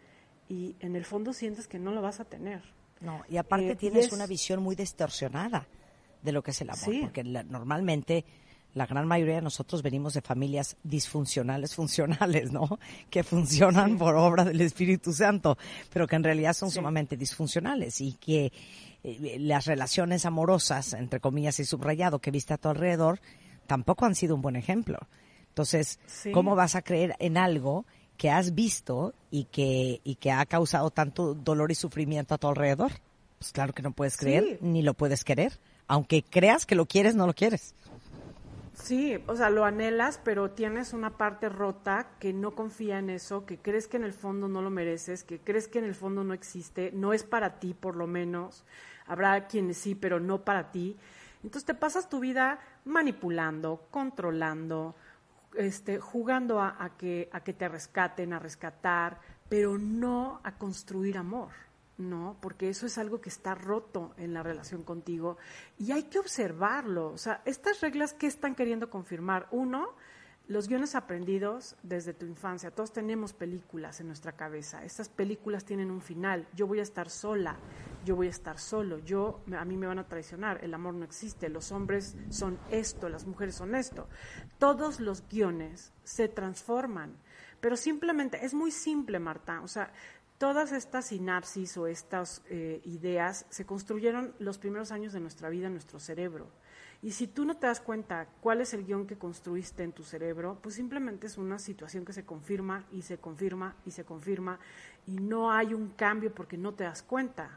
y 0.48 0.74
en 0.80 0.96
el 0.96 1.04
fondo 1.04 1.32
sientes 1.32 1.68
que 1.68 1.78
no 1.78 1.92
lo 1.92 2.02
vas 2.02 2.18
a 2.18 2.24
tener. 2.24 2.62
No, 3.00 3.22
y 3.28 3.36
aparte 3.36 3.68
Eh, 3.68 3.72
y 3.74 3.76
tienes 3.76 4.06
es- 4.06 4.12
una 4.12 4.26
visión 4.26 4.60
muy 4.60 4.74
distorsionada 4.74 5.68
de 6.22 6.32
lo 6.32 6.42
que 6.42 6.50
es 6.52 6.60
el 6.60 6.70
amor, 6.70 6.84
Sí. 6.84 7.00
porque 7.02 7.24
la- 7.24 7.42
normalmente 7.42 8.24
la 8.74 8.86
gran 8.86 9.06
mayoría 9.08 9.36
de 9.36 9.42
nosotros 9.42 9.82
venimos 9.82 10.12
de 10.14 10.20
familias 10.20 10.76
disfuncionales, 10.84 11.74
funcionales, 11.74 12.52
¿no? 12.52 12.78
Que 13.10 13.24
funcionan 13.24 13.96
por 13.98 14.14
obra 14.16 14.44
del 14.44 14.60
Espíritu 14.60 15.12
Santo, 15.12 15.56
pero 15.92 16.06
que 16.06 16.16
en 16.16 16.24
realidad 16.24 16.52
son 16.52 16.70
sumamente 16.70 17.16
disfuncionales 17.16 18.00
y 18.00 18.12
que 18.14 18.52
eh, 19.04 19.36
las 19.40 19.66
relaciones 19.66 20.26
amorosas, 20.26 20.92
entre 20.92 21.18
comillas 21.20 21.58
y 21.60 21.64
subrayado, 21.64 22.18
que 22.20 22.30
viste 22.30 22.52
a 22.54 22.58
tu 22.58 22.68
alrededor, 22.68 23.20
tampoco 23.66 24.04
han 24.04 24.14
sido 24.14 24.34
un 24.34 24.42
buen 24.42 24.56
ejemplo. 24.56 24.98
Entonces. 25.48 25.98
¿cómo 26.32 26.54
vas 26.54 26.74
a 26.76 26.82
creer 26.82 27.16
en 27.18 27.36
algo 27.36 27.84
que 28.16 28.30
has 28.30 28.54
visto 28.54 29.14
y 29.30 29.44
que, 29.44 30.00
y 30.04 30.16
que 30.16 30.30
ha 30.30 30.44
causado 30.46 30.90
tanto 30.90 31.34
dolor 31.34 31.72
y 31.72 31.74
sufrimiento 31.74 32.34
a 32.34 32.38
tu 32.38 32.46
alrededor? 32.48 32.92
Pues 33.38 33.50
claro 33.52 33.72
que 33.72 33.82
no 33.82 33.92
puedes 33.92 34.16
creer 34.16 34.58
ni 34.60 34.82
lo 34.82 34.94
puedes 34.94 35.24
querer. 35.24 35.58
Aunque 35.88 36.22
creas 36.22 36.66
que 36.66 36.74
lo 36.74 36.86
quieres, 36.86 37.14
no 37.14 37.26
lo 37.26 37.34
quieres. 37.34 37.74
Sí, 38.74 39.18
o 39.26 39.34
sea, 39.34 39.50
lo 39.50 39.64
anhelas, 39.64 40.20
pero 40.22 40.52
tienes 40.52 40.92
una 40.92 41.10
parte 41.10 41.48
rota 41.48 42.10
que 42.20 42.32
no 42.32 42.54
confía 42.54 42.98
en 42.98 43.10
eso, 43.10 43.44
que 43.44 43.58
crees 43.58 43.88
que 43.88 43.96
en 43.96 44.04
el 44.04 44.12
fondo 44.12 44.48
no 44.48 44.62
lo 44.62 44.70
mereces, 44.70 45.24
que 45.24 45.40
crees 45.40 45.66
que 45.66 45.80
en 45.80 45.84
el 45.84 45.94
fondo 45.94 46.22
no 46.24 46.32
existe, 46.32 46.92
no 46.94 47.12
es 47.12 47.24
para 47.24 47.58
ti 47.58 47.74
por 47.74 47.96
lo 47.96 48.06
menos. 48.06 48.64
Habrá 49.06 49.46
quienes 49.48 49.78
sí, 49.78 49.94
pero 49.94 50.20
no 50.20 50.44
para 50.44 50.70
ti. 50.70 50.96
Entonces 51.42 51.64
te 51.64 51.74
pasas 51.74 52.08
tu 52.08 52.20
vida 52.20 52.60
manipulando, 52.84 53.86
controlando, 53.90 54.94
este, 55.56 55.98
jugando 55.98 56.60
a, 56.60 56.76
a 56.78 56.96
que, 56.96 57.28
a 57.32 57.40
que 57.40 57.52
te 57.52 57.68
rescaten, 57.68 58.32
a 58.32 58.38
rescatar, 58.38 59.18
pero 59.48 59.76
no 59.76 60.40
a 60.44 60.52
construir 60.52 61.18
amor. 61.18 61.67
No, 61.98 62.36
porque 62.40 62.68
eso 62.68 62.86
es 62.86 62.96
algo 62.96 63.20
que 63.20 63.28
está 63.28 63.56
roto 63.56 64.14
en 64.16 64.32
la 64.32 64.44
relación 64.44 64.84
contigo 64.84 65.36
y 65.78 65.90
hay 65.90 66.04
que 66.04 66.20
observarlo. 66.20 67.08
O 67.10 67.18
sea, 67.18 67.42
estas 67.44 67.80
reglas, 67.80 68.14
¿qué 68.14 68.28
están 68.28 68.54
queriendo 68.54 68.88
confirmar? 68.88 69.48
Uno, 69.50 69.96
los 70.48 70.66
guiones 70.66 70.94
aprendidos 70.94 71.76
desde 71.82 72.14
tu 72.14 72.24
infancia. 72.24 72.70
Todos 72.70 72.92
tenemos 72.92 73.34
películas 73.34 74.00
en 74.00 74.06
nuestra 74.06 74.32
cabeza. 74.32 74.82
Estas 74.84 75.08
películas 75.08 75.64
tienen 75.64 75.90
un 75.90 76.00
final. 76.00 76.48
Yo 76.54 76.66
voy 76.66 76.78
a 76.78 76.82
estar 76.82 77.10
sola, 77.10 77.58
yo 78.04 78.16
voy 78.16 78.28
a 78.28 78.30
estar 78.30 78.58
solo, 78.58 78.98
yo 79.00 79.42
a 79.54 79.64
mí 79.66 79.76
me 79.76 79.86
van 79.86 79.98
a 79.98 80.08
traicionar, 80.08 80.64
el 80.64 80.72
amor 80.72 80.94
no 80.94 81.04
existe, 81.04 81.50
los 81.50 81.70
hombres 81.70 82.16
son 82.30 82.58
esto, 82.70 83.10
las 83.10 83.26
mujeres 83.26 83.56
son 83.56 83.74
esto. 83.74 84.08
Todos 84.58 85.00
los 85.00 85.28
guiones 85.28 85.92
se 86.02 86.28
transforman, 86.28 87.18
pero 87.60 87.76
simplemente 87.76 88.42
es 88.42 88.54
muy 88.54 88.70
simple, 88.70 89.18
Marta. 89.18 89.60
O 89.60 89.68
sea, 89.68 89.92
todas 90.38 90.72
estas 90.72 91.06
sinapsis 91.06 91.76
o 91.76 91.86
estas 91.86 92.42
eh, 92.48 92.80
ideas 92.84 93.44
se 93.50 93.66
construyeron 93.66 94.34
los 94.38 94.58
primeros 94.58 94.92
años 94.92 95.12
de 95.12 95.20
nuestra 95.20 95.48
vida 95.50 95.66
en 95.66 95.72
nuestro 95.72 95.98
cerebro. 95.98 96.48
Y 97.00 97.12
si 97.12 97.28
tú 97.28 97.44
no 97.44 97.56
te 97.56 97.68
das 97.68 97.80
cuenta 97.80 98.26
cuál 98.40 98.60
es 98.60 98.74
el 98.74 98.84
guion 98.84 99.06
que 99.06 99.16
construiste 99.16 99.84
en 99.84 99.92
tu 99.92 100.02
cerebro, 100.02 100.58
pues 100.60 100.74
simplemente 100.74 101.28
es 101.28 101.38
una 101.38 101.60
situación 101.60 102.04
que 102.04 102.12
se 102.12 102.24
confirma 102.24 102.86
y 102.90 103.02
se 103.02 103.18
confirma 103.18 103.76
y 103.84 103.92
se 103.92 104.04
confirma 104.04 104.58
y 105.06 105.12
no 105.18 105.52
hay 105.52 105.74
un 105.74 105.90
cambio 105.90 106.34
porque 106.34 106.56
no 106.56 106.74
te 106.74 106.84
das 106.84 107.02
cuenta. 107.02 107.50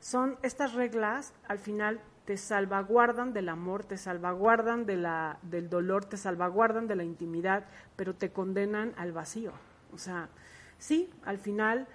Son 0.00 0.36
estas 0.42 0.74
reglas, 0.74 1.32
al 1.46 1.58
final 1.58 2.02
te 2.26 2.36
salvaguardan 2.36 3.32
del 3.32 3.48
amor, 3.48 3.84
te 3.84 3.96
salvaguardan 3.96 4.84
del 4.84 5.70
dolor, 5.70 6.04
te 6.04 6.18
salvaguardan 6.18 6.86
de 6.86 6.96
la 6.96 7.04
intimidad, 7.04 7.64
pero 7.96 8.14
te 8.14 8.32
condenan 8.32 8.92
al 8.98 9.12
vacío. 9.12 9.54
O 9.94 9.98
sea, 9.98 10.28
sí, 10.76 11.08
al 11.24 11.38
final 11.38 11.88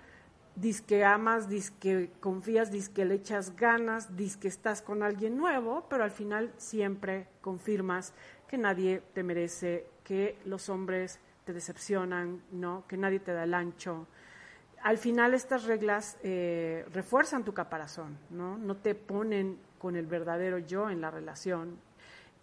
que 0.86 1.04
amas, 1.04 1.48
que 1.80 2.12
confías, 2.20 2.70
que 2.90 3.06
le 3.06 3.16
echas 3.16 3.56
ganas, 3.56 4.10
que 4.40 4.48
estás 4.48 4.82
con 4.82 5.04
alguien 5.04 5.38
nuevo, 5.38 5.86
pero 5.90 6.04
al 6.04 6.12
final 6.12 6.52
siempre 6.58 7.28
confirmas 7.42 8.14
que 8.48 8.58
nadie 8.58 9.02
te 9.14 9.24
merece, 9.24 9.88
que 10.04 10.38
los 10.46 10.70
hombres 10.70 11.20
te 11.46 11.54
decepcionan, 11.54 12.42
¿no? 12.52 12.84
que 12.88 12.98
nadie 12.98 13.20
te 13.20 13.34
da 13.34 13.44
el 13.44 13.54
ancho. 13.54 14.08
Al 14.84 14.98
final 14.98 15.34
estas 15.34 15.64
reglas 15.64 16.18
eh, 16.24 16.86
refuerzan 16.94 17.44
tu 17.44 17.54
caparazón, 17.54 18.18
¿no? 18.30 18.58
no 18.58 18.76
te 18.76 18.96
ponen 18.96 19.58
con 19.80 19.96
el 19.96 20.06
verdadero 20.06 20.60
yo 20.60 20.90
en 20.90 21.02
la 21.02 21.10
relación, 21.10 21.80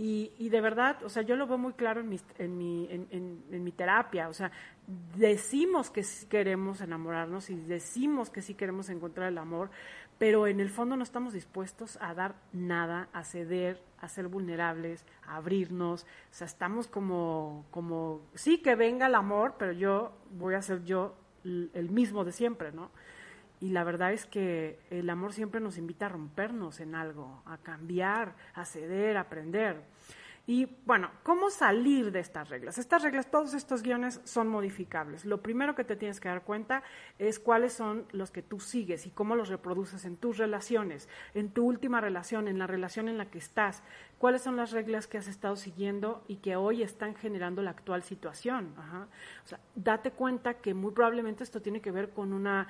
y, 0.03 0.33
y, 0.39 0.49
de 0.49 0.63
verdad, 0.63 0.97
o 1.05 1.11
sea, 1.11 1.21
yo 1.21 1.37
lo 1.37 1.47
veo 1.47 1.59
muy 1.59 1.75
claro 1.75 2.01
en 2.01 2.09
mi, 2.09 2.19
en, 2.39 2.57
mi, 2.57 2.89
en, 2.91 3.07
en, 3.11 3.45
en 3.53 3.63
mi 3.63 3.71
terapia. 3.71 4.31
O 4.31 4.33
sea, 4.33 4.51
decimos 5.17 5.91
que 5.91 6.03
sí 6.03 6.27
queremos 6.27 6.81
enamorarnos 6.81 7.51
y 7.51 7.57
decimos 7.57 8.31
que 8.31 8.43
sí 8.43 8.55
queremos 8.55 8.89
encontrar 8.89 9.29
el 9.29 9.39
amor, 9.39 9.71
pero 10.19 10.47
en 10.47 10.61
el 10.61 10.69
fondo 10.69 10.97
no 10.97 11.03
estamos 11.03 11.33
dispuestos 11.33 11.99
a 12.01 12.15
dar 12.15 12.35
nada, 12.53 13.09
a 13.13 13.25
ceder, 13.25 13.83
a 14.01 14.09
ser 14.09 14.29
vulnerables, 14.29 15.07
a 15.27 15.37
abrirnos. 15.37 16.03
O 16.03 16.07
sea, 16.35 16.47
estamos 16.47 16.89
como, 16.89 17.65
como 17.71 18.21
sí 18.35 18.59
que 18.59 18.75
venga 18.75 19.07
el 19.07 19.15
amor, 19.15 19.55
pero 19.59 19.73
yo 19.73 20.13
voy 20.31 20.55
a 20.55 20.63
ser 20.63 20.85
yo 20.85 21.15
el 21.45 21.89
mismo 21.91 22.25
de 22.25 22.33
siempre, 22.33 22.71
¿no? 22.71 22.91
Y 23.61 23.71
la 23.71 23.85
verdad 23.85 24.13
es 24.13 24.27
que 24.27 24.79
el 24.91 25.09
amor 25.11 25.33
siempre 25.33 25.61
nos 25.61 25.77
invita 25.77 26.07
a 26.07 26.09
rompernos 26.09 26.81
en 26.81 26.95
algo, 26.95 27.43
a 27.45 27.59
cambiar, 27.59 28.35
a 28.55 28.65
ceder, 28.65 29.19
a 29.19 29.23
aprender. 29.23 29.85
Y 30.51 30.67
bueno, 30.85 31.13
¿cómo 31.23 31.49
salir 31.49 32.11
de 32.11 32.19
estas 32.19 32.49
reglas? 32.49 32.77
Estas 32.77 33.05
reglas, 33.05 33.31
todos 33.31 33.55
estos 33.55 33.85
guiones 33.85 34.21
son 34.25 34.49
modificables. 34.49 35.25
Lo 35.25 35.43
primero 35.43 35.77
que 35.77 35.85
te 35.85 35.95
tienes 35.95 36.19
que 36.19 36.29
dar 36.29 36.43
cuenta 36.43 36.83
es 37.21 37.39
cuáles 37.39 37.73
son 37.73 38.05
los 38.11 38.33
que 38.33 38.43
tú 38.43 38.59
sigues 38.59 39.07
y 39.07 39.11
cómo 39.11 39.37
los 39.37 39.49
reproduces 39.49 40.05
en 40.05 40.17
tus 40.17 40.39
relaciones, 40.39 41.09
en 41.35 41.51
tu 41.51 41.65
última 41.65 42.01
relación, 42.01 42.49
en 42.49 42.59
la 42.59 42.67
relación 42.67 43.07
en 43.07 43.17
la 43.17 43.27
que 43.27 43.39
estás. 43.39 43.85
¿Cuáles 44.19 44.43
son 44.43 44.57
las 44.57 44.73
reglas 44.73 45.07
que 45.07 45.19
has 45.19 45.29
estado 45.29 45.55
siguiendo 45.55 46.25
y 46.27 46.39
que 46.39 46.57
hoy 46.57 46.83
están 46.83 47.15
generando 47.15 47.63
la 47.63 47.71
actual 47.71 48.03
situación? 48.03 48.75
Ajá. 48.77 49.07
O 49.45 49.47
sea, 49.47 49.61
date 49.77 50.11
cuenta 50.11 50.55
que 50.55 50.75
muy 50.75 50.91
probablemente 50.91 51.45
esto 51.45 51.63
tiene 51.63 51.81
que 51.81 51.93
ver 51.93 52.11
con 52.11 52.33
una 52.33 52.67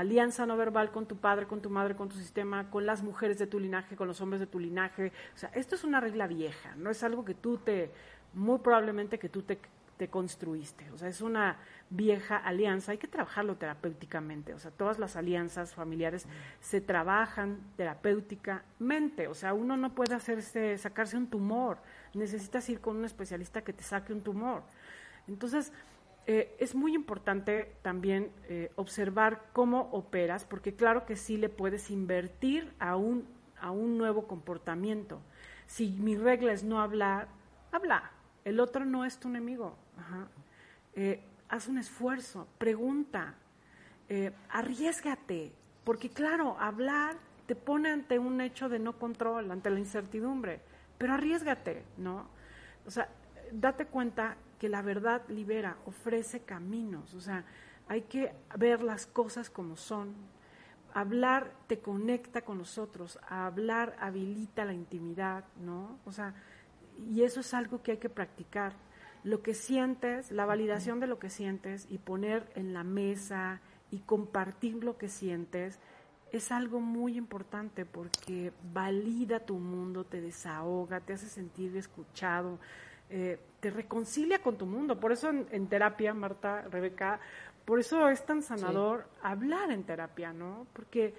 alianza 0.00 0.46
no 0.46 0.56
verbal 0.56 0.90
con 0.90 1.06
tu 1.06 1.16
padre, 1.16 1.46
con 1.46 1.60
tu 1.60 1.70
madre, 1.70 1.96
con 1.96 2.08
tu 2.08 2.16
sistema, 2.16 2.70
con 2.70 2.86
las 2.86 3.02
mujeres 3.02 3.38
de 3.38 3.46
tu 3.46 3.60
linaje, 3.60 3.96
con 3.96 4.08
los 4.08 4.20
hombres 4.20 4.40
de 4.40 4.46
tu 4.46 4.58
linaje. 4.58 5.12
O 5.34 5.38
sea, 5.38 5.50
esto 5.54 5.74
es 5.74 5.84
una 5.84 6.00
regla 6.00 6.26
vieja, 6.26 6.74
no 6.76 6.90
es 6.90 7.02
algo 7.02 7.24
que 7.24 7.34
tú 7.34 7.58
te, 7.58 7.90
muy 8.34 8.58
probablemente 8.58 9.18
que 9.18 9.28
tú 9.28 9.42
te, 9.42 9.58
te 9.96 10.08
construiste. 10.08 10.90
O 10.90 10.98
sea, 10.98 11.08
es 11.08 11.20
una 11.20 11.58
vieja 11.90 12.36
alianza, 12.36 12.92
hay 12.92 12.98
que 12.98 13.06
trabajarlo 13.06 13.56
terapéuticamente. 13.56 14.54
O 14.54 14.58
sea, 14.58 14.70
todas 14.70 14.98
las 14.98 15.16
alianzas 15.16 15.74
familiares 15.74 16.26
se 16.60 16.80
trabajan 16.80 17.58
terapéuticamente. 17.76 19.28
O 19.28 19.34
sea, 19.34 19.54
uno 19.54 19.76
no 19.76 19.94
puede 19.94 20.14
hacerse, 20.14 20.76
sacarse 20.78 21.16
un 21.16 21.28
tumor, 21.28 21.78
necesitas 22.14 22.68
ir 22.68 22.80
con 22.80 22.96
un 22.96 23.04
especialista 23.04 23.62
que 23.62 23.72
te 23.72 23.84
saque 23.84 24.12
un 24.12 24.22
tumor. 24.22 24.62
Entonces, 25.28 25.72
eh, 26.26 26.56
es 26.58 26.74
muy 26.74 26.94
importante 26.94 27.76
también 27.82 28.30
eh, 28.48 28.72
observar 28.76 29.42
cómo 29.52 29.90
operas, 29.92 30.44
porque 30.44 30.74
claro 30.74 31.04
que 31.04 31.16
sí 31.16 31.36
le 31.36 31.50
puedes 31.50 31.90
invertir 31.90 32.72
a 32.78 32.96
un, 32.96 33.26
a 33.60 33.70
un 33.70 33.98
nuevo 33.98 34.26
comportamiento. 34.26 35.20
Si 35.66 35.90
mi 35.90 36.16
regla 36.16 36.52
es 36.52 36.64
no 36.64 36.80
hablar, 36.80 37.28
habla. 37.72 38.10
El 38.44 38.60
otro 38.60 38.84
no 38.84 39.04
es 39.04 39.18
tu 39.18 39.28
enemigo. 39.28 39.76
Eh, 40.94 41.22
haz 41.48 41.68
un 41.68 41.78
esfuerzo, 41.78 42.46
pregunta, 42.58 43.34
arriesgate, 44.50 45.52
porque 45.82 46.10
claro, 46.10 46.56
hablar 46.60 47.16
te 47.46 47.54
pone 47.54 47.90
ante 47.90 48.18
un 48.18 48.40
hecho 48.40 48.68
de 48.68 48.78
no 48.78 48.98
control, 48.98 49.50
ante 49.50 49.70
la 49.70 49.78
incertidumbre, 49.78 50.60
pero 50.98 51.14
arriesgate, 51.14 51.84
¿no? 51.96 52.28
O 52.86 52.90
sea, 52.90 53.08
date 53.50 53.86
cuenta 53.86 54.36
que 54.54 54.68
la 54.68 54.82
verdad 54.82 55.22
libera, 55.28 55.76
ofrece 55.86 56.40
caminos, 56.40 57.14
o 57.14 57.20
sea, 57.20 57.44
hay 57.88 58.02
que 58.02 58.32
ver 58.56 58.82
las 58.82 59.06
cosas 59.06 59.50
como 59.50 59.76
son. 59.76 60.14
Hablar 60.94 61.52
te 61.66 61.80
conecta 61.80 62.42
con 62.42 62.58
nosotros, 62.58 63.18
hablar 63.28 63.96
habilita 63.98 64.64
la 64.64 64.74
intimidad, 64.74 65.44
¿no? 65.60 65.98
O 66.04 66.12
sea, 66.12 66.34
y 67.10 67.22
eso 67.22 67.40
es 67.40 67.52
algo 67.52 67.82
que 67.82 67.92
hay 67.92 67.98
que 67.98 68.08
practicar. 68.08 68.74
Lo 69.24 69.42
que 69.42 69.54
sientes, 69.54 70.30
la 70.30 70.46
validación 70.46 71.00
de 71.00 71.06
lo 71.06 71.18
que 71.18 71.30
sientes 71.30 71.86
y 71.90 71.98
poner 71.98 72.50
en 72.54 72.72
la 72.72 72.84
mesa 72.84 73.60
y 73.90 74.00
compartir 74.00 74.84
lo 74.84 74.96
que 74.96 75.08
sientes 75.08 75.80
es 76.30 76.52
algo 76.52 76.80
muy 76.80 77.16
importante 77.16 77.84
porque 77.86 78.52
valida 78.72 79.40
tu 79.40 79.58
mundo, 79.58 80.04
te 80.04 80.20
desahoga, 80.20 81.00
te 81.00 81.12
hace 81.12 81.28
sentir 81.28 81.76
escuchado, 81.76 82.58
eh, 83.16 83.38
te 83.60 83.70
reconcilia 83.70 84.42
con 84.42 84.58
tu 84.58 84.66
mundo. 84.66 84.98
Por 84.98 85.12
eso 85.12 85.30
en, 85.30 85.46
en, 85.52 85.68
terapia, 85.68 86.12
Marta, 86.12 86.62
Rebeca, 86.62 87.20
Por 87.64 87.78
eso 87.78 88.08
es 88.08 88.26
tan 88.26 88.42
sanador 88.42 89.06
hablar 89.22 89.70
en 89.70 89.84
terapia, 89.84 90.32
¿no? 90.32 90.66
Porque 90.72 91.14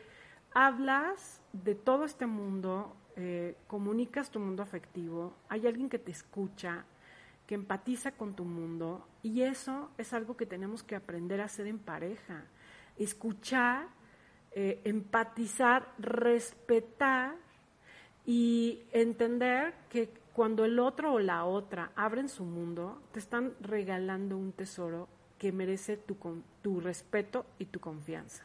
hablas 0.51 1.41
de 1.53 1.73
todo 1.73 2.03
este 2.03 2.25
mundo, 2.25 2.97
eh, 3.15 3.55
comunicas 3.67 4.29
tu 4.29 4.41
mundo 4.41 4.61
afectivo, 4.61 5.35
hay 5.47 5.67
alguien 5.67 5.87
que 5.87 5.97
te 5.97 6.11
escucha, 6.11 6.83
que 7.47 7.55
empatiza 7.55 8.11
con 8.11 8.35
tu 8.35 8.43
mundo, 8.43 9.07
y 9.23 9.43
eso 9.43 9.89
es 9.97 10.11
algo 10.11 10.35
que 10.35 10.45
tenemos 10.45 10.83
que 10.83 10.97
aprender 10.97 11.39
a 11.39 11.45
hacer 11.45 11.65
en 11.65 11.79
pareja. 11.79 12.43
Escuchar, 12.97 13.87
eh, 14.51 14.81
empatizar, 14.83 15.93
respetar 15.97 17.35
y 18.25 18.83
entender 18.91 19.73
que 19.89 20.24
cuando 20.35 20.65
el 20.65 20.79
otro 20.79 21.13
o 21.13 21.19
la 21.19 21.45
otra 21.45 21.93
abren 21.95 22.27
su 22.27 22.43
mundo, 22.43 23.01
te 23.13 23.19
están 23.19 23.53
regalando 23.61 24.35
un 24.35 24.51
tesoro 24.51 25.07
que 25.37 25.53
merece 25.53 25.95
tu, 25.95 26.81
respeto 26.81 27.45
y 27.57 27.67
tu 27.67 27.79
confianza. 27.79 28.43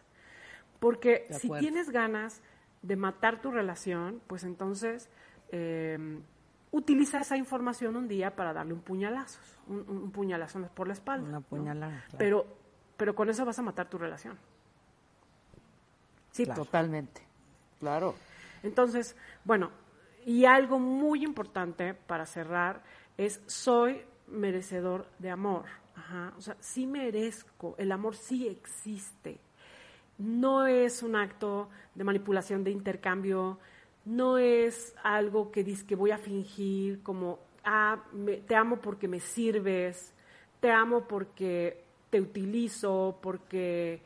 Porque 0.78 1.26
si 1.30 1.50
tienes 1.58 1.90
ganas 1.90 2.42
de 2.82 2.94
matar 2.94 3.42
tu 3.42 3.50
relación, 3.50 4.22
pues 4.28 4.44
entonces 4.44 5.10
eh, 5.50 6.20
utiliza 6.70 7.22
esa 7.22 7.36
información 7.36 7.96
un 7.96 8.06
día 8.06 8.36
para 8.36 8.52
darle 8.52 8.72
un 8.72 8.82
puñalazo, 8.82 9.40
un, 9.66 10.12
puñalazo 10.12 10.60
por 10.68 10.86
la 10.86 10.92
espalda. 10.92 11.28
Una 11.28 11.38
¿no? 11.40 11.42
puñalada, 11.42 12.04
claro. 12.04 12.18
Pero, 12.18 12.46
pero 12.96 13.16
con 13.16 13.28
eso 13.30 13.44
vas 13.44 13.58
a 13.58 13.62
matar 13.62 13.90
tu 13.90 13.98
relación. 13.98 14.38
Sí, 16.30 16.46
Totalmente. 16.46 17.22
Claro. 17.80 18.14
entonces, 18.62 19.16
bueno, 19.44 19.72
y 20.30 20.44
algo 20.44 20.78
muy 20.78 21.24
importante 21.24 21.92
para 21.92 22.24
cerrar 22.24 22.84
es 23.18 23.42
soy 23.46 24.00
merecedor 24.28 25.08
de 25.18 25.28
amor. 25.28 25.64
Ajá, 25.96 26.32
o 26.38 26.40
sea, 26.40 26.56
sí 26.60 26.86
merezco, 26.86 27.74
el 27.78 27.90
amor 27.90 28.14
sí 28.14 28.46
existe. 28.46 29.40
No 30.18 30.68
es 30.68 31.02
un 31.02 31.16
acto 31.16 31.68
de 31.96 32.04
manipulación, 32.04 32.62
de 32.62 32.70
intercambio, 32.70 33.58
no 34.04 34.38
es 34.38 34.94
algo 35.02 35.50
que 35.50 35.64
dice 35.64 35.84
que 35.84 35.96
voy 35.96 36.12
a 36.12 36.18
fingir 36.18 37.02
como, 37.02 37.40
ah, 37.64 38.00
me- 38.12 38.36
te 38.36 38.54
amo 38.54 38.76
porque 38.80 39.08
me 39.08 39.18
sirves, 39.18 40.14
te 40.60 40.70
amo 40.70 41.08
porque 41.08 41.82
te 42.08 42.20
utilizo, 42.20 43.18
porque 43.20 44.00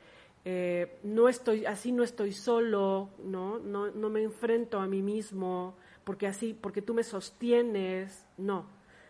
eh, 0.47 1.01
no 1.03 1.29
estoy, 1.29 1.67
así 1.67 1.93
no 1.93 2.03
estoy 2.03 2.33
solo, 2.33 3.11
¿no? 3.23 3.59
No, 3.59 3.91
no 3.91 4.09
me 4.09 4.23
enfrento 4.23 4.79
a 4.81 4.87
mí 4.87 5.03
mismo, 5.03 5.75
porque 6.05 6.27
así, 6.27 6.55
porque 6.55 6.83
tú 6.83 6.95
me 6.95 7.03
sostienes, 7.03 8.25
no. 8.37 8.61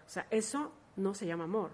O 0.07 0.09
sea, 0.09 0.27
eso 0.31 0.73
no 0.97 1.15
se 1.15 1.27
llama 1.27 1.45
amor. 1.45 1.71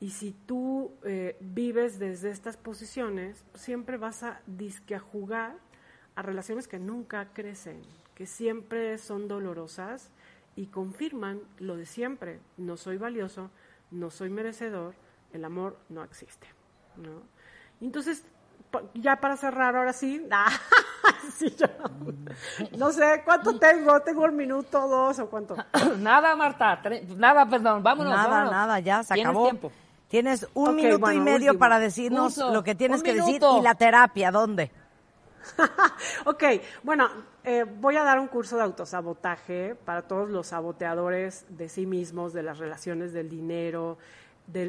Y 0.00 0.10
si 0.10 0.32
tú 0.32 0.92
eh, 1.04 1.36
vives 1.40 1.98
desde 1.98 2.30
estas 2.30 2.56
posiciones, 2.56 3.44
siempre 3.54 3.96
vas 3.96 4.22
a 4.22 4.40
disque 4.46 4.94
a 4.94 6.22
relaciones 6.22 6.68
que 6.68 6.78
nunca 6.78 7.32
crecen, 7.32 7.80
que 8.14 8.26
siempre 8.26 8.98
son 8.98 9.28
dolorosas 9.28 10.10
y 10.54 10.66
confirman 10.66 11.40
lo 11.58 11.76
de 11.76 11.86
siempre. 11.86 12.40
No 12.56 12.76
soy 12.76 12.98
valioso, 12.98 13.50
no 13.90 14.10
soy 14.10 14.30
merecedor, 14.30 14.94
el 15.32 15.44
amor 15.44 15.78
no 15.88 16.04
existe. 16.04 16.46
¿no? 16.96 17.22
Entonces, 17.80 18.24
ya 18.94 19.20
para 19.20 19.36
cerrar, 19.36 19.76
ahora 19.76 19.92
sí, 19.92 20.26
ah, 20.30 20.50
sí, 21.36 21.54
yo- 21.58 21.66
no 22.76 22.92
sé 22.92 23.22
cuánto 23.24 23.58
tengo, 23.58 24.00
tengo 24.00 24.24
un 24.24 24.36
minuto, 24.36 24.86
dos 24.88 25.18
o 25.18 25.28
cuánto. 25.28 25.56
nada, 25.98 26.34
Marta. 26.36 26.80
Nada, 27.16 27.48
perdón. 27.48 27.82
Vámonos. 27.82 28.12
nada, 28.12 28.28
vámonos. 28.28 28.52
nada, 28.52 28.80
ya 28.80 29.02
se 29.02 29.14
Tienes 29.14 29.30
acabó. 29.30 29.44
tiempo. 29.44 29.72
Tienes 30.08 30.46
un 30.54 30.76
minuto 30.76 31.10
y 31.12 31.18
medio 31.20 31.50
último. 31.50 31.58
para 31.58 31.78
decirnos 31.80 32.36
lo 32.36 32.62
que 32.62 32.74
tienes 32.76 33.02
que 33.02 33.12
decir 33.14 33.42
y 33.58 33.62
la 33.62 33.74
terapia, 33.74 34.30
¿dónde? 34.30 34.70
ok, 36.26 36.44
bueno, 36.82 37.08
eh, 37.44 37.64
voy 37.64 37.96
a 37.96 38.04
dar 38.04 38.18
un 38.20 38.28
curso 38.28 38.56
de 38.56 38.62
autosabotaje 38.62 39.74
para 39.84 40.02
todos 40.02 40.28
los 40.28 40.48
saboteadores 40.48 41.44
de 41.48 41.68
sí 41.68 41.86
mismos, 41.86 42.32
de 42.32 42.42
las 42.42 42.58
relaciones, 42.58 43.12
del 43.12 43.28
dinero, 43.28 43.98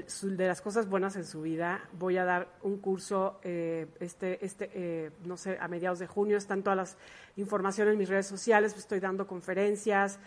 su- 0.08 0.36
de, 0.36 0.48
las 0.48 0.62
cosas 0.62 0.90
buenas 0.90 1.16
en 1.16 1.26
su 1.26 1.42
vida. 1.42 1.82
Voy 1.94 2.18
a 2.18 2.26
dar 2.26 2.48
un 2.64 2.78
curso, 2.78 3.40
eh, 3.44 3.88
este, 4.00 4.44
este, 4.46 4.70
eh, 4.74 5.12
no 5.26 5.38
sé, 5.38 5.58
a 5.60 5.68
mediados 5.68 6.00
de 6.00 6.08
junio. 6.08 6.38
Están 6.38 6.64
todas 6.64 6.78
las 6.78 6.98
informaciones 7.36 7.94
en 7.94 8.00
mis 8.00 8.10
redes 8.10 8.28
sociales. 8.28 8.76
Estoy 8.78 9.00
dando 9.00 9.28
conferencias. 9.28 10.20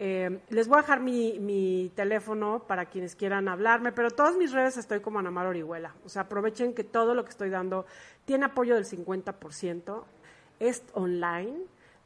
Eh, 0.00 0.40
les 0.50 0.68
voy 0.68 0.78
a 0.78 0.82
dejar 0.82 1.00
mi, 1.00 1.38
mi 1.40 1.90
teléfono 1.96 2.64
para 2.68 2.86
quienes 2.86 3.16
quieran 3.16 3.48
hablarme, 3.48 3.90
pero 3.90 4.10
todas 4.10 4.36
mis 4.36 4.52
redes 4.52 4.76
estoy 4.76 5.00
como 5.00 5.18
Anamar 5.18 5.46
Orihuela. 5.46 5.94
O 6.04 6.08
sea, 6.08 6.22
aprovechen 6.22 6.72
que 6.72 6.84
todo 6.84 7.14
lo 7.14 7.24
que 7.24 7.30
estoy 7.30 7.50
dando 7.50 7.84
tiene 8.24 8.44
apoyo 8.44 8.76
del 8.76 8.84
50%, 8.84 10.04
es 10.60 10.82
online, 10.92 11.56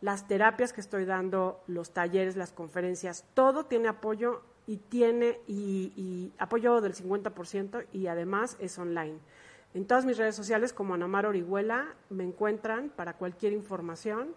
las 0.00 0.26
terapias 0.26 0.72
que 0.72 0.80
estoy 0.80 1.04
dando, 1.04 1.62
los 1.66 1.92
talleres, 1.92 2.36
las 2.36 2.52
conferencias, 2.52 3.24
todo 3.34 3.66
tiene 3.66 3.88
apoyo 3.88 4.42
y 4.66 4.76
tiene 4.76 5.38
y, 5.46 5.92
y 5.96 6.32
apoyo 6.38 6.80
del 6.80 6.94
50% 6.94 7.86
y 7.92 8.06
además 8.06 8.56
es 8.60 8.78
online. 8.78 9.18
En 9.74 9.86
todas 9.86 10.04
mis 10.04 10.18
redes 10.18 10.36
sociales 10.36 10.72
como 10.72 10.94
Anamar 10.94 11.26
Orihuela 11.26 11.86
me 12.10 12.24
encuentran 12.24 12.90
para 12.90 13.14
cualquier 13.14 13.52
información 13.52 14.34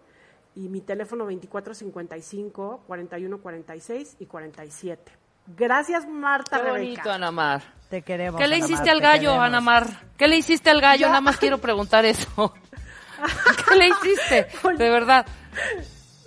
y 0.54 0.68
mi 0.68 0.80
teléfono 0.80 1.24
2455 1.24 2.82
4146 2.86 4.16
y 4.18 4.26
47. 4.26 5.12
Gracias 5.56 6.08
Marta 6.08 6.56
Qué 6.56 6.62
Rebeca. 6.64 6.78
bonito, 6.80 7.12
Ana 7.12 7.30
Mar. 7.30 7.62
Te 7.88 8.02
queremos. 8.02 8.40
¿Qué 8.40 8.48
le 8.48 8.58
hiciste 8.58 8.90
al 8.90 9.00
gallo, 9.00 9.28
queremos. 9.30 9.44
Ana 9.46 9.60
Mar? 9.60 9.86
¿Qué 10.16 10.26
le 10.26 10.36
hiciste 10.38 10.70
al 10.70 10.80
gallo? 10.80 11.06
Nada 11.06 11.20
más 11.20 11.36
quiero 11.36 11.58
preguntar 11.58 12.04
eso. 12.04 12.52
¿Qué 13.68 13.76
le 13.76 13.88
hiciste? 13.88 14.48
De 14.76 14.90
verdad. 14.90 15.24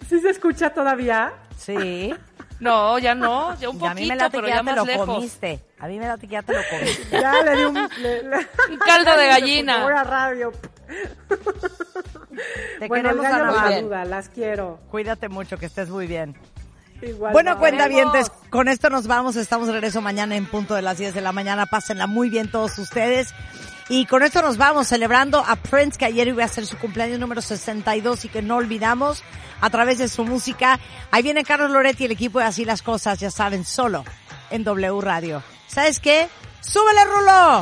¿Sí 0.07 0.19
se 0.21 0.29
escucha 0.29 0.69
todavía? 0.73 1.33
Sí. 1.57 2.13
No, 2.59 2.99
ya 2.99 3.15
no, 3.15 3.57
ya 3.57 3.69
un 3.69 3.81
Y 3.81 3.85
a 3.87 3.93
mí 3.93 4.01
me 4.01 4.07
poquito, 4.07 4.15
late 4.15 4.31
pero 4.37 4.43
que 4.43 4.49
ya 4.51 4.57
te 4.57 4.63
más 4.63 4.75
lo 4.75 4.85
lejos. 4.85 5.05
comiste. 5.05 5.59
A 5.79 5.87
mí 5.87 5.97
me 5.99 6.07
late 6.07 6.21
que 6.27 6.33
ya 6.33 6.41
te 6.41 6.53
lo 6.53 6.59
comiste. 6.69 7.07
Ya 7.21 7.41
le 7.43 7.55
di 7.55 7.63
un... 7.63 7.73
le- 7.75 8.23
le- 8.23 8.37
Un 8.71 8.77
caldo 8.85 9.15
de 9.15 9.27
gallina. 9.29 9.83
Voy 9.83 9.93
a 9.93 10.03
radio. 10.03 10.51
Te 12.79 12.87
bueno, 12.87 13.09
queremos, 13.09 13.39
los 13.45 13.55
Mar. 13.55 13.71
saluda, 13.73 14.05
las 14.05 14.29
quiero. 14.29 14.79
Cuídate 14.89 15.29
mucho, 15.29 15.57
que 15.57 15.65
estés 15.67 15.89
muy 15.89 16.07
bien. 16.07 16.35
Igual, 17.01 17.31
Bueno, 17.33 17.51
bye. 17.51 17.59
cuentavientes, 17.59 18.29
con 18.49 18.67
esto 18.67 18.89
nos 18.89 19.07
vamos. 19.07 19.35
Estamos 19.35 19.67
de 19.67 19.73
regreso 19.73 20.01
mañana 20.01 20.35
en 20.35 20.45
punto 20.45 20.75
de 20.75 20.81
las 20.81 20.97
10 20.97 21.13
de 21.13 21.21
la 21.21 21.31
mañana. 21.31 21.65
Pásenla 21.65 22.07
muy 22.07 22.29
bien 22.29 22.49
todos 22.51 22.77
ustedes. 22.77 23.33
Y 23.87 24.05
con 24.05 24.21
esto 24.21 24.41
nos 24.41 24.57
vamos 24.57 24.87
celebrando 24.87 25.39
a 25.47 25.55
Prince, 25.55 25.97
que 25.97 26.05
ayer 26.05 26.27
iba 26.27 26.43
a 26.43 26.47
ser 26.47 26.65
su 26.65 26.77
cumpleaños 26.77 27.19
número 27.19 27.41
62 27.41 28.25
y 28.25 28.29
que 28.29 28.41
no 28.41 28.57
olvidamos 28.57 29.23
a 29.61 29.69
través 29.69 29.97
de 29.97 30.07
su 30.07 30.25
música. 30.25 30.79
Ahí 31.11 31.23
viene 31.23 31.43
Carlos 31.43 31.71
Loretti 31.71 32.03
y 32.03 32.05
el 32.05 32.11
equipo 32.11 32.39
de 32.39 32.45
Así 32.45 32.65
las 32.65 32.81
Cosas, 32.81 33.19
ya 33.19 33.31
saben, 33.31 33.65
solo 33.65 34.03
en 34.49 34.63
W 34.63 35.01
Radio. 35.01 35.43
¿Sabes 35.67 35.99
qué? 35.99 36.29
¡Súbele, 36.61 37.05
Rulo! 37.05 37.61